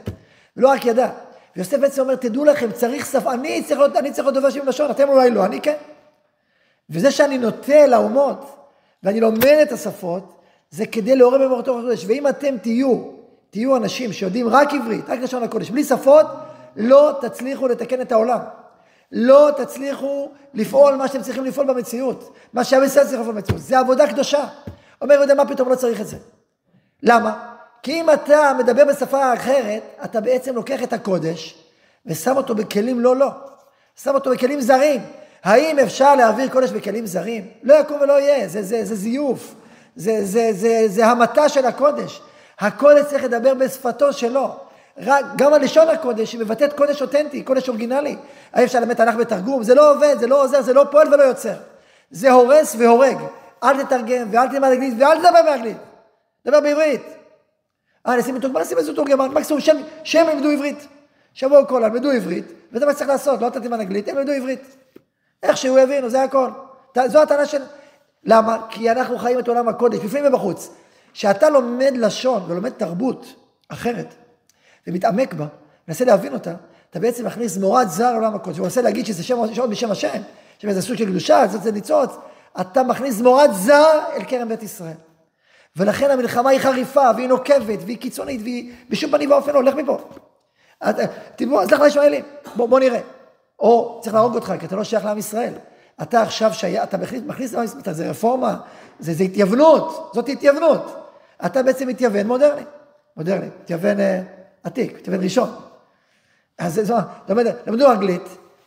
ולא 0.56 0.68
רק 0.68 0.84
ידע. 0.84 1.08
ויוסף 1.56 1.78
בעצם 1.78 2.02
אומר, 2.02 2.14
תדעו 2.14 2.44
לכם, 2.44 2.72
צריך 2.72 3.06
שפה, 3.06 3.32
אני 3.32 3.64
צריך 3.64 3.80
להיות, 3.80 3.96
אני 3.96 4.12
צריך 4.12 4.26
להיות 4.26 4.34
דובר 4.34 4.50
70 4.50 4.68
לשון, 4.68 4.90
אתם 4.90 5.08
אולי 5.08 5.30
לא, 5.30 5.44
אני 5.44 5.60
כן. 5.60 5.76
וזה 6.90 7.10
שאני 7.10 7.38
נוטה 7.38 7.86
לאומות, 7.86 8.56
ואני 9.02 9.20
לומד 9.20 9.58
את 9.62 9.72
השפות, 9.72 10.36
זה 10.70 10.86
כדי 10.86 11.16
לעורר 11.16 11.38
במורתו 11.38 11.78
הקודש. 11.78 12.04
ואם 12.06 12.28
אתם 12.28 12.58
תהיו, 12.58 13.02
תהיו 13.50 13.76
אנשים 13.76 14.12
שיודעים 14.12 14.48
רק 14.48 14.74
עברית, 14.74 15.10
רק 15.10 15.18
לשון 15.20 15.42
הקודש, 15.42 15.70
בלי 15.70 15.84
שפות, 15.84 16.26
לא 16.76 17.18
תצליחו 17.20 17.68
לתקן 17.68 18.00
את 18.00 18.12
העולם. 18.12 18.40
לא 19.12 19.50
תצליחו 19.56 20.30
לפעול 20.54 20.94
מה 20.94 21.08
שאתם 21.08 21.22
צריכים 21.22 21.44
לפעול 21.44 21.66
במציאות. 21.66 22.36
מה 22.52 22.64
שעם 22.64 22.84
ישראל 22.84 23.06
צריך 23.06 23.20
לפעול 23.20 23.34
במציאות. 23.34 23.60
זה 23.60 23.78
עבודה 23.78 24.06
קדושה. 24.06 24.46
אומר 25.02 25.14
יהודה, 25.14 25.34
מה 25.34 25.48
פתאום 25.48 25.68
לא 25.68 25.74
צריך 25.74 26.00
את 26.00 26.06
זה? 26.06 26.16
למה? 27.02 27.56
כי 27.82 28.00
אם 28.00 28.10
אתה 28.10 28.52
מדבר 28.58 28.84
בשפה 28.84 29.34
אחרת, 29.34 29.82
אתה 30.04 30.20
בעצם 30.20 30.54
לוקח 30.54 30.82
את 30.82 30.92
הקודש 30.92 31.62
ושם 32.06 32.36
אותו 32.36 32.54
בכלים 32.54 33.00
לא 33.00 33.16
לא. 33.16 33.28
שם 34.02 34.14
אותו 34.14 34.30
בכלים 34.30 34.60
זרים. 34.60 35.00
האם 35.44 35.78
אפשר 35.78 36.14
להעביר 36.14 36.48
קודש 36.48 36.70
בכלים 36.70 37.06
זרים? 37.06 37.48
לא 37.62 37.74
יקום 37.74 38.00
ולא 38.00 38.20
יהיה, 38.20 38.48
זה, 38.48 38.62
זה, 38.62 38.84
זה 38.84 38.94
זיוף. 38.94 39.54
זה, 39.96 40.24
זה, 40.24 40.48
זה, 40.52 40.84
זה 40.86 41.06
המתה 41.06 41.48
של 41.48 41.66
הקודש. 41.66 42.22
הקודש 42.58 43.04
צריך 43.06 43.24
לדבר 43.24 43.54
בשפתו 43.54 44.12
שלו. 44.12 44.56
רק, 44.98 45.24
גם 45.36 45.54
הלשון 45.54 45.88
הקודש 45.88 46.32
היא 46.32 46.40
מבטאת 46.40 46.72
קודש 46.72 47.02
אותנטי, 47.02 47.42
קודש 47.42 47.68
אורגינלי. 47.68 48.16
האם 48.52 48.64
אפשר 48.64 48.80
ללמד 48.80 48.94
תנ"ך 48.94 49.14
בתרגום? 49.14 49.62
זה 49.62 49.74
לא 49.74 49.94
עובד, 49.94 50.16
זה 50.20 50.26
לא 50.26 50.42
עוזר, 50.42 50.62
זה 50.62 50.72
לא 50.72 50.86
פועל 50.90 51.14
ולא 51.14 51.22
יוצר. 51.22 51.54
זה 52.10 52.32
הורס 52.32 52.76
והורג. 52.78 53.16
אל 53.66 53.84
תתרגם 53.84 54.28
ואל 54.30 54.48
תלמד 54.48 54.68
אנגלית 54.68 54.94
ואל 54.98 55.18
תדבר 55.18 55.42
באנגלית. 55.44 55.76
דבר 56.46 56.60
בעברית. 56.60 57.02
אה, 58.06 58.16
נשים 58.16 58.34
מתורגמן, 58.34 58.60
נשים 58.60 58.78
איזה 58.78 58.94
תורגמן, 58.94 59.28
מקסימום 59.28 59.60
שם, 59.60 59.76
שם 60.04 60.26
ילמדו 60.30 60.50
עברית. 60.50 60.86
שבוע 61.34 61.64
כל 61.64 61.82
ילמדו 61.84 62.10
עברית, 62.10 62.44
וזה 62.72 62.86
מה 62.86 62.92
שצריך 62.92 63.08
לעשות, 63.08 63.42
לא 63.42 63.48
תלמד 63.48 63.80
אנגלית, 63.80 64.08
הם 64.08 64.16
ילמדו 64.16 64.32
עברית. 64.32 64.76
איך 65.42 65.56
שהוא 65.56 65.78
יבינו, 65.78 66.10
זה 66.10 66.22
הכל. 66.22 66.50
זו 67.06 67.22
הטענה 67.22 67.46
של... 67.46 67.62
למה? 68.24 68.66
כי 68.70 68.90
אנחנו 68.90 69.18
חיים 69.18 69.38
את 69.38 69.48
עולם 69.48 69.68
הקודש, 69.68 69.98
בפנים 69.98 70.24
ובחוץ. 70.26 70.70
כשאתה 71.12 71.50
לומד 71.50 71.92
לשון 71.96 72.42
ולומד 72.48 72.70
תרבות 72.70 73.26
אחרת, 73.68 74.14
ומתעמק 74.86 75.34
בה, 75.34 75.46
מנסה 75.88 76.04
להבין 76.04 76.32
אותה, 76.32 76.54
אתה 76.90 77.00
בעצם 77.00 77.26
מכניס 77.26 77.56
מורד 77.56 77.86
זר 77.88 78.12
לעולם 78.12 78.34
הקודש. 78.34 78.58
הוא 78.58 78.64
מנסה 78.64 78.82
להגיד 78.82 79.06
שזה 79.06 79.22
שם, 79.22 79.54
שם 79.54 79.70
בשם 79.70 79.90
השם, 79.90 80.22
שזה 80.58 80.82
סוג 80.82 80.96
של 80.96 81.06
קדושה, 81.06 81.46
זה 81.46 81.72
ניצוץ, 81.72 82.10
אתה 82.60 82.82
מכניס 82.82 83.20
מורד 83.20 83.50
זר 83.52 84.00
אל 84.16 84.24
כרם 84.24 84.48
בית 84.48 84.62
ישראל. 84.62 84.96
ולכן 85.76 86.10
המלחמה 86.10 86.50
היא 86.50 86.60
חריפה, 86.60 87.10
והיא 87.16 87.28
נוקבת, 87.28 87.78
והיא 87.86 87.98
קיצונית, 87.98 88.40
והיא 88.42 88.72
בשום 88.88 89.10
פנים 89.10 89.30
ואופן 89.30 89.52
לא, 89.52 89.64
לך 89.64 89.74
מפה. 89.74 89.98
תראו, 91.36 91.62
אז 91.62 91.70
לך 91.70 91.80
לישמעאלים, 91.80 92.24
בוא, 92.56 92.68
בוא 92.68 92.80
נראה. 92.80 93.00
או 93.58 94.00
צריך 94.02 94.14
להרוג 94.14 94.34
אותך, 94.34 94.54
כי 94.60 94.66
אתה 94.66 94.76
לא 94.76 94.84
שייך 94.84 95.04
לעם 95.04 95.18
ישראל. 95.18 95.52
אתה 96.02 96.22
עכשיו 96.22 96.54
שייך, 96.54 96.82
אתה 96.82 96.96
מכניס, 96.96 97.22
מכניס 97.26 97.50
ישראל, 97.50 97.66
זה 97.94 98.10
רפורמה, 98.10 98.56
זה, 98.98 99.14
זה 99.14 99.24
התייוונות, 99.24 100.10
זאת 100.14 100.28
התייוונות. 100.28 101.10
אתה 101.46 101.62
בעצם 101.62 101.88
מתייוון 101.88 102.26
מודרני, 102.26 102.62
מודרני, 103.16 103.46
מתייוון 103.62 104.00
אה, 104.00 104.22
עתיק, 104.62 104.94
מתייוון 104.94 105.24
ראשון. 105.24 105.48
אז 106.58 106.74
זה, 106.74 106.94
למדו 107.66 107.92
אנגלית, 107.92 108.22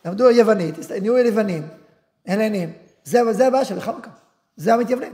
למדו 0.06 0.32
יוונית, 0.32 0.76
נהיו 1.02 1.18
לבנים, 1.18 1.68
הלנים, 2.28 2.74
זה, 3.04 3.34
זה 3.34 3.48
הבעיה 3.48 3.66
של 3.66 3.80
חנוכה, 3.80 4.10
זה 4.56 4.74
המתייוונים. 4.74 5.14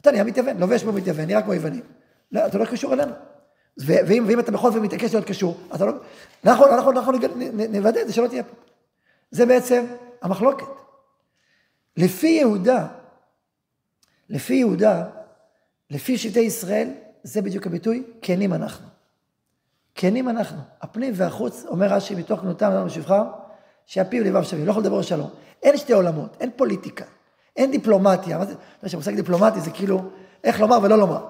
אתה 0.00 0.10
נהיה 0.10 0.24
מתייוון, 0.24 0.58
לובש 0.58 0.82
כמו 0.82 0.92
מתייוון, 0.92 1.24
נראה 1.24 1.42
כמו 1.42 1.54
יוונים. 1.54 1.82
לא, 2.32 2.46
אתה 2.46 2.58
לא 2.58 2.64
קשור 2.64 2.92
אלינו. 2.92 3.12
ואם, 3.76 4.24
ואם 4.28 4.40
אתה 4.40 4.52
בכל 4.52 4.72
זאת 4.72 4.82
מתעקש 4.82 5.14
להיות 5.14 5.26
קשור, 5.26 5.60
אתה 5.74 5.84
לא... 5.84 5.92
אנחנו, 6.44 6.66
אנחנו, 6.66 6.90
אנחנו 6.90 7.12
נוודא 7.70 8.00
את 8.00 8.06
זה 8.06 8.12
שלא 8.12 8.26
תהיה 8.26 8.42
פה. 8.42 8.54
זה 9.30 9.46
בעצם 9.46 9.84
המחלוקת. 10.22 10.66
לפי 11.96 12.26
יהודה, 12.26 12.86
לפי 14.28 14.54
יהודה, 14.54 15.04
לפי 15.90 16.18
שבטי 16.18 16.40
ישראל, 16.40 16.90
זה 17.22 17.42
בדיוק 17.42 17.66
הביטוי, 17.66 18.02
כנים 18.22 18.52
אנחנו. 18.52 18.86
כנים 19.94 20.28
אנחנו. 20.28 20.58
הפנים 20.80 21.12
והחוץ, 21.16 21.64
אומר 21.66 21.86
רש"י, 21.86 22.14
מתוך 22.14 22.40
כנותם 22.40 22.70
לנו 22.70 22.90
שבחם, 22.90 23.24
שהפיו 23.90 24.24
לבב 24.24 24.42
שווים, 24.42 24.66
לא 24.66 24.70
יכול 24.70 24.82
לדבר 24.82 25.02
שלום. 25.02 25.30
אין 25.62 25.76
שתי 25.76 25.92
עולמות, 25.92 26.36
אין 26.40 26.50
פוליטיקה, 26.56 27.04
אין 27.56 27.70
דיפלומטיה. 27.70 28.38
מה 28.38 28.44
זה, 28.44 28.54
אתה 28.78 28.88
שהמושג 28.88 29.14
דיפלומטי 29.14 29.60
זה 29.60 29.70
כאילו, 29.70 30.02
איך 30.44 30.60
לומר 30.60 30.78
ולא 30.82 30.98
לומר. 30.98 31.26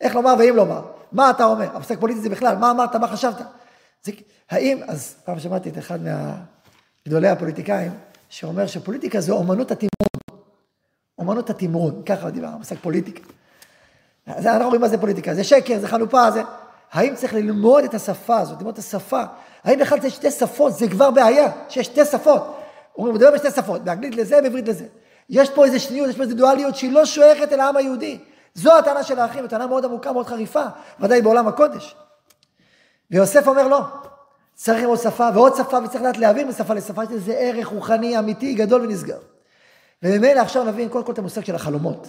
איך 0.00 0.14
לומר 0.14 0.34
ואם 0.38 0.56
לומר. 0.56 0.82
מה 1.12 1.30
אתה 1.30 1.44
אומר? 1.44 1.68
המושג 1.74 2.00
פוליטי 2.00 2.20
זה 2.20 2.28
בכלל, 2.28 2.56
מה 2.56 2.70
אמרת, 2.70 2.96
מה 2.96 3.08
חשבת? 3.08 3.42
זה, 4.02 4.12
האם, 4.50 4.80
אז 4.88 5.14
פעם 5.24 5.40
שמעתי 5.40 5.68
את 5.68 5.78
אחד 5.78 5.98
מהגדולי 6.02 7.28
הפוליטיקאים, 7.28 7.92
שאומר 8.28 8.66
שפוליטיקה 8.66 9.20
זה 9.20 9.32
אומנות 9.32 9.70
התמרון. 9.70 10.42
אומנות 11.18 11.50
התמרון, 11.50 12.02
ככה 12.06 12.30
דיבר, 12.30 12.48
המושג 12.48 12.76
פוליטיקה. 12.76 13.22
אז 14.26 14.46
אנחנו 14.46 14.66
רואים 14.66 14.80
מה 14.80 14.88
זה 14.88 14.98
פוליטיקה, 14.98 15.34
זה 15.34 15.44
שקר, 15.44 15.78
זה 15.78 15.88
חנופה, 15.88 16.30
זה... 16.30 16.42
האם 16.92 17.14
צריך 17.14 17.34
ללמוד 17.34 17.84
את 17.84 17.94
השפה 17.94 18.38
הזאת, 18.38 18.58
ללמוד 18.58 18.74
את 18.74 18.78
השפה? 18.78 19.22
האם 19.64 19.78
בכלל 19.78 20.00
זה 20.00 20.10
שתי 20.10 20.30
שפות, 20.30 20.72
זה 20.72 20.88
כבר 20.88 21.10
בעיה, 21.10 21.50
שיש 21.68 21.86
שתי 21.86 22.04
שפות. 22.04 22.54
הוא 22.92 23.12
מדבר 23.12 23.30
בשתי 23.30 23.50
שפות, 23.50 23.84
באנגלית 23.84 24.16
לזה, 24.16 24.42
בעברית 24.42 24.68
לזה. 24.68 24.86
יש 25.30 25.50
פה 25.50 25.64
איזה 25.64 25.78
שניות, 25.78 26.08
יש 26.08 26.16
פה 26.16 26.22
איזה 26.22 26.34
דואליות 26.34 26.76
שהיא 26.76 26.92
לא 26.92 27.04
שייכת 27.04 27.52
אל 27.52 27.60
העם 27.60 27.76
היהודי. 27.76 28.18
זו 28.54 28.78
הטענה 28.78 29.02
של 29.02 29.18
האחים, 29.18 29.46
טענה 29.46 29.66
מאוד 29.66 29.84
עמוקה, 29.84 30.12
מאוד 30.12 30.26
חריפה, 30.26 30.64
ודאי 31.00 31.22
בעולם 31.22 31.48
הקודש. 31.48 31.96
ויוסף 33.10 33.48
אומר 33.48 33.68
לא, 33.68 33.80
צריך 34.54 34.86
עוד 34.86 34.98
שפה 34.98 35.28
ועוד 35.34 35.54
שפה, 35.56 35.78
וצריך 35.84 36.02
לדעת 36.02 36.16
להעביר 36.16 36.46
משפה 36.46 36.74
לשפה, 36.74 37.04
יש 37.04 37.10
לזה 37.10 37.32
ערך 37.32 37.66
רוחני 37.66 38.18
אמיתי, 38.18 38.54
גדול 38.54 38.82
ונסגר. 38.82 39.18
וממילא 40.02 40.40
עכשיו 40.40 40.64
נבין 40.64 40.88
קודם 40.88 41.04
כל 41.04 41.12
את 41.12 41.18
המושג 41.18 41.44
של 41.44 41.54
החלומות. 41.54 42.08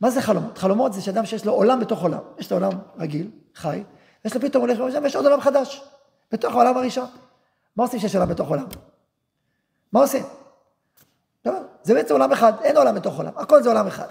מה 0.00 0.10
זה 0.10 0.22
חלומות? 0.22 0.58
חלומות 0.58 0.92
זה 0.92 1.00
שאדם 1.00 1.26
שיש 1.26 1.44
לו 1.44 1.52
עולם 1.52 1.80
בתוך 1.80 2.02
עולם. 2.02 2.18
יש 2.38 2.50
לו 2.50 2.56
עולם 2.56 2.72
רגיל, 2.98 3.30
חי, 3.54 3.82
יש 4.24 4.34
לו 4.34 4.40
פתאום 4.40 4.60
הולך 4.60 4.78
לעולם, 4.78 5.02
ויש 5.02 5.16
עוד 5.16 5.24
עולם 5.24 5.40
חדש, 5.40 5.84
בתוך 6.32 6.54
העולם 6.54 6.76
הראשון. 6.76 7.06
מה 7.76 7.84
עושים 7.84 8.00
שיש 8.00 8.14
עולם 8.14 8.28
בתוך 8.28 8.48
עולם? 8.48 8.64
מה 9.92 10.00
עושים? 10.00 10.22
לא, 11.46 11.52
זה 11.82 11.94
בעצם 11.94 12.14
עולם 12.14 12.32
אחד, 12.32 12.52
אין 12.62 12.76
עולם 12.76 12.94
בתוך 12.94 13.16
עולם, 13.16 13.32
הכל 13.36 13.62
זה 13.62 13.68
עולם 13.68 13.86
אחד. 13.86 14.06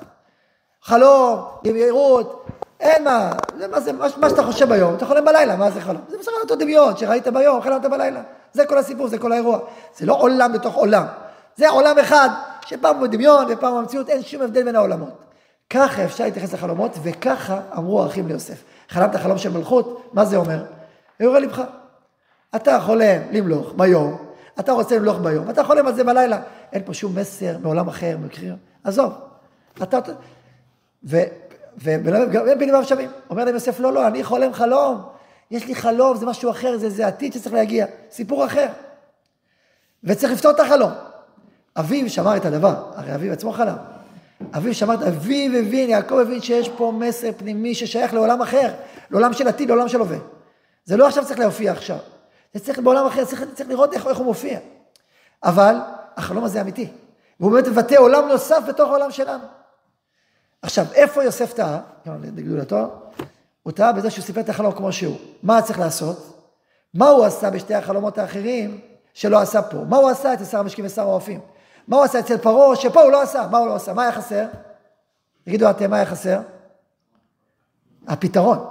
חלום, 0.81 1.45
יהירות, 1.63 2.45
אין 2.79 3.03
מה, 3.03 3.31
זה 3.57 3.67
מה, 3.67 3.79
זה, 3.79 3.93
מה, 3.93 4.05
מה 4.17 4.29
שאתה 4.29 4.43
חושב 4.43 4.69
ביום, 4.69 4.95
אתה 4.95 5.05
חולם 5.05 5.25
בלילה, 5.25 5.55
מה 5.55 5.71
זה 5.71 5.81
חלום? 5.81 6.01
זה 6.07 6.17
בסך 6.17 6.31
הכל 6.31 6.41
אותו 6.41 6.55
דמיון 6.55 6.97
שראית 6.97 7.27
ביום, 7.27 7.61
חלמת 7.61 7.81
בלילה. 7.81 8.21
זה 8.53 8.65
כל 8.65 8.77
הסיפור, 8.77 9.07
זה 9.07 9.19
כל 9.19 9.31
האירוע. 9.31 9.59
זה 9.97 10.05
לא 10.05 10.13
עולם 10.13 10.53
בתוך 10.53 10.75
עולם. 10.75 11.05
זה 11.55 11.69
עולם 11.69 11.99
אחד, 11.99 12.29
שפעם 12.65 12.97
הוא 12.97 13.07
דמיון 13.07 13.45
ופעם 13.49 13.77
במציאות, 13.77 14.09
אין 14.09 14.23
שום 14.23 14.41
הבדל 14.41 14.63
בין 14.63 14.75
העולמות. 14.75 15.23
ככה 15.69 16.05
אפשר 16.05 16.23
להתייחס 16.23 16.53
לחלומות, 16.53 16.91
וככה 17.03 17.59
אמרו 17.77 18.03
האחים 18.03 18.27
ליוסף. 18.27 18.63
חלמת 18.89 19.15
חלום 19.15 19.37
של 19.37 19.49
מלכות, 19.51 20.09
מה 20.13 20.25
זה 20.25 20.37
אומר? 20.37 20.65
יורה 21.19 21.39
לבך. 21.39 21.61
אתה 22.55 22.79
חולם 22.79 23.21
למלוך 23.31 23.73
ביום, 23.77 24.17
אתה 24.59 24.71
רוצה 24.71 24.95
למלוך 24.95 25.17
ביום, 25.19 25.49
אתה 25.49 25.63
חולם 25.63 25.87
על 25.87 25.95
זה 25.95 26.03
בלילה. 26.03 26.41
אין 26.73 26.81
פה 26.85 26.93
שום 26.93 27.15
מסר 27.15 27.57
מעולם 27.57 27.87
אחר, 27.87 28.17
מקריר. 28.17 28.55
עזוב. 28.83 29.13
אתה... 29.83 29.99
וגם 31.77 32.47
הם 32.47 32.59
בלבב 32.59 32.83
שווים. 32.83 33.09
אומר 33.29 33.45
להם 33.45 33.53
יוסף, 33.53 33.79
לא, 33.79 33.93
לא, 33.93 34.07
אני 34.07 34.23
חולם 34.23 34.53
חלום. 34.53 35.01
יש 35.51 35.67
לי 35.67 35.75
חלום, 35.75 36.17
זה 36.17 36.25
משהו 36.25 36.51
אחר, 36.51 36.77
זה, 36.77 36.89
זה 36.89 37.07
עתיד 37.07 37.33
שצריך 37.33 37.55
להגיע. 37.55 37.85
סיפור 38.11 38.45
אחר. 38.45 38.67
וצריך 40.03 40.33
לפתור 40.33 40.51
את 40.51 40.59
החלום. 40.59 40.91
אביו 41.75 42.09
שמר 42.09 42.37
את 42.37 42.45
הדבר, 42.45 42.91
הרי 42.95 43.15
אביו 43.15 43.33
עצמו 43.33 43.51
חלם. 43.51 43.75
אביו 44.53 44.73
שמר, 44.73 45.07
אביו 45.07 45.59
הבין, 45.59 45.89
יעקב 45.89 46.15
הבין 46.15 46.41
שיש 46.41 46.69
פה 46.69 46.93
מסר 46.99 47.29
פנימי 47.37 47.75
ששייך 47.75 48.13
לעולם 48.13 48.41
אחר, 48.41 48.73
לעולם 49.11 49.33
של 49.33 49.47
עתיד, 49.47 49.69
לעולם 49.69 49.87
של 49.87 49.99
הווה. 49.99 50.17
זה 50.85 50.97
לא 50.97 51.07
עכשיו 51.07 51.25
צריך 51.25 51.39
להופיע 51.39 51.71
עכשיו. 51.71 51.97
זה 52.53 52.59
צריך 52.59 52.79
בעולם 52.79 53.05
אחר, 53.05 53.25
צריך, 53.25 53.43
צריך 53.53 53.69
לראות 53.69 53.93
איך, 53.93 54.07
איך 54.07 54.17
הוא 54.17 54.25
מופיע. 54.25 54.59
אבל 55.43 55.75
החלום 56.17 56.43
הזה 56.43 56.61
אמיתי. 56.61 56.87
והוא 57.39 57.51
באמת 57.51 57.67
מבטא 57.67 57.95
עולם 57.95 58.27
נוסף 58.27 58.63
בתוך 58.67 58.89
העולם 58.89 59.11
שלנו. 59.11 59.43
עכשיו, 60.61 60.85
איפה 60.93 61.23
יוסף 61.23 61.53
טעה? 61.53 61.79
לגדולתו, 62.35 62.91
הוא 63.63 63.73
טעה 63.73 63.91
בזה 63.91 64.09
שהוא 64.09 64.25
סיפר 64.25 64.41
את 64.41 64.49
החלום 64.49 64.71
כמו 64.71 64.91
שהוא. 64.91 65.17
מה 65.43 65.61
צריך 65.61 65.79
לעשות? 65.79 66.47
מה 66.93 67.09
הוא 67.09 67.25
עשה 67.25 67.49
בשתי 67.49 67.73
החלומות 67.73 68.17
האחרים 68.17 68.79
שלא 69.13 69.39
עשה 69.39 69.61
פה? 69.61 69.77
מה 69.77 69.97
הוא 69.97 70.09
עשה 70.09 70.33
את 70.33 70.39
שר 70.51 70.59
המשקים 70.59 70.85
ושר 70.85 71.01
האופים? 71.01 71.39
מה 71.87 71.95
הוא 71.97 72.05
עשה 72.05 72.19
אצל 72.19 72.37
פרעה, 72.37 72.75
שפה 72.75 73.01
הוא 73.01 73.11
לא 73.11 73.21
עשה, 73.21 73.47
מה 73.51 73.57
הוא 73.57 73.67
לא 73.67 73.75
עשה, 73.75 73.93
מה 73.93 74.03
היה 74.03 74.11
חסר? 74.11 74.45
תגידו 75.45 75.69
אתם, 75.69 75.89
מה 75.89 75.95
היה 75.95 76.05
חסר? 76.05 76.39
הפתרון. 78.07 78.65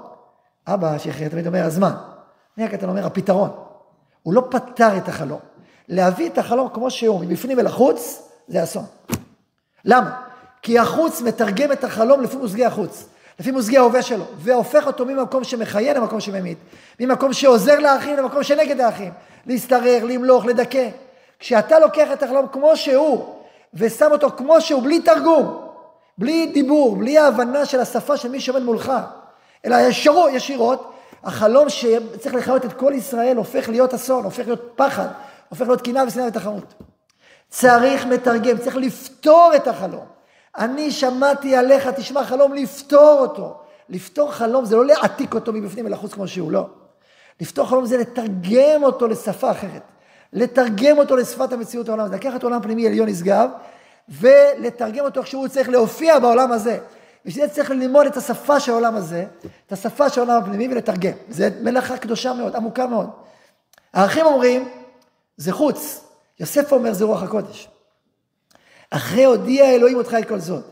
אבא 0.67 0.99
שיחיה 0.99 1.29
תמיד 1.29 1.47
אומר, 1.47 1.65
הזמן. 1.65 1.93
אני 2.59 2.75
אתה 2.75 2.87
אומר, 2.87 3.07
הפתרון. 3.07 3.51
הוא 4.23 4.35
לא 4.35 4.43
פתר 4.51 4.97
את 4.97 5.09
החלום. 5.09 5.41
להביא 5.89 6.31
את 6.31 6.39
החלום 6.39 6.69
כמו 6.75 6.91
שהוא, 6.91 7.21
מבפנים 7.21 7.59
אל 7.59 7.67
החוץ, 7.67 8.29
זה 8.49 8.63
אסון. 8.63 8.85
למה? 9.85 10.23
כי 10.63 10.79
החוץ 10.79 11.21
מתרגם 11.21 11.73
את 11.73 11.85
החלום 11.85 12.23
לפי 12.23 12.37
מושגי 12.37 12.65
החוץ, 12.65 13.09
לפי 13.41 13.51
מושגי 13.51 13.79
ההווה 13.79 14.03
שלו, 14.03 14.25
והופך 14.37 14.87
אותו 14.87 15.07
ממקום 15.07 15.45
שמחיה 15.45 15.95
למקום 15.95 16.21
שממית, 16.21 16.59
ממקום 17.01 17.33
שעוזר 17.33 17.79
לאחים 17.79 18.17
למקום 18.17 18.43
שנגד 18.43 18.81
האחים, 18.81 19.13
להשתרר, 19.47 20.05
למלוך, 20.05 20.45
לדכא. 20.45 20.89
כשאתה 21.43 21.79
לוקח 21.79 22.13
את 22.13 22.23
החלום 22.23 22.47
כמו 22.53 22.77
שהוא, 22.77 23.35
ושם 23.75 24.13
אותו 24.13 24.31
כמו 24.31 24.61
שהוא, 24.61 24.83
בלי 24.83 25.01
תרגום, 25.01 25.69
בלי 26.19 26.47
דיבור, 26.47 26.97
בלי 26.97 27.19
ההבנה 27.19 27.65
של 27.67 27.81
השפה 27.81 28.17
של 28.17 28.29
מי 28.29 28.41
שעומד 28.41 28.63
מולך, 28.63 28.93
אלא 29.65 29.77
ישירות, 29.77 30.31
ישירות, 30.33 30.93
החלום 31.25 31.69
שצריך 31.69 32.35
לחיות 32.35 32.65
את 32.65 32.73
כל 32.73 32.93
ישראל 32.97 33.37
הופך 33.37 33.69
להיות 33.69 33.95
אסון, 33.95 34.25
הופך 34.25 34.47
להיות 34.47 34.73
פחד, 34.77 35.07
הופך 35.49 35.67
להיות 35.67 35.81
קנאה 35.81 36.05
ושנאה 36.07 36.27
ותחרות. 36.27 36.75
צריך 37.49 38.07
מתרגם, 38.07 38.59
צריך 38.59 38.77
לפתור 38.77 39.53
את 39.57 39.69
החלום. 39.69 40.05
אני 40.59 40.91
שמעתי 40.91 41.57
עליך, 41.57 41.89
תשמע 41.89 42.25
חלום, 42.25 42.55
לפתור 42.55 43.19
אותו. 43.21 43.57
לפתור 43.89 44.33
חלום 44.33 44.65
זה 44.65 44.77
לא 44.77 44.87
להעתיק 44.87 45.35
אותו 45.35 45.53
מבפנים 45.53 45.87
אל 45.87 45.93
החוץ 45.93 46.13
כמו 46.13 46.29
שהוא, 46.29 46.53
לא. 46.53 46.67
לפתור 47.41 47.67
חלום 47.67 47.87
זה 47.87 47.99
לתרגם 47.99 48.83
אותו 48.83 49.07
לשפה 49.09 49.51
אחרת. 49.51 49.83
לתרגם 50.33 50.99
אותו 50.99 51.17
לשפת 51.17 51.53
המציאות 51.53 51.89
העולם. 51.89 52.09
זה 52.09 52.15
לקחת 52.15 52.43
עולם 52.43 52.63
פנימי 52.63 52.87
עליון 52.87 53.09
נשגב, 53.09 53.51
ולתרגם 54.09 55.05
אותו 55.05 55.21
איך 55.21 55.27
שהוא 55.27 55.49
צריך 55.49 55.69
להופיע 55.69 56.19
בעולם 56.19 56.53
הזה. 56.53 56.79
בשביל 57.25 57.47
זה 57.47 57.53
צריך 57.53 57.71
ללמוד 57.71 58.07
את 58.07 58.17
השפה 58.17 58.61
של 58.61 58.73
העולם 58.73 58.95
הזה, 58.95 59.25
את 59.67 59.73
השפה 59.73 60.09
של 60.09 60.21
העולם 60.21 60.43
הפנימי 60.43 60.69
ולתרגם. 60.69 61.13
זה 61.29 61.49
מלאכה 61.63 61.97
קדושה 61.97 62.33
מאוד, 62.33 62.57
עמוקה 62.57 62.87
מאוד. 62.87 63.11
האחים 63.93 64.27
אומרים, 64.27 64.69
זה 65.37 65.53
חוץ. 65.53 66.05
יוסף 66.41 66.73
אומר, 66.73 66.93
זה 66.93 67.05
רוח 67.05 67.23
הקודש. 67.23 67.69
אחרי 68.91 69.25
הודיע 69.25 69.71
אלוהים 69.71 69.97
אותך 69.97 70.17
את 70.19 70.29
כל 70.29 70.39
זאת. 70.39 70.65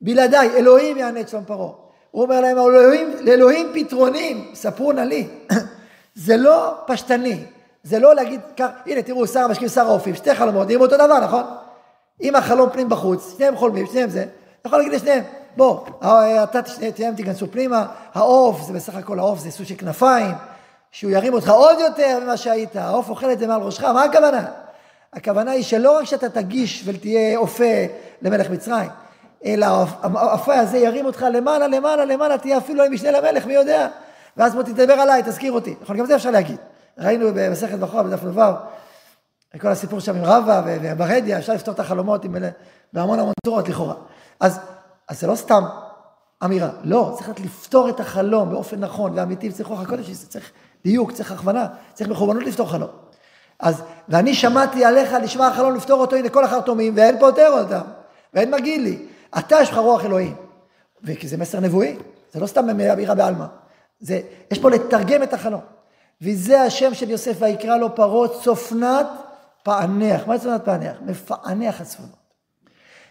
בלעדיי, 0.00 0.50
אלוהים 0.56 0.98
יענה 0.98 1.20
את 1.20 1.28
שלום 1.28 1.44
פרעה. 1.44 1.72
הוא 2.10 2.22
אומר 2.22 2.40
להם, 2.40 2.58
אלוהים, 2.58 3.10
לאלוהים 3.20 3.72
פתרונים, 3.74 4.50
ספרו 4.54 4.92
נא 4.92 5.00
לי. 5.00 5.28
זה 6.14 6.36
לא 6.36 6.74
פשטני, 6.86 7.44
זה 7.82 7.98
לא 7.98 8.14
להגיד, 8.14 8.40
כך, 8.56 8.68
הנה 8.86 9.02
תראו, 9.02 9.26
שר 9.26 9.40
המשקים, 9.40 9.68
שר 9.68 9.86
האופים, 9.86 10.14
שתי 10.14 10.34
חלומות, 10.34 10.66
נראים 10.66 10.80
אותו 10.80 10.94
דבר, 10.94 11.20
נכון? 11.20 11.42
אם 12.22 12.36
החלום 12.36 12.70
פנים 12.70 12.88
בחוץ, 12.88 13.34
שניהם 13.36 13.56
חולמים, 13.56 13.86
שניהם 13.86 14.10
זה, 14.10 14.24
אתה 14.60 14.68
יכול 14.68 14.78
להגיד 14.78 14.92
לשניהם, 14.92 15.24
בוא, 15.56 15.86
אתה 16.42 16.60
שניהם 16.96 17.14
תיכנסו 17.14 17.46
פנימה, 17.50 17.86
העוף, 18.14 18.62
זה 18.62 18.72
בסך 18.72 18.94
הכל 18.94 19.18
העוף, 19.18 19.38
זה 19.38 19.50
סוג 19.50 19.66
של 19.66 19.74
כנפיים, 19.78 20.34
שהוא 20.90 21.10
ירים 21.10 21.34
אותך 21.34 21.48
עוד 21.48 21.80
יותר 21.80 22.18
ממה 22.22 22.36
שהיית, 22.36 22.76
העוף 22.76 23.08
אוכל 23.08 23.32
את 23.32 23.38
זה 23.38 23.46
מעל 23.46 23.62
ראשך, 23.62 23.84
מה 23.84 24.04
הכוונה? 24.04 24.44
הכוונה 25.12 25.50
היא 25.50 25.62
שלא 25.62 25.98
רק 25.98 26.04
שאתה 26.04 26.28
תגיש 26.28 26.82
ותהיה 26.86 27.38
אופה 27.38 27.64
למלך 28.22 28.50
מצרים, 28.50 28.90
אלא 29.44 29.66
האופה 30.02 30.54
הזה 30.54 30.78
ירים 30.78 31.06
אותך 31.06 31.26
למעלה, 31.32 31.66
למעלה, 31.66 32.04
למעלה, 32.04 32.38
תהיה 32.38 32.58
אפילו 32.58 32.84
עם 32.84 32.92
משנה 32.92 33.10
למלך, 33.10 33.46
מי 33.46 33.54
יודע? 33.54 33.88
ואז 34.36 34.54
בוא 34.54 34.62
תדבר 34.62 34.92
עליי, 34.92 35.22
תזכיר 35.22 35.52
אותי. 35.52 35.74
נכון, 35.82 35.96
גם 35.96 36.06
זה 36.06 36.16
אפשר 36.16 36.30
להגיד. 36.30 36.56
ראינו 36.98 37.26
במסכת 37.34 37.78
בכורה, 37.78 38.02
בדף 38.02 38.24
נ"ו, 38.24 38.40
כל 39.60 39.68
הסיפור 39.68 40.00
שם 40.00 40.16
עם 40.16 40.24
רבא 40.24 40.62
וברדיה, 40.66 41.38
אפשר 41.38 41.52
לפתור 41.52 41.74
את 41.74 41.80
החלומות 41.80 42.24
עם, 42.24 42.34
בהמון 42.92 43.18
המון 43.18 43.32
צורות 43.46 43.68
לכאורה. 43.68 43.94
אז, 44.40 44.60
אז 45.08 45.20
זה 45.20 45.26
לא 45.26 45.34
סתם 45.34 45.64
אמירה, 46.44 46.70
לא, 46.84 47.14
צריך 47.16 47.28
לפתור 47.44 47.88
את 47.88 48.00
החלום 48.00 48.50
באופן 48.50 48.80
נכון 48.80 49.12
ואמיתי, 49.14 49.52
צריך 49.52 49.68
רוח 49.68 49.80
הקודש, 49.80 50.10
צריך 50.10 50.52
דיוק, 50.84 51.12
צריך 51.12 51.32
הכוונה, 51.32 51.66
צריך 51.94 52.10
מכוונות 52.10 52.42
לפתור 52.42 52.70
חלום. 52.70 52.90
אז, 53.60 53.82
ואני 54.08 54.34
שמעתי 54.34 54.84
עליך 54.84 55.12
לשמוע 55.22 55.46
החלום 55.46 55.74
לפתור 55.74 56.00
אותו, 56.00 56.16
הנה 56.16 56.28
כל 56.28 56.44
החרטומים, 56.44 56.96
ואין 56.96 57.18
פותר 57.18 57.48
אותם, 57.48 57.80
ואין 58.34 58.50
מגיד 58.50 58.80
לי. 58.80 59.06
אתה 59.38 59.56
יש 59.62 59.70
לך 59.70 59.78
רוח 59.78 60.04
אלוהים. 60.04 60.34
וכי 61.04 61.28
זה 61.28 61.36
מסר 61.36 61.60
נבואי, 61.60 61.96
זה 62.32 62.40
לא 62.40 62.46
סתם 62.46 62.70
אמירה 62.70 63.14
בעלמא. 63.14 63.46
יש 64.50 64.58
פה 64.60 64.70
לתרגם 64.70 65.22
את 65.22 65.34
החלום. 65.34 65.60
וזה 66.22 66.62
השם 66.62 66.94
של 66.94 67.10
יוסף, 67.10 67.36
ויקרא 67.38 67.76
לו 67.76 67.94
פרעה 67.94 68.28
צופנת 68.42 69.06
פענח. 69.62 70.26
מה 70.26 70.36
זה 70.36 70.42
צופנת 70.42 70.64
פענח? 70.64 70.96
מפענח 71.06 71.80
הצפונות. 71.80 72.22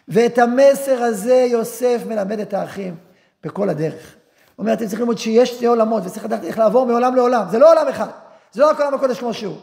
ואת 0.07 0.37
המסר 0.37 1.03
הזה 1.03 1.35
יוסף 1.35 2.01
מלמד 2.07 2.39
את 2.39 2.53
האחים 2.53 2.95
בכל 3.43 3.69
הדרך. 3.69 4.15
הוא 4.55 4.63
אומר, 4.63 4.73
אתם 4.73 4.85
צריכים 4.85 4.99
ללמוד 4.99 5.17
שיש 5.17 5.49
שתי 5.49 5.65
עולמות, 5.65 6.03
וצריך 6.05 6.25
לדעת 6.25 6.43
איך 6.43 6.59
לעבור 6.59 6.85
מעולם 6.85 7.15
לעולם. 7.15 7.45
זה 7.51 7.59
לא 7.59 7.71
עולם 7.71 7.87
אחד, 7.87 8.07
זה 8.51 8.61
לא 8.61 8.69
רק 8.69 8.79
עולם 8.79 8.93
הקודש 8.93 9.19
כמו 9.19 9.33
שהוא. 9.33 9.55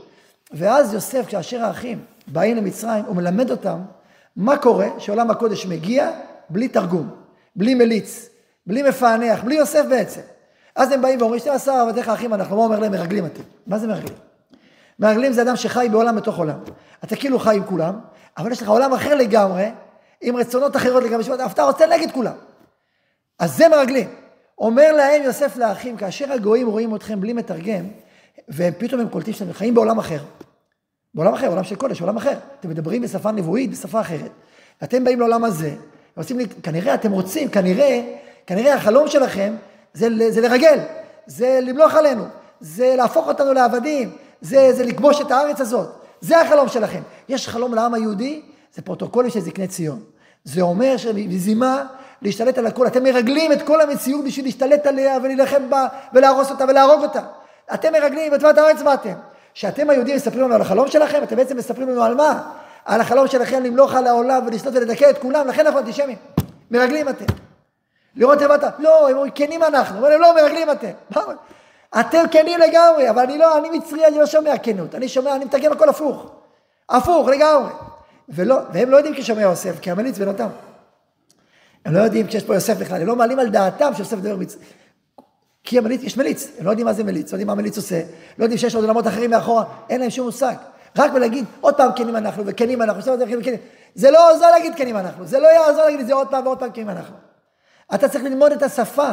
ואז 0.52 0.94
יוסף, 0.94 1.24
כאשר 1.28 1.64
האחים 1.64 2.04
באים 2.26 2.56
למצרים, 2.56 3.04
הוא 3.04 3.16
מלמד 3.16 3.50
אותם 3.50 3.78
מה 4.36 4.56
קורה 4.56 4.88
שעולם 4.98 5.30
הקודש 5.30 5.66
מגיע 5.66 6.10
בלי 6.50 6.68
תרגום, 6.68 7.10
בלי 7.56 7.74
מליץ, 7.74 8.28
בלי 8.66 8.82
מפענח, 8.82 9.44
בלי 9.44 9.54
יוסף 9.54 9.84
בעצם. 9.90 10.20
אז 10.78 10.92
הם 10.92 11.02
באים 11.02 11.20
ואומרים, 11.20 11.40
12 11.40 11.82
עבדיך 11.82 12.08
אחים 12.08 12.34
אנחנו, 12.34 12.56
מה 12.56 12.62
אומר 12.62 12.78
להם? 12.78 12.92
מרגלים 12.92 13.26
אתם. 13.26 13.42
מה 13.66 13.78
זה 13.78 13.86
מרגלים? 13.86 14.16
מרגלים 14.98 15.32
זה 15.32 15.42
אדם 15.42 15.56
שחי 15.56 15.88
בעולם 15.90 16.16
בתוך 16.16 16.38
עולם. 16.38 16.58
אתה 17.04 17.16
כאילו 17.16 17.38
חי 17.38 17.56
עם 17.56 17.64
כולם, 17.64 18.00
אבל 18.38 18.52
יש 18.52 18.62
לך 18.62 18.68
עולם 18.68 18.92
אחר 18.92 19.14
לגמרי, 19.14 19.70
עם 20.20 20.36
רצונות 20.36 20.76
אחרות 20.76 21.02
לגמרי, 21.02 21.24
אתה 21.46 21.62
רוצה 21.62 21.86
נגד 21.86 22.10
כולם. 22.12 22.32
אז 23.38 23.56
זה 23.56 23.68
מרגלים. 23.68 24.08
אומר 24.58 24.92
להם 24.92 25.22
יוסף 25.22 25.56
לאחים, 25.56 25.96
כאשר 25.96 26.32
הגויים 26.32 26.68
רואים 26.68 26.94
אתכם 26.94 27.20
בלי 27.20 27.32
מתרגם, 27.32 27.84
ופתאום 28.48 29.00
הם 29.00 29.08
קולטים 29.08 29.34
שאתם 29.34 29.52
חיים 29.52 29.74
בעולם 29.74 29.98
אחר. 29.98 30.18
בעולם 31.14 31.34
אחר, 31.34 31.46
עולם 31.46 31.64
של 31.64 31.76
קודש, 31.76 32.00
עולם 32.00 32.16
אחר. 32.16 32.38
אתם 32.60 32.68
מדברים 32.68 33.02
בשפה 33.02 33.30
נבואית, 33.30 33.70
בשפה 33.70 34.00
אחרת. 34.00 34.30
ואתם 34.82 35.04
באים 35.04 35.20
לעולם 35.20 35.44
הזה, 35.44 35.74
ועושים 36.16 36.38
לי, 36.38 36.46
כנראה 36.62 36.94
אתם 36.94 37.12
רוצים, 37.12 37.48
כנראה, 37.48 38.00
כנראה 38.46 38.74
החלום 38.74 39.08
שלכם 39.08 39.54
זה, 39.94 40.08
זה 40.30 40.40
לרגל, 40.40 40.78
זה 41.26 41.60
למלוך 41.62 41.94
עלינו, 41.94 42.24
זה 42.60 42.94
להפוך 42.96 43.28
אותנו 43.28 43.52
לעבדים, 43.52 44.10
זה, 44.40 44.72
זה 44.72 44.84
לכבוש 44.84 45.20
את 45.20 45.30
הארץ 45.30 45.60
הזאת. 45.60 45.88
זה 46.20 46.40
החלום 46.40 46.68
שלכם. 46.68 47.02
יש 47.28 47.48
חלום 47.48 47.74
לעם 47.74 47.94
היהודי, 47.94 48.42
זה 48.74 48.82
פרוטוקולים 48.82 49.30
של 49.30 49.40
זקני 49.40 49.68
ציון. 49.68 50.00
זה 50.44 50.60
אומר 50.60 50.96
שמזימה 50.96 51.84
להשתלט 52.22 52.58
על 52.58 52.66
הכול. 52.66 52.86
אתם 52.86 53.04
מרגלים 53.04 53.52
את 53.52 53.62
כל 53.62 53.80
המציאות 53.80 54.24
בשביל 54.24 54.44
להשתלט 54.44 54.86
עליה 54.86 55.18
ולהילחם 55.22 55.70
בה 55.70 55.86
ולהרוס 56.12 56.50
אותה 56.50 56.64
ולהרוג 56.64 57.02
אותה. 57.02 57.20
אתם 57.74 57.92
מרגלים, 57.92 58.34
את 58.34 58.42
מה 58.42 58.50
הארץ 58.56 58.82
באתם. 58.82 59.14
כשאתם 59.54 59.90
היהודים 59.90 60.16
מספרים 60.16 60.40
לנו 60.40 60.54
על 60.54 60.60
החלום 60.60 60.88
שלכם, 60.88 61.22
אתם 61.22 61.36
בעצם 61.36 61.56
מספרים 61.56 61.88
לנו 61.88 62.02
על 62.02 62.14
מה? 62.14 62.42
על 62.84 63.00
החלום 63.00 63.26
שלכם 63.26 63.62
למלוך 63.62 63.94
על 63.94 64.06
העולם 64.06 64.46
ולשלוט 64.46 64.74
ולדכא 64.74 65.10
את 65.10 65.18
כולם, 65.18 65.48
לכן 65.48 65.66
אנחנו 65.66 65.80
אנטישמים. 65.80 66.16
מרגלים 66.70 67.08
אתם. 67.08 67.24
לראות 68.18 68.40
למטה, 68.40 68.70
לא, 68.78 69.08
הם 69.08 69.14
אומרים, 69.14 69.32
כנים 69.34 69.62
אנחנו, 69.62 69.98
אבל 69.98 70.12
הם 70.12 70.20
לא 70.20 70.34
מרגלים 70.34 70.70
אתם. 70.70 70.90
אתם 72.00 72.24
כנים 72.30 72.60
לגמרי, 72.60 73.10
אבל 73.10 73.22
אני 73.22 73.38
לא, 73.38 73.58
אני 73.58 73.70
מצרי, 73.70 74.06
אני 74.06 74.18
לא 74.18 74.26
שומע 74.26 74.58
כנות, 74.58 74.94
אני 74.94 75.08
שומע, 75.08 75.36
אני 75.36 75.44
מתרגם 75.44 75.72
הכל 75.72 75.88
הפוך. 75.88 76.26
הפוך 76.88 77.28
לגמרי. 77.28 77.70
ולא, 78.28 78.58
והם 78.72 78.90
לא 78.90 78.96
יודעים 78.96 79.14
כשומע 79.14 79.40
יוסף, 79.40 79.80
כי 79.80 79.90
המליץ 79.90 80.18
בין 80.18 80.28
אותם. 80.28 80.48
הם 81.84 81.94
לא 81.94 81.98
יודעים 82.00 82.26
כשיש 82.26 82.44
פה 82.44 82.54
יוסף 82.54 82.76
בכלל, 82.78 83.00
הם 83.00 83.06
לא 83.06 83.16
מעלים 83.16 83.38
על 83.38 83.48
דעתם 83.48 83.94
שיוסף 83.94 84.16
מדבר 84.16 84.36
מצ... 84.36 84.56
כי 85.64 85.78
המליץ, 85.78 86.02
יש 86.02 86.16
מליץ, 86.16 86.48
הם 86.58 86.64
לא 86.64 86.70
יודעים 86.70 86.86
מה 86.86 86.92
זה 86.92 87.04
מליץ, 87.04 87.32
לא 87.32 87.34
יודעים 87.34 87.46
מה 87.46 87.54
מליץ 87.54 87.76
עושה, 87.76 88.00
לא 88.38 88.44
יודעים 88.44 88.58
שיש 88.58 88.74
עוד 88.74 88.84
עולמות 88.84 89.06
אחרים 89.06 89.30
מאחורה, 89.30 89.64
אין 89.90 90.00
להם 90.00 90.10
שום 90.10 90.26
מושג. 90.26 90.54
רק 90.96 91.12
בלהגיד, 91.12 91.44
עוד 91.60 91.74
פעם 91.74 91.90
כנים 91.96 92.16
אנחנו, 92.16 92.42
וכנים 92.46 92.82
אנחנו, 92.82 93.02
זה 93.94 94.10
לא 94.10 94.32
עוזר 94.32 94.50
להגיד 94.50 94.74
כנים 94.74 94.96
אנחנו, 94.96 95.26
זה 95.26 95.38
לא 95.38 95.46
יעזור 95.46 95.84
להגיד 95.84 96.00
את 96.00 96.06
זה 96.06 96.14
עוד 96.14 96.28
פעם 96.28 96.46
ועוד 96.46 96.58
פעם 96.58 96.70
כנים 96.70 96.90
אנחנו. 96.90 97.27
אתה 97.94 98.08
צריך 98.08 98.24
ללמוד 98.24 98.52
את 98.52 98.62
השפה 98.62 99.10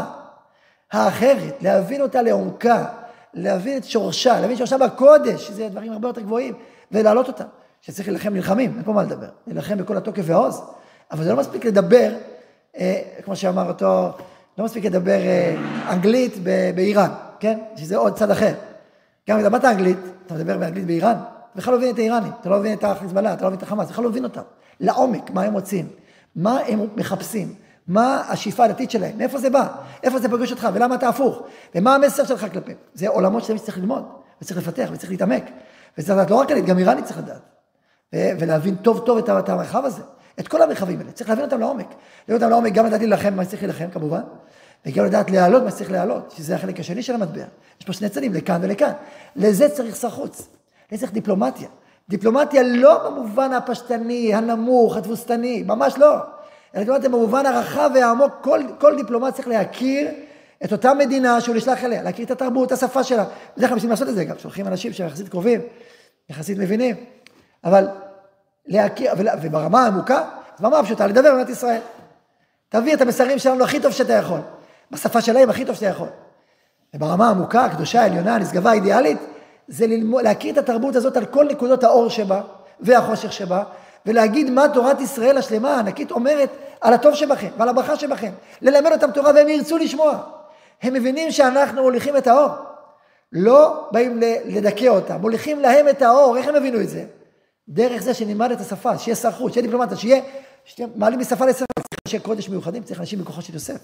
האחרת, 0.92 1.62
להבין 1.62 2.02
אותה 2.02 2.22
לעומקה, 2.22 2.86
להבין 3.34 3.78
את 3.78 3.84
שורשה, 3.84 4.40
להבין 4.40 4.58
שורשה 4.58 4.78
בקודש, 4.78 5.48
שזה 5.48 5.70
דברים 5.70 5.92
הרבה 5.92 6.08
יותר 6.08 6.22
גבוהים, 6.22 6.54
ולהעלות 6.92 7.28
אותם. 7.28 7.46
שצריך 7.82 8.08
להילחם 8.08 8.34
נלחמים, 8.34 8.74
אין 8.76 8.84
פה 8.84 8.94
מה 8.94 9.04
לדבר. 9.04 9.28
להילחם 9.48 9.78
בכל 9.78 9.98
התוקף 9.98 10.24
והעוז, 10.26 10.62
אבל 11.12 11.24
זה 11.24 11.30
לא 11.30 11.38
מספיק 11.38 11.66
לדבר, 11.66 12.12
אה, 12.78 13.02
כמו 13.24 13.36
שאמר 13.36 13.68
אותו, 13.68 14.10
לא 14.58 14.66
מספיק 14.66 14.86
לדבר 14.86 15.20
אה, 15.22 15.56
אנגלית 15.90 16.34
באיראן, 16.76 17.10
כן? 17.40 17.60
שזה 17.76 17.98
עוד 17.98 18.16
צד 18.16 18.32
אחר. 18.32 18.54
גם 19.30 19.40
אם 19.40 19.46
למדת 19.46 19.66
אנגלית, 19.66 19.98
אתה 20.26 20.34
מדבר 20.34 20.58
באנגלית 20.58 20.86
באיראן, 20.86 21.16
בכלל 21.56 21.74
לא 21.74 21.80
מבין 21.80 21.94
את 21.94 22.00
האיראנים, 22.00 22.32
אתה 22.42 22.50
לא 22.50 22.60
מבין 22.60 22.74
את 22.74 22.84
החיזבאללה, 22.84 23.34
אתה 23.34 23.42
לא 23.44 23.48
מבין 23.48 23.58
את 23.58 23.64
החמאס, 23.64 23.90
בכלל 23.90 24.04
לא 24.04 24.10
מבין 24.10 24.24
אותם. 24.24 24.42
לעומק, 24.80 25.32
מה 25.32 25.42
הם 25.42 25.54
רוצים, 25.54 25.88
מה 26.36 26.60
הם 26.68 26.80
מחפשים, 26.96 27.54
מה 27.88 28.24
השאיפה 28.30 28.66
הדתית 28.66 28.92
שלהם, 28.92 29.18
מאיפה 29.18 29.38
זה 29.38 29.50
בא, 29.50 29.68
איפה 30.04 30.20
זה 30.20 30.30
פוגש 30.30 30.52
אותך, 30.52 30.68
ולמה 30.74 30.96
אתה 30.96 31.10
הפוך, 31.10 31.42
ומה 31.76 31.96
המסר 31.96 32.26
שלך 32.26 32.46
כלפיהם. 32.54 32.78
זה 32.94 33.08
עולמות 33.08 33.44
שלהם 33.44 33.58
שצריך 33.58 33.78
ללמוד, 33.78 34.04
וצריך 34.42 34.60
לפתח, 34.60 34.90
וצריך 34.92 35.12
להתעמק. 35.12 35.44
וצריך 35.98 36.18
לדעת 36.18 36.30
לא 36.32 36.36
רק 36.36 36.52
עלית, 36.52 36.66
גם 36.66 36.78
איראנית 36.78 37.06
צריך 37.06 37.18
לדעת. 37.18 37.42
ולהבין 38.14 38.76
טוב 38.76 39.06
טוב 39.06 39.18
את 39.18 39.30
את 39.30 39.50
המרחב 39.50 39.86
הזה, 39.86 40.02
את 40.40 40.48
כל 40.48 40.62
המרחבים 40.62 41.00
האלה, 41.00 41.12
צריך 41.12 41.30
להבין 41.30 41.46
אותם 41.46 41.60
לעומק. 41.60 41.88
להבין 42.28 42.44
אותם 42.44 42.50
לעומק, 42.50 42.74
גם 42.74 42.86
לדעת 42.86 43.00
להילחם 43.00 43.34
מה 43.34 43.44
שצריך 43.44 43.62
להילחם 43.62 43.88
כמובן, 43.92 44.22
וגם 44.86 45.06
לדעת 45.06 45.32
להעלות 45.32 45.64
מה 45.64 45.72
שצריך 45.72 45.92
להעלות, 45.92 46.34
שזה 46.38 46.56
החלק 46.56 46.80
השני 46.80 47.04
של 47.04 47.16
המטבע. 47.16 47.44
יש 47.80 47.86
פה 47.86 47.94
שני 47.94 48.10
צדדים, 48.10 48.34
לכאן 48.34 48.60
ולכאן. 48.64 48.92
לזה 49.36 49.70
צריך 49.70 49.96
שר 49.96 50.10
חוץ, 50.10 50.48
לזה 50.92 51.02
צריך 51.02 51.14
דיפלומטיה. 51.14 51.68
דיפלומטיה 52.10 52.64
לא 52.64 53.10
במובן 53.10 53.54
הפשטני, 53.54 54.36
הנמוך, 54.36 54.98
התבוסתני, 54.98 55.64
ממש 55.64 55.98
לא. 55.98 56.16
אלא 56.76 56.84
דיפלומטיה 56.84 57.10
במובן 57.10 57.46
הרחב 57.46 57.92
והעמוק, 57.94 58.34
כל, 58.42 58.60
כל 58.80 58.96
דיפלומט 58.96 59.34
צריך 59.34 59.48
להכיר 59.48 60.08
את 60.66 60.72
אותה 60.72 60.94
מדינה 60.94 61.42
שהוא 61.42 61.56
נשלח 61.56 61.84
אליה, 61.84 62.04
להכיר 62.04 62.26
את 62.26 62.32
התרבות, 62.32 62.68
את 62.68 62.72
השפה 62.72 63.04
שלה. 63.04 63.26
בדרך 63.58 63.70
כלל 63.70 63.76
מנסים 63.76 63.90
לעשות 63.90 64.10
את 64.10 64.16
זה 64.16 64.26
גם, 64.26 64.36
שולחים 64.38 64.68
אנשים 64.68 64.94
שהם 64.94 65.08
יחסית 65.08 65.30
קרובים, 65.30 65.62
יחסית 66.30 66.58
מבינים. 66.58 66.96
אבל 67.64 67.88
להכיר, 68.68 69.12
וברמה 69.42 69.84
העמוקה, 69.84 70.18
אז 70.56 70.62
ברמה 70.62 70.80
הפשוטה, 70.80 71.08
לדבר 71.08 71.32
במדינת 71.32 71.50
ישראל. 71.50 71.80
תביא 72.70 72.94
את 72.94 73.02
המסרים 73.02 73.40
שלנו 73.40 73.64
הכי 73.64 73.80
טוב 73.80 73.92
שאתה 73.92 74.14
יכול. 74.14 74.40
בשפה 74.92 75.22
שלהם 75.22 75.50
הכי 75.50 75.66
טוב 75.66 75.76
שאתה 75.76 75.86
יכול. 75.86 76.08
וברמה 76.94 77.28
העמוקה, 77.28 77.66
הקדושה, 77.66 78.02
העליונה, 78.02 78.36
הנשגבה, 78.36 78.72
האידיאלית, 78.72 79.18
זה 79.68 79.88
ללמוד, 79.88 80.24
להכיר 80.24 80.54
את 80.54 80.58
התרבות 80.58 80.96
הזאת 80.96 81.18
על 81.18 81.26
כל 81.26 81.46
נקודות 81.46 81.84
האור 81.84 82.10
שבה 82.10 82.42
והחושך 82.80 83.34
שבה, 83.34 83.64
ולהגיד 84.06 84.50
מה 84.50 84.66
תורת 84.74 85.02
ישראל 85.02 85.38
השלמה 85.38 85.76
הענקית 85.76 86.12
אומרת 86.12 86.50
על 86.86 86.94
הטוב 86.94 87.16
שבכם 87.16 87.50
ועל 87.58 87.70
הברכה 87.70 87.96
שבכם. 87.96 88.32
ללמד 88.62 88.92
אותם 88.92 89.12
תורה 89.12 89.32
והם 89.36 89.48
ירצו 89.48 89.78
לשמוע. 89.78 90.18
הם 90.82 90.94
מבינים 90.94 91.32
שאנחנו 91.32 91.82
מוליכים 91.82 92.18
את 92.18 92.28
האור. 92.28 92.50
לא 93.32 93.88
באים 93.92 94.20
לדכא 94.46 94.88
אותם, 94.88 95.16
מוליכים 95.22 95.60
להם 95.60 95.90
את 95.90 96.02
האור, 96.02 96.38
איך 96.38 96.48
הם 96.48 96.56
הבינו 96.56 96.82
את 96.82 96.90
זה? 96.90 97.06
דרך 97.70 98.02
זה 98.02 98.14
שנלמד 98.14 98.52
את 98.52 98.62
השפה, 98.62 98.98
שיהיה 98.98 99.16
שר 99.16 99.32
חוץ, 99.32 99.54
שיהיה 99.54 99.66
דיפלומטיה, 99.66 99.98
שיהיה, 99.98 100.22
שיהיה 100.66 100.90
מעלים 100.96 101.20
משפה 101.20 101.46
לשפה, 101.46 101.66
צריך 101.76 102.00
אנשי 102.08 102.20
קודש 102.20 102.50
מיוחדים, 102.50 102.84
צריך 102.84 103.00
אנשים 103.00 103.20
מכוחו 103.20 103.42
של 103.42 103.54
יוסף, 103.54 103.80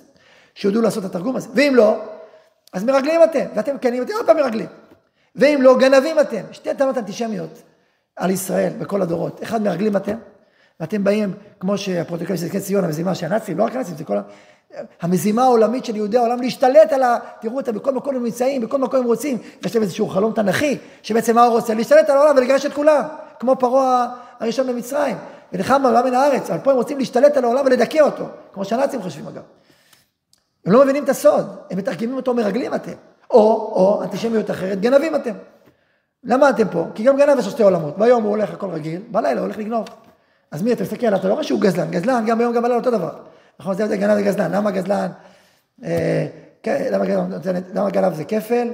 שיודעו 0.56 0.82
לעשות 0.82 1.06
את 1.06 1.10
התרגום 1.10 1.36
הזה. 1.36 1.50
ואם 1.56 1.74
לא, 1.76 1.96
אז 2.74 2.84
מרגלים 2.84 3.24
אתם, 3.24 3.46
ואתם 3.56 3.78
כנים 3.78 4.04
אתם 4.04 4.14
עוד 4.14 4.26
פעם 4.26 4.38
מרגלים. 4.38 4.68
ואם 5.36 5.60
לא, 5.62 5.78
גנבים 5.80 6.20
אתם. 6.20 6.42
שתי 6.52 6.74
טענות 6.74 6.98
אנטישמיות 6.98 7.62
על 8.16 8.32
ישראל 8.32 8.74
בכל 8.80 9.02
הדורות. 9.02 9.44
אחד, 9.44 9.62
מרגלים 9.62 9.98
אתם, 9.98 10.18
ואתם 10.82 11.04
באים, 11.04 11.34
כמו 11.60 11.78
שהפרוטוקול 11.78 12.38
של 12.38 12.60
ציון, 12.60 12.84
המזימה 12.84 13.16
של 13.16 13.26
הנאצים, 13.26 13.58
לא 13.58 13.64
רק 13.64 13.76
הנאצים, 13.76 13.96
זה 13.96 14.04
כל 14.04 14.18
ה... 14.18 14.22
המזימה 15.02 15.44
העולמית 15.44 15.86
של 15.86 15.96
יהודי 15.96 16.18
העולם 16.18 16.42
להשתלט 16.42 16.94
על 16.94 17.04
ה... 17.04 17.18
תראו 17.42 17.58
אותם, 17.58 17.74
בכל 17.74 17.94
מקום 17.94 18.16
הם 18.16 18.24
נמצאים, 18.24 18.62
בכל 18.62 18.78
מקום 18.78 19.00
הם 19.00 19.06
רוצים. 19.06 19.38
יש 19.66 19.76
להם 19.76 19.84
איזשהו 19.84 20.08
חלום 20.08 20.34
תנכי, 20.34 20.78
שבעצם 21.04 21.36
מה 21.36 21.44
הוא 21.44 21.54
רוצה? 21.54 21.74
להשתלט 21.74 22.10
על 22.10 22.18
העולם 22.18 22.38
ולגרש 22.38 22.66
את 22.66 22.74
כולם, 22.74 23.04
כמו 23.40 23.56
פרעה 23.56 24.08
הראשון 24.40 24.68
במצרים. 24.68 25.18
ונלחם 25.54 25.84
בעולם 25.84 26.06
מן 26.06 26.14
הארץ, 26.14 26.50
אבל 26.50 26.60
פה 26.60 26.72
הם 26.72 26.78
רוצים 26.78 26.98
להשתלט 26.98 27.38
על 27.38 27.44
העולם 27.44 27.66
ולדכא 27.66 28.00
אותו, 28.00 28.24
כמו 28.54 28.66
שהנאצים 28.66 29.02
חושבים 29.02 29.28
אגב. 29.28 29.44
הם 30.66 30.74
לא 30.74 30.84
מבינים 30.84 31.04
את 31.04 31.10
הסוד, 31.10 31.56
הם 31.72 31.78
מתרגמים 31.78 32.16
אותו 32.16 32.34
מרגלים 32.34 32.74
אתם. 32.74 32.92
או, 33.32 33.40
או, 33.76 34.04
אנטישמיות 34.04 34.52
אחרת, 34.52 34.82
גנבים 34.82 35.16
אתם. 35.16 35.34
למה 36.24 36.50
אתם 36.50 36.68
פה? 36.68 36.86
כי 36.96 37.04
גם 37.04 37.18
גנב 37.18 37.40
יש 37.40 37.46
לו 37.46 37.52
שתי 37.52 37.64
עולמות. 37.64 37.98
ביום 37.98 38.24
הוא 38.24 38.32
הולך 38.32 38.54
הכל 38.54 38.70
רגיל, 38.70 39.02
בלילה 39.12 39.40
הוא 39.40 39.46
הולך 39.46 39.58
לגנוב. 39.58 39.86
אז 40.52 40.62
מי 40.62 40.74
אתה 40.74 40.84
מסתכל 40.84 41.06
עליו? 41.06 41.20
אתה 41.20 41.28
לא 41.28 41.34
רואה 41.34 41.44
שהוא 41.44 41.62
גזלן, 41.62 41.92
גזלן 41.92 42.26
גם 42.28 42.38
ביום 42.38 42.54
גם 42.54 42.62
בלילה 42.62 42.80
אותו 42.80 42.92
דבר. 42.92 43.20
נכון, 43.60 43.76
זה 43.76 43.98
גנב 43.98 44.18
וגזלן. 44.20 44.52
למה 44.52 44.72
גזלן? 44.72 45.12
אה, 45.84 46.28
כן, 46.64 46.88
למה 47.74 47.90
גנב, 47.90 48.14
זה 48.14 48.24
כפל, 48.24 48.68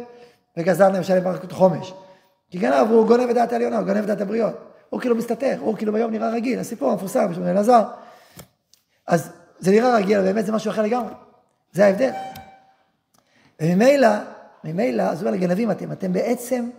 וגזלן 0.57 0.99
משלם 0.99 1.23
ברכות 1.23 1.51
חומש. 1.51 1.93
כי 2.49 2.57
גנב 2.57 2.87
הוא 2.89 3.07
גונב 3.07 3.29
את 3.29 3.35
דעת 3.35 3.53
העליונה, 3.53 3.77
הוא 3.77 3.85
גונב 3.85 3.97
את 3.97 4.05
דעת 4.05 4.21
הבריות. 4.21 4.53
הוא 4.89 5.01
כאילו 5.01 5.15
מסתתר, 5.15 5.57
הוא 5.59 5.77
כאילו 5.77 5.93
ביום 5.93 6.11
נראה 6.11 6.29
רגיל, 6.29 6.59
הסיפור 6.59 6.91
המפורסם 6.91 7.33
של 7.33 7.43
אלעזר. 7.43 7.83
אז 9.07 9.29
זה 9.59 9.71
נראה 9.71 9.95
רגיל, 9.95 10.21
באמת 10.21 10.45
זה 10.45 10.51
משהו 10.51 10.71
אחר 10.71 10.81
לגמרי. 10.81 11.13
זה 11.73 11.85
ההבדל. 11.85 12.11
וממילא, 13.61 14.09
ממילא, 14.63 15.03
אז 15.03 15.21
הוא 15.21 15.27
אומר 15.27 15.37
לגנבים 15.37 15.71
אתם, 15.71 15.91
אתם 15.91 16.13
בעצם 16.13 16.69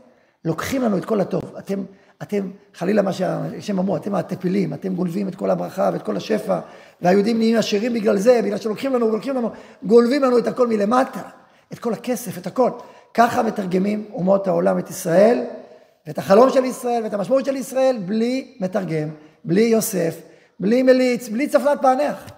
לוקחים 0.45 0.83
לנו 0.83 0.99
את 0.99 1.05
כל 1.05 1.21
הטוב. 1.21 1.55
אתם, 1.59 1.85
אתם, 2.23 2.51
חלילה 2.75 3.03
מה 3.03 3.13
שהשם 3.13 3.79
אמרו, 3.79 3.97
אתם 3.97 4.15
הטפילים, 4.15 4.75
אתם 4.75 4.95
גונבים 4.95 5.29
את 5.29 5.35
כל 5.35 5.51
הברכה 5.51 5.91
ואת 5.93 6.03
כל 6.03 6.17
השפע, 6.17 6.59
והיהודים 7.01 7.39
נהיים 7.39 7.57
עשירים 7.57 7.95
בגלל 7.95 8.17
זה, 8.17 8.41
בגלל 8.45 8.59
שלוקחים 8.59 8.95
לנו, 8.95 9.11
לוקחים 9.11 9.37
לנו, 9.37 9.51
גונבים 9.83 10.23
לנו 10.23 10.39
את 10.39 10.47
הכל 10.47 10.67
מלמטה, 10.67 11.21
את 11.73 11.79
כל 11.79 11.93
הכסף, 11.93 12.39
את 12.39 12.47
הכל. 12.47 12.71
ככה 13.15 13.43
מתרגמים 13.43 14.05
אומות 14.13 14.47
העולם 14.47 14.79
את 14.79 14.91
ישראל, 14.91 15.45
ואת 16.07 16.19
החלום 16.19 16.51
של 16.51 16.65
ישראל, 16.65 17.05
ואת 17.05 17.15
המשמעות 17.15 17.45
של 17.45 17.57
ישראל, 17.57 17.99
בלי 18.07 18.57
מתרגם, 18.61 19.09
בלי 19.45 19.63
יוסף, 19.63 20.21
בלי 20.61 20.83
מליץ, 20.83 21.29
בלי 21.29 21.49
צפנת 21.49 21.83
פענח. 21.83 22.31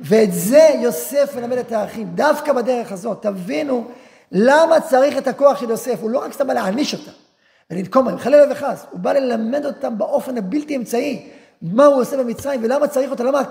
ואת 0.00 0.32
זה 0.32 0.68
יוסף 0.82 1.36
מלמד 1.36 1.58
את 1.58 1.72
האחים, 1.72 2.08
דווקא 2.14 2.52
בדרך 2.52 2.92
הזאת. 2.92 3.22
תבינו 3.22 3.84
למה 4.32 4.80
צריך 4.80 5.18
את 5.18 5.28
הכוח 5.28 5.60
של 5.60 5.70
יוסף, 5.70 5.98
הוא 6.00 6.10
לא 6.10 6.18
רק 6.18 6.32
סתם 6.32 6.46
להעניש 6.46 6.94
אותם 6.94 7.25
ולנקום 7.70 8.06
בהם, 8.06 8.18
חלילה 8.18 8.52
וחס, 8.52 8.86
הוא 8.90 9.00
בא 9.00 9.12
ללמד 9.12 9.66
אותם 9.66 9.98
באופן 9.98 10.38
הבלתי 10.38 10.76
אמצעי, 10.76 11.28
מה 11.62 11.86
הוא 11.86 12.00
עושה 12.00 12.16
במצרים 12.16 12.60
ולמה 12.64 12.88
צריך 12.88 13.10
אותם, 13.10 13.26
למה 13.26 13.42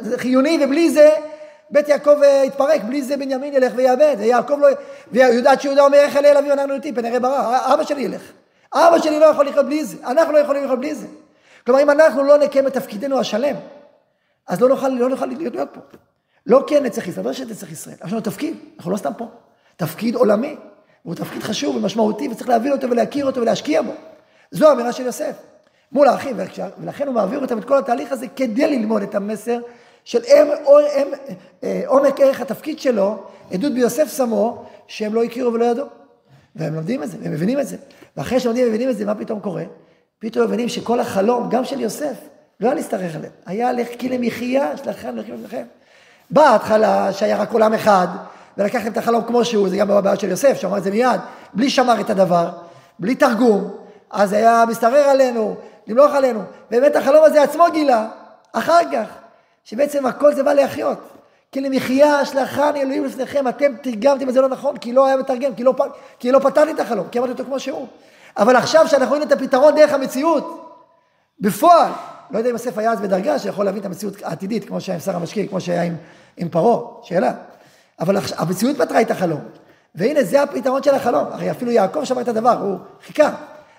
זה 0.00 0.18
חיוני 0.18 0.60
ובלי 0.64 0.90
זה 0.90 1.10
בית 1.70 1.88
יעקב 1.88 2.22
אה, 2.22 2.42
יתפרק, 2.46 2.82
בלי 2.82 3.02
זה 3.02 3.16
בנימין 3.16 3.54
ילך 3.54 3.72
ויאבד, 3.76 4.16
ויעקב 4.18 4.58
לא, 4.60 4.68
ויודעת 5.12 5.60
שיהודה 5.60 5.84
אומר 5.84 5.98
איך 5.98 6.16
אלה 6.16 6.38
אביו 6.38 6.52
אנחנו 6.52 6.76
נתים, 6.76 6.94
פנראה 6.94 7.20
ברא, 7.20 7.74
אבא 7.74 7.84
שלי 7.84 8.02
ילך. 8.02 8.22
אבא 8.74 8.98
שלי 8.98 9.20
לא 9.20 9.26
יכול 9.26 9.46
לחיות 9.46 9.66
בלי 9.66 9.84
זה, 9.84 9.96
אנחנו 10.06 10.32
לא 10.32 10.38
יכולים 10.38 10.64
לחיות 10.64 10.78
בלי 10.78 10.94
זה. 10.94 11.06
כלומר, 11.66 11.82
אם 11.82 11.90
אנחנו 11.90 12.22
לא 12.22 12.38
נקיים 12.38 12.66
את 12.66 12.72
תפקידנו 12.72 13.18
השלם, 13.18 13.56
אז 14.48 14.60
לא 14.60 14.68
נוכל, 14.68 14.88
לא 14.88 15.08
נוכל 15.08 15.26
להיות, 15.26 15.54
להיות 15.54 15.68
פה. 15.72 15.80
לא 16.46 16.64
כי 16.66 16.76
אין 16.76 16.84
נצח 16.84 17.08
ישראל, 17.08 17.26
לא 17.26 17.32
שיש 17.32 17.50
נצח 17.50 17.72
ישראל, 17.72 17.96
יש 18.06 18.12
לנו 18.12 18.20
תפקיד, 18.20 18.56
אנחנו 18.76 18.90
לא 18.90 18.96
סתם 18.96 19.12
פה. 19.16 19.28
תפקיד 19.76 20.14
עולמי, 20.14 20.56
והוא 21.04 21.14
תפקיד 21.14 21.42
חשוב 21.42 21.76
ומשמעותי, 21.76 22.28
וצריך 22.28 22.48
להבין 22.48 22.72
אותו 22.72 22.90
ולהכיר 22.90 23.26
אותו 23.26 23.40
ולהשקיע 23.40 23.82
בו. 23.82 23.92
זו 24.50 24.68
האמירה 24.68 24.92
של 24.92 25.06
יוסף. 25.06 25.32
מול 25.92 26.08
האחים, 26.08 26.36
ולכן 26.80 27.06
הוא 27.06 27.14
מעביר 27.14 27.40
אותם 27.40 27.58
את 27.58 27.64
כל 27.64 27.78
התהליך 27.78 28.12
הזה 28.12 28.26
כדי 28.36 28.78
ללמוד 28.78 29.02
את 29.02 29.14
המסר 29.14 29.58
של 30.04 30.20
הם, 30.28 30.48
הם, 30.96 31.08
אה, 31.64 31.82
עומק 31.86 32.20
ערך 32.20 32.40
התפקיד 32.40 32.78
שלו, 32.78 33.22
עדות 33.52 33.72
ביוסף 33.72 34.16
שמו, 34.16 34.64
שהם 34.86 35.14
לא 35.14 35.24
הכירו 35.24 35.52
ולא 35.52 35.64
ידעו. 35.64 35.86
והם 36.56 36.74
לומדים 36.74 37.02
את 37.02 37.10
זה, 37.10 37.16
והם 37.22 37.32
מבינים 37.32 37.60
את 37.60 37.66
זה. 37.66 37.76
ואחרי 38.16 38.40
שלומדים 38.40 38.66
ומבינים 38.66 38.90
את 38.90 38.96
זה, 38.96 39.04
מה 39.04 39.14
פתאום 39.14 39.40
קורה? 39.40 39.64
פתאום 40.18 40.46
מבינים 40.46 40.68
שכל 40.68 41.00
החלום, 41.00 41.48
גם 41.50 41.64
של 41.64 41.80
יוסף, 41.80 42.14
לא 42.60 42.66
היה 42.66 42.74
להסתרך 42.74 43.16
עליהם, 43.16 43.32
היה 43.46 43.72
להחכי 43.72 44.08
למחיה, 44.08 44.76
שלכם, 44.76 45.16
לכם, 45.16 45.34
לכם. 45.44 45.62
באה 46.30 46.48
ההתחלה 46.48 47.12
שהיה 47.12 47.36
רק 47.36 47.52
עולם 47.52 47.74
אחד, 47.74 48.08
ולקחתם 48.58 48.92
את 48.92 48.96
החלום 48.96 49.24
כמו 49.24 49.44
שהוא, 49.44 49.68
זה 49.68 49.76
גם 49.76 49.90
הבעיה 49.90 50.16
של 50.16 50.30
יוסף, 50.30 50.60
שאמר 50.60 50.78
את 50.78 50.82
זה 50.82 50.90
מיד, 50.90 51.20
בלי 51.54 51.70
שמר 51.70 52.00
את 52.00 52.10
הדבר, 52.10 52.50
בלי 52.98 53.14
תרגום, 53.14 53.70
אז 54.10 54.32
היה 54.32 54.64
מסתרר 54.68 55.08
עלינו, 55.08 55.56
למלוך 55.86 56.14
עלינו. 56.14 56.42
באמת 56.70 56.96
החלום 56.96 57.24
הזה 57.24 57.42
עצמו 57.42 57.64
גילה, 57.72 58.08
אחר 58.52 58.80
כך, 58.92 59.06
שבעצם 59.64 60.06
הכל 60.06 60.34
זה 60.34 60.42
בא 60.42 60.52
להחיות. 60.52 60.98
כי 61.52 61.60
למחיה 61.60 62.24
שלחני 62.24 62.82
אלוהים 62.82 63.04
לפניכם, 63.04 63.48
אתם 63.48 63.76
תרגמתם 63.82 64.28
את 64.28 64.34
זה 64.34 64.40
לא 64.40 64.48
נכון, 64.48 64.76
כי 64.76 64.92
לא 64.92 65.06
היה 65.06 65.16
מתרגם, 65.16 65.54
כי 65.54 65.64
לא, 65.64 65.74
כי 66.18 66.32
לא 66.32 66.38
פתרתי 66.38 66.70
את 66.70 66.80
החלום, 66.80 67.06
כי 67.10 67.18
אמרתי 67.18 67.32
אותו 67.32 67.44
כמו 67.44 67.60
שהוא. 67.60 67.86
אבל 68.36 68.56
עכשיו 68.56 68.88
שאנחנו 68.88 69.08
רואים 69.08 69.22
את 69.22 69.32
הפתרון 69.32 69.74
דרך 69.74 69.92
המציאות, 69.92 70.76
בפועל, 71.40 71.90
לא 72.30 72.38
יודע 72.38 72.50
אם 72.50 72.54
יוסף 72.54 72.78
היה 72.78 72.92
אז 72.92 73.00
בדרגה 73.00 73.38
שיכול 73.38 73.64
להבין 73.64 73.80
את 73.80 73.86
המציאות 73.86 74.14
העתידית, 74.22 74.68
כמו 74.68 74.80
שהיה 74.80 74.94
עם 74.94 75.00
שר 75.00 75.16
המשקיע, 75.16 75.46
כמו 75.46 75.60
שהיה 75.60 75.82
עם, 75.82 75.96
עם 76.36 76.48
פרעה, 76.48 76.80
שאלה. 77.02 77.32
אבל 78.00 78.16
המציאות 78.36 78.78
פתרה 78.78 79.00
את 79.00 79.10
החלום. 79.10 79.40
והנה, 79.94 80.22
זה 80.22 80.42
הפתרון 80.42 80.82
של 80.82 80.94
החלום. 80.94 81.24
הרי 81.30 81.50
אפילו 81.50 81.70
יעקב 81.70 82.04
שמע 82.04 82.20
את 82.20 82.28
הדבר, 82.28 82.58
הוא 82.60 82.78
חיכה. 83.06 83.30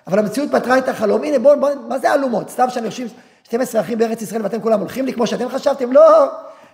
אבל 0.06 0.18
המציאות 0.18 0.52
פתרה 0.52 0.78
את 0.78 0.88
החלום. 0.88 1.24
הנה, 1.24 1.38
בואו, 1.38 1.60
בוא, 1.60 1.70
מה 1.88 1.98
זה 1.98 2.14
אלומות? 2.14 2.50
סתם 2.50 2.70
שאני 2.70 2.86
יושבים 2.86 3.08
12 3.42 3.80
אחים 3.80 3.98
בארץ 3.98 4.22
ישראל 4.22 4.42
ואתם 4.42 4.60
כולם 4.60 4.80
הולכים 4.80 5.06
לי 5.06 5.12
כמו 5.12 5.26
שאתם 5.26 5.48
חשבתם? 5.48 5.92
לא! 5.92 6.24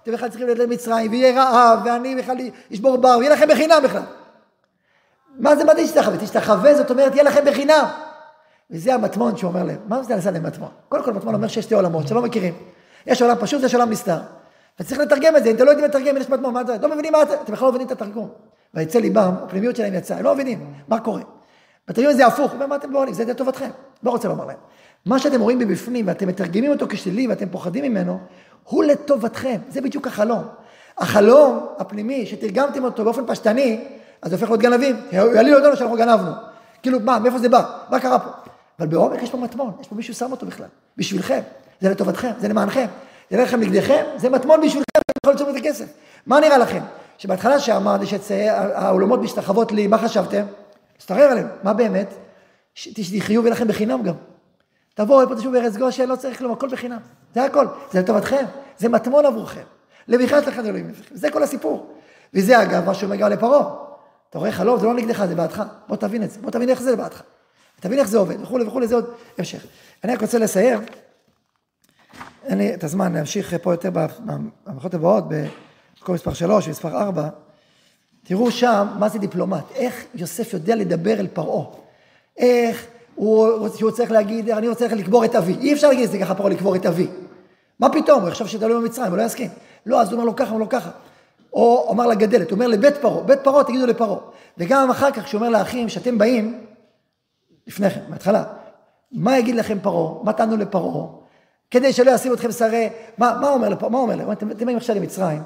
אתם 0.02 0.12
בכלל 0.12 0.28
צריכים 0.28 0.48
ללכת 0.48 0.60
למצרים, 0.60 1.10
ויהיה 1.10 1.42
רעב, 1.44 1.80
ואני 1.84 2.16
בכלל 2.16 2.36
אשבור 2.74 2.96
בר, 2.96 3.16
ויהיה 3.18 3.32
לכם 3.32 3.48
בחינם 3.48 3.80
בכלל. 3.84 4.02
מה 5.38 5.56
זה 5.56 5.64
מה 5.64 5.74
זה 5.74 5.82
תשתחווה? 5.84 6.18
תשתחווה 6.18 6.74
זאת 6.74 6.90
אומרת, 6.90 7.12
יהיה 7.14 7.24
לכם 7.24 7.44
בחינם. 7.44 7.84
וזה 8.70 8.94
המטמון 8.94 9.36
שאומר 9.36 9.62
להם, 9.62 9.78
מה 9.88 10.02
זה 10.02 10.30
להם 10.30 10.42
מטמון? 10.42 10.68
קודם 10.88 11.04
כל 11.04 11.12
מטמון 11.12 11.34
אומר 11.34 11.48
שיש 11.48 11.64
שתי 11.64 11.74
עולמות 11.74 12.08
שלא 12.08 12.22
מכירים. 12.22 12.54
יש 13.06 13.22
עולם 13.22 13.36
פשוט 13.40 13.62
ויש 13.62 13.74
עולם 13.74 13.90
נסתר. 13.90 14.18
וצריך 14.80 15.00
לתרגם 15.00 15.36
את 15.36 15.44
זה, 15.44 15.50
אם 15.50 15.54
אתם 15.56 15.64
לא 15.64 15.70
יודעים 15.70 15.88
לתרגם, 15.88 16.16
יש 16.16 16.30
מטמון, 16.30 16.54
מה 16.54 16.64
זה? 16.64 16.76
לא 16.82 16.92
מבינים 16.92 17.12
מה 17.12 17.24
זה, 17.24 17.34
אתם 17.42 17.52
בכלל 17.52 17.66
לא 17.66 17.70
מבינים 17.70 17.86
את 17.86 17.92
התרגום. 17.92 18.28
ויצא 18.74 18.98
ליבם, 18.98 19.34
הפנימיות 19.44 19.76
שלהם 19.76 19.94
יצאה, 19.94 20.18
הם 20.18 20.24
לא 20.24 20.34
מבינים 20.34 20.72
מה 20.88 21.00
קורה. 21.00 21.22
בתרגיל 21.88 22.12
זה 22.12 22.26
הפוך, 22.26 22.52
אומר, 22.52 22.66
מה 22.66 22.76
אתם 22.76 22.90
לא 22.90 23.04
זה 23.10 23.24
לטובתכם. 23.24 23.70
לא 24.02 24.10
רוצה 24.10 24.28
לומר 24.28 24.44
להם. 24.44 24.56
מה 25.06 25.18
שאתם 25.18 25.40
רואים 25.40 25.58
מבפנים 25.58 26.06
ואתם 26.08 26.28
מתרגמים 26.28 26.70
אותו 26.70 26.86
כשלילי 26.88 27.26
ואתם 27.26 27.48
פוחדים 27.48 27.84
ממנו, 27.84 28.18
הוא 28.64 28.84
לטובתכם, 28.84 29.56
זה 29.68 29.80
בדיוק 29.80 30.06
החלום. 30.06 30.42
החלום 30.98 31.66
הפנימי, 31.78 32.26
שתרגמתם 32.26 32.84
אותו 32.84 33.04
באופן 33.04 33.26
פשטני, 33.26 33.84
אז 34.22 34.32
הופך 34.32 34.48
להיות 34.48 34.60
גנבים. 34.60 34.96
הוא 34.96 35.34
יעליל 35.34 35.54
אותנו 35.54 35.76
שאנחנו 35.76 35.96
גנבנו. 35.96 36.30
כאילו, 36.82 37.00
מה, 37.00 37.18
מאיפה 37.18 37.38
זה 37.38 37.48
בא? 37.48 37.78
מה 37.90 38.00
קרה 38.00 38.18
פה? 38.18 38.30
אבל 38.78 38.86
בעומק 38.86 39.22
יש 39.22 39.30
פה 39.30 39.38
מטמון, 39.38 39.72
יש 39.80 39.88
פה 39.88 39.94
מישהו 39.94 40.14
שם 40.14 40.32
אותו 40.32 40.46
בכלל, 40.46 40.66
בשבילכם, 40.96 41.40
זה 41.80 41.90
לטובתכם, 41.90 42.30
זה 42.38 42.48
למענכם, 42.48 42.86
זה 43.30 43.36
לכם 43.36 43.60
נגדכם, 43.60 44.04
זה 44.16 44.30
מטמון 44.30 44.60
בשבילכם, 44.60 45.00
יכול 45.22 45.34
לצום 45.34 45.50
את 45.50 45.56
הכסף. 45.56 45.86
מה 46.26 46.40
נראה 46.40 46.58
לכם? 46.58 46.80
שבהתחלה 47.18 47.60
שאמרתי 47.60 48.04
שהעולמות 48.06 49.20
משתחוות 49.20 49.72
לי, 49.72 49.86
מה 49.86 49.98
חשבתם? 49.98 50.44
הסתרר 51.00 51.24
עליהם, 51.24 51.48
מה 51.62 51.72
באמת? 51.72 52.14
שתחיו 52.74 53.44
ולכם 53.44 53.68
בחינם 53.68 54.02
גם. 54.02 54.14
תבואו 54.94 55.22
לפה 55.22 55.36
תשבו 55.36 55.50
בארץ 55.50 55.76
גושן, 55.76 56.08
לא 56.08 56.16
צריך 56.16 56.38
כלום, 56.38 56.52
הכל 56.52 56.68
בחינם. 56.68 56.98
זה 57.34 57.44
הכל, 57.44 57.66
זה 57.92 58.00
לטובתכם, 58.00 58.44
זה 58.78 58.88
מטמון 58.88 59.26
עבורכם. 59.26 59.62
למחרת 60.08 60.46
לכם 60.46 60.66
אלוהים 60.66 60.92
זה 61.10 61.30
כל 61.30 61.42
הסיפור. 61.42 61.94
וזה 62.34 62.62
אגב 62.62 62.84
מה 62.86 62.94
שאומר 62.94 63.16
גם 63.16 63.30
לפרעה. 63.30 63.74
אתה 64.30 64.38
רואה 64.38 64.52
חלום, 64.52 64.80
זה 64.80 64.86
לא 64.86 64.94
נגדך, 64.94 65.24
זה 65.28 65.34
בעדך. 65.34 65.62
בוא 65.88 65.96
תבין 65.96 66.22
את 66.22 66.30
זה, 66.30 66.40
בוא 66.40 66.50
תבין 66.50 66.68
איך 66.68 66.82
זה 66.82 66.96
בעדך. 66.96 67.22
תבין 67.80 67.98
איך 67.98 68.08
זה 68.08 68.18
עובד, 68.18 68.42
וכולי 68.42 68.64
וכולי, 68.64 68.86
זה 68.86 68.94
עוד 68.94 69.14
המשך. 69.38 69.66
אני 70.04 70.14
רק 70.14 70.22
רוצה 70.22 70.38
לסיים, 70.38 70.80
אין 72.48 72.58
לי 72.58 72.74
את 72.74 72.84
הזמן 72.84 73.12
להמשיך 73.12 73.54
פה 73.62 73.72
יותר 73.72 73.90
במערכות 73.90 74.94
הבאות, 74.94 75.24
במקום 75.28 76.14
מספר 76.14 76.32
3 76.32 76.66
ומספר 76.66 77.02
4. 77.02 77.28
תראו 78.24 78.50
שם 78.50 78.86
מה 78.98 79.08
זה 79.08 79.18
דיפלומט, 79.18 79.64
איך 79.74 80.04
יוסף 80.14 80.52
יודע 80.52 80.76
לדבר 80.76 81.20
אל 81.20 81.26
פרעה. 81.26 81.66
איך 82.36 82.86
הוא, 83.14 83.46
הוא 83.80 83.90
צריך 83.90 84.10
להגיד, 84.10 84.50
אני 84.50 84.68
רוצה 84.68 84.88
לקבור 84.88 85.24
את 85.24 85.34
אבי. 85.34 85.56
אי 85.60 85.72
אפשר 85.72 85.88
להגיד 85.88 86.04
את 86.04 86.10
זה 86.10 86.18
ככה 86.18 86.34
פרעה 86.34 86.50
לקבור 86.50 86.76
את 86.76 86.86
אבי. 86.86 87.06
מה 87.80 87.88
פתאום, 87.88 88.20
הוא 88.20 88.28
יחשוב 88.28 88.48
שתלוי 88.48 88.82
במצרים, 88.82 89.10
הוא 89.10 89.18
לא 89.18 89.22
יסכים. 89.22 89.50
לא, 89.86 90.00
אז 90.00 90.08
הוא 90.08 90.14
אומר 90.14 90.24
לו 90.24 90.36
ככה, 90.36 90.50
הוא 90.50 90.54
אומר 90.54 90.64
לו 90.64 90.68
ככה. 90.68 90.90
או 91.52 91.88
אמר 91.92 92.06
לגדלת, 92.06 92.50
הוא 92.50 92.56
אומר 92.56 92.66
לבית 92.66 92.96
פרעה, 92.96 93.22
בית 93.22 93.38
פרעה 93.44 93.64
תגידו 93.64 93.86
לפרעה. 93.86 94.18
וגם 94.58 94.90
אחר 94.90 95.10
כך, 95.10 95.24
כשהוא 95.24 95.38
אומר 95.38 95.50
לאחים, 95.50 95.88
שאתם 95.88 96.18
באים, 96.18 96.64
לפני 97.66 97.90
כן, 97.90 98.00
מההתחלה, 98.08 98.44
מה 99.12 99.38
יגיד 99.38 99.54
לכם 99.54 99.78
פרעה? 99.82 100.24
מה 100.24 100.32
תענו 100.32 100.56
לפרעה? 100.56 101.06
כדי 101.70 101.92
שלא 101.92 102.10
ישימו 102.10 102.34
אתכם 102.34 102.52
שרי, 102.52 102.88
מה, 103.18 103.38
מה 103.40 103.48
אומר 103.48 103.68
לפרעה? 103.68 103.90
מה 103.90 103.98
אומר 103.98 104.16
להם? 104.16 104.32
אתם 104.32 104.48
באים 104.48 104.76
עכשיו 104.76 104.96
למצרים, 104.96 105.42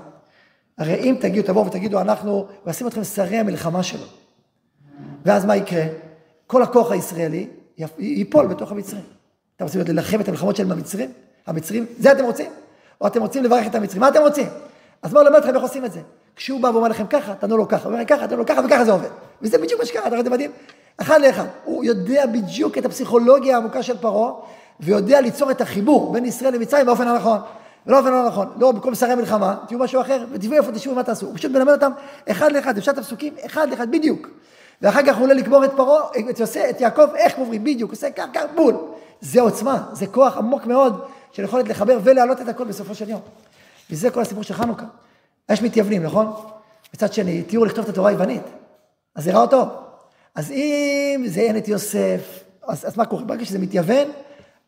הרי 0.78 0.94
אם 0.94 1.16
תגידו, 1.20 1.46
תבואו 1.46 1.66
ותגידו, 1.66 2.00
אנחנו, 2.00 2.46
וישימו 2.66 2.88
אתכם 2.88 3.04
שרי 3.04 3.36
המלחמה 3.36 3.82
שלו. 3.82 4.04
ואז 5.24 5.44
מה 5.44 5.56
יקרה? 5.56 5.84
כל 6.46 6.62
הכוח 6.62 6.90
הישראלי 6.90 7.48
ייפול 7.98 8.46
בתוך 8.46 8.72
המצרים. 8.72 9.02
אתם 9.56 9.64
רוצים 9.64 9.80
להילחם 9.80 10.20
את 10.20 10.28
המלחמות 10.28 10.56
שלהם 10.56 10.68
במצרים? 10.68 11.12
המצרים, 11.46 11.86
זה 11.98 12.12
אתם 12.12 12.24
רוצים? 12.24 12.50
או 13.00 13.06
אתם 13.06 13.20
רוצים 13.20 13.44
לברך 13.44 13.66
את 13.66 13.74
המצרים? 13.74 14.00
מה 14.00 14.08
אתם 14.08 14.20
רוצים? 14.20 14.46
אז 15.02 15.12
בואו 15.12 15.24
נלמד 15.24 15.36
אתכם 15.36 15.54
איך 15.54 15.62
עושים 15.62 15.84
את 15.84 15.92
זה. 15.92 16.00
כשהוא 16.36 16.60
בא 16.60 16.68
ואומר 16.68 16.88
לכם 16.88 17.06
ככה, 17.06 17.34
תנו 17.34 17.56
לו 17.56 17.68
ככה, 17.68 17.88
הוא 17.88 17.94
אומר 17.94 18.04
ככה, 18.04 18.28
תנו 18.28 18.36
לו 18.36 18.46
ככה, 18.46 18.60
וככה 18.64 18.84
זה 18.84 18.92
עובד. 18.92 19.08
וזה 19.42 19.58
בדיוק 19.58 19.80
מה 19.80 19.86
שקרה, 19.86 20.06
אתם 20.06 20.32
יודעים? 20.32 20.50
אחד 20.96 21.20
לאחד. 21.20 21.46
הוא 21.64 21.84
יודע 21.84 22.26
בדיוק 22.26 22.78
את 22.78 22.84
הפסיכולוגיה 22.84 23.56
העמוקה 23.56 23.82
של 23.82 23.98
פרעה, 23.98 24.32
ויודע 24.80 25.20
ליצור 25.20 25.50
את 25.50 25.60
החיבור 25.60 26.12
בין 26.12 26.24
ישראל 26.24 26.54
למצרים 26.54 26.86
באופן 26.86 27.08
הנכון. 27.08 27.38
ולא 27.86 28.00
באופן 28.00 28.12
לא 28.12 28.26
נכון, 28.26 28.48
לא 28.58 28.72
במקום 28.72 28.94
שרי 28.94 29.14
מלחמה, 29.14 29.56
תהיו 29.68 29.78
משהו 29.78 30.00
אחר, 30.00 30.24
ותביאו 30.32 30.62
איפה 30.62 30.72
תשבו 30.72 30.92
ומה 30.92 31.02
תעשו. 31.02 31.26
הוא 31.26 31.34
פשוט 31.36 31.50
מלמד 31.50 31.72
אותם 31.72 31.92
אחד 32.30 32.52
לאחד, 32.52 32.78
אפשר 32.78 32.90
את 32.90 32.98
הפסוקים 32.98 33.34
אחד 33.46 33.70
לאחד 33.70 33.90
בדיוק. 33.90 34.28
ואחר 34.82 35.00
כך 35.06 35.16
הוא 35.16 35.24
עולה 35.24 35.34
לקבור 35.34 35.64
את 35.64 35.70
פרעה, 35.76 36.02
את 36.30 36.40
יוסף, 36.40 36.66
את 36.70 36.80
יעקב, 36.80 37.14
איך 37.14 37.34
קוברים, 37.34 37.64
בדיוק, 37.64 37.90
עושה 37.90 38.10
כך, 38.10 38.24
כך, 38.34 38.42
בול. 38.54 38.76
זה 39.20 39.40
עוצמה, 39.40 39.84
זה 39.92 40.06
כוח 40.06 40.36
עמוק 40.36 40.66
מאוד 40.66 41.04
של 41.32 41.44
יכולת 41.44 41.68
לחבר 41.68 41.98
ולהעלות 42.02 42.40
את 42.40 42.48
הכל 42.48 42.64
בסופו 42.64 42.94
של 42.94 43.08
יום. 43.08 43.20
וזה 43.90 44.10
כל 44.10 44.20
הסיפור 44.20 44.42
של 44.42 44.54
חנוכה. 44.54 44.86
יש 45.50 45.62
מתייוונים, 45.62 46.02
נכון? 46.02 46.32
מצד 46.94 47.12
שני, 47.12 47.42
תראו 47.42 47.64
לכתוב 47.64 47.84
את 47.84 47.90
התורה 47.90 48.10
היוונית. 48.10 48.42
אז 49.14 49.24
זה 49.24 49.32
רע 49.32 49.40
אותו. 49.40 49.64
אז 50.34 50.50
אם 50.50 51.24
זה 51.26 51.40
אין 51.40 51.56
את 51.56 51.68
יוסף, 51.68 52.44
אז, 52.68 52.86
אז 52.86 52.96
מה 52.96 53.04
קורה? 53.04 53.24
ברגע 53.24 53.44
שזה 53.44 53.58
מתייוון, 53.58 54.08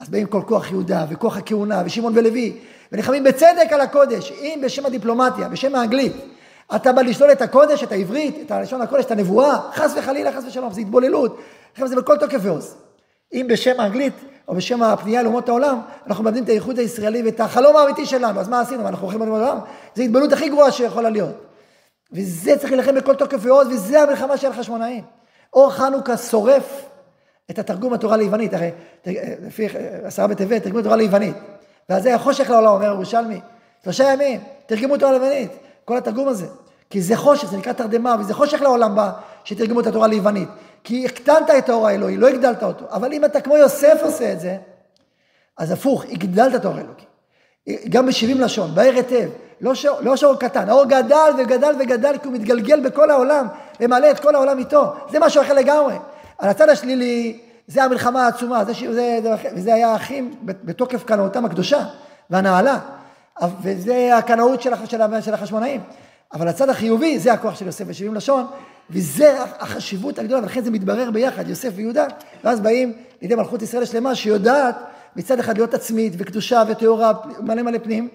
אז 0.05 0.11
באים 0.11 0.26
כל 0.26 0.42
כוח 0.46 0.70
יהודה 0.70 1.05
וכוח 1.09 1.36
הכהונה 1.36 1.82
ושמעון 1.86 2.12
ולוי, 2.16 2.57
ונלחמים 2.92 3.24
בצדק 3.24 3.72
על 3.72 3.80
הקודש. 3.80 4.32
אם 4.32 4.61
בשם 4.64 4.86
הדיפלומטיה, 4.86 5.48
בשם 5.48 5.74
האנגלית, 5.74 6.12
אתה 6.76 6.92
בא 6.92 7.02
לשלול 7.02 7.32
את 7.32 7.42
הקודש, 7.42 7.82
את 7.82 7.92
העברית, 7.92 8.38
את 8.46 8.50
הלשון 8.50 8.82
הקודש, 8.82 9.05
את 9.05 9.11
הנבואה, 9.11 9.59
חס 9.74 9.94
וחלילה, 9.96 10.32
חס 10.32 10.44
ושלום, 10.46 10.72
זה 10.72 10.80
התבוללות. 10.80 11.40
לכן 11.74 11.86
זה 11.86 11.96
בכל 11.96 12.16
תוקף 12.16 12.38
ועוז. 12.42 12.74
אם 13.32 13.46
בשם 13.48 13.80
האנגלית, 13.80 14.12
או 14.48 14.55
בשם 14.55 14.82
הפנייה 14.82 15.22
לאומות 15.22 15.48
העולם, 15.48 15.80
אנחנו 16.07 16.24
מאבדים 16.24 16.44
את 16.44 16.48
האיחוד 16.48 16.78
הישראלי 16.78 17.22
ואת 17.22 17.40
החלום 17.40 17.76
האמיתי 17.76 18.07
שלנו, 18.07 18.40
אז 18.40 18.48
מה 18.48 18.61
עשינו? 18.61 18.88
אנחנו 18.88 19.02
הולכים 19.02 19.20
לאומות 19.20 19.40
העולם? 19.40 19.59
זו 19.94 20.02
התבוללות 20.02 20.32
הכי 20.32 20.48
גרועה 20.48 20.70
שיכולה 20.70 21.11
להיות. 21.11 21.34
וזה 22.12 22.57
צריך 22.57 22.72
להילחם 22.72 22.94
בכל 22.94 23.14
תוקף 23.14 23.38
ועוז, 23.40 23.68
וזה 23.68 24.02
המלחמה 24.02 24.36
של 24.36 24.50
החשמונאים. 24.50 25.05
אור 25.52 25.70
חנוכה 25.70 26.16
שורף 26.16 26.84
את 27.51 27.59
התרגום 27.59 27.92
התורה 27.92 28.16
ליוונית, 28.16 28.55
הרי 28.55 28.70
לפי 29.47 29.68
עשרה 30.05 30.26
בטבת, 30.26 30.62
תרגום 30.62 30.80
התורה 30.80 30.97
ליוונית. 30.97 31.36
ואז 31.88 32.03
זה 32.03 32.09
היה 32.09 32.18
חושך 32.18 32.51
לעולם, 32.51 32.72
אומר 32.72 32.84
ירושלמי. 32.84 33.40
שלושה 33.84 34.12
ימים, 34.12 34.40
תרגמו 34.66 34.97
תורה 34.97 35.12
ליוונית. 35.12 35.51
כל 35.84 35.97
התרגום 35.97 36.28
הזה. 36.28 36.47
כי 36.90 37.03
זה 37.03 37.16
חושך, 37.16 37.51
זה 37.51 37.57
נקרא 37.57 37.72
תרדמה, 37.72 38.16
וזה 38.20 38.34
חושך 38.34 38.62
לעולם 38.62 38.97
בא, 38.97 39.11
שתרגמו 39.45 39.80
את 39.80 39.86
התורה 39.86 40.07
ליוונית. 40.07 40.49
כי 40.84 41.07
הקטנת 41.07 41.51
את 41.59 41.68
האור 41.68 41.86
האלוהי, 41.86 42.16
לא 42.16 42.28
הגדלת 42.28 42.62
אותו. 42.62 42.84
אבל 42.90 43.12
אם 43.12 43.24
אתה 43.24 43.40
כמו 43.40 43.57
יוסף 43.57 44.01
עושה 44.03 44.32
את 44.32 44.40
זה, 44.40 44.57
אז 45.59 45.70
הפוך, 45.70 46.05
הגדלת 46.05 46.55
את 46.55 46.64
האור 46.64 46.76
האלוהי. 46.76 47.05
גם 47.88 48.07
בשבעים 48.07 48.40
לשון, 48.40 48.74
בהר 48.74 48.95
היטב. 48.95 49.28
לא, 49.61 49.74
שור, 49.74 50.01
לא 50.01 50.36
קטן, 50.40 50.68
האור 50.68 50.84
גדל 50.84 51.30
וגדל 51.38 51.74
וגדל 51.80 52.18
כי 52.22 52.28
הוא 52.28 52.34
מתגלגל 52.34 52.80
בכל 52.80 53.11
העולם 53.11 53.47
ומעלה 53.80 54.11
את 54.11 54.20
כל 54.20 54.34
העולם 54.34 54.59
איתו. 54.59 54.92
זה 55.11 55.18
משהו 55.20 55.42
אחר 55.42 55.53
לגמרי. 55.53 55.95
על 56.39 56.49
הצד 56.49 56.68
השלילי, 56.68 57.41
זה 57.66 57.85
המלחמה 57.85 58.24
העצומה, 58.24 58.64
זה, 58.64 58.72
זה, 58.72 59.18
זה, 59.22 59.35
וזה 59.57 59.74
היה 59.74 59.89
האחים 59.89 60.35
בתוקף 60.43 61.05
קנאותם 61.05 61.45
הקדושה 61.45 61.85
והנעלה. 62.30 62.78
וזה 63.62 64.16
הקנאות 64.16 64.62
של, 64.62 64.70
של, 64.87 65.20
של 65.20 65.35
החשמונאים. 65.35 65.80
אבל 66.32 66.49
הצד 66.49 66.68
החיובי, 66.68 67.18
זה 67.18 67.32
הכוח 67.32 67.55
של 67.59 67.66
יוסף 67.66 67.85
ושבעים 67.89 68.14
לשון, 68.14 68.47
וזה 68.91 69.43
החשיבות 69.59 70.18
הגדולה, 70.18 70.43
ולכן 70.43 70.64
זה 70.64 70.70
מתברר 70.70 71.11
ביחד, 71.11 71.49
יוסף 71.49 71.70
ויהודה, 71.74 72.07
ואז 72.45 72.61
באים 72.61 72.93
לידי 73.22 73.35
מלכות 73.35 73.62
ישראל 73.62 73.82
השלמה, 73.82 74.14
שיודעת 74.14 74.76
מצד 75.16 75.39
אחד 75.39 75.57
להיות 75.57 75.74
עצמית 75.74 76.12
וקדושה 76.18 76.62
וטהורה, 76.68 77.12
מלא 77.41 77.62
מלא 77.62 77.78
פנים, 77.78 78.09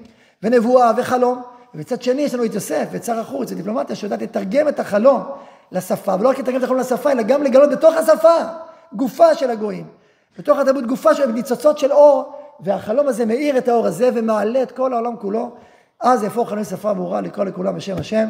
ונבואה 0.43 0.91
וחלום, 0.97 1.41
ומצד 1.73 2.01
שני 2.01 2.21
יש 2.21 2.33
לנו 2.33 2.45
את 2.45 2.53
יוסף 2.53 2.87
ואת 2.91 3.03
שר 3.03 3.19
החוץ 3.19 3.51
ודיפלומטיה 3.51 3.95
שיודעת 3.95 4.21
לתרגם 4.21 4.67
את 4.67 4.79
החלום 4.79 5.23
לשפה, 5.71 6.15
ולא 6.19 6.29
רק 6.29 6.39
לתרגם 6.39 6.57
את 6.57 6.63
החלום 6.63 6.79
לשפה, 6.79 7.11
אלא 7.11 7.21
גם 7.23 7.43
לגלות 7.43 7.69
בתוך 7.69 7.95
השפה 7.95 8.35
גופה 8.93 9.35
של 9.35 9.49
הגויים, 9.49 9.87
בתוך 10.39 10.59
התרבות 10.59 10.85
גופה 10.85 11.15
של 11.15 11.31
ניצוצות 11.31 11.77
של 11.77 11.91
אור, 11.91 12.33
והחלום 12.59 13.07
הזה 13.07 13.25
מאיר 13.25 13.57
את 13.57 13.67
האור 13.67 13.87
הזה 13.87 14.09
ומעלה 14.13 14.63
את 14.63 14.71
כל 14.71 14.93
העולם 14.93 15.15
כולו, 15.17 15.51
אז 15.99 16.23
יהפוך 16.23 16.51
לנו 16.51 16.65
שפה 16.65 16.93
ברורה 16.93 17.21
לקרוא 17.21 17.45
לכולם 17.45 17.75
בשם 17.75 17.97
השם. 17.97 18.29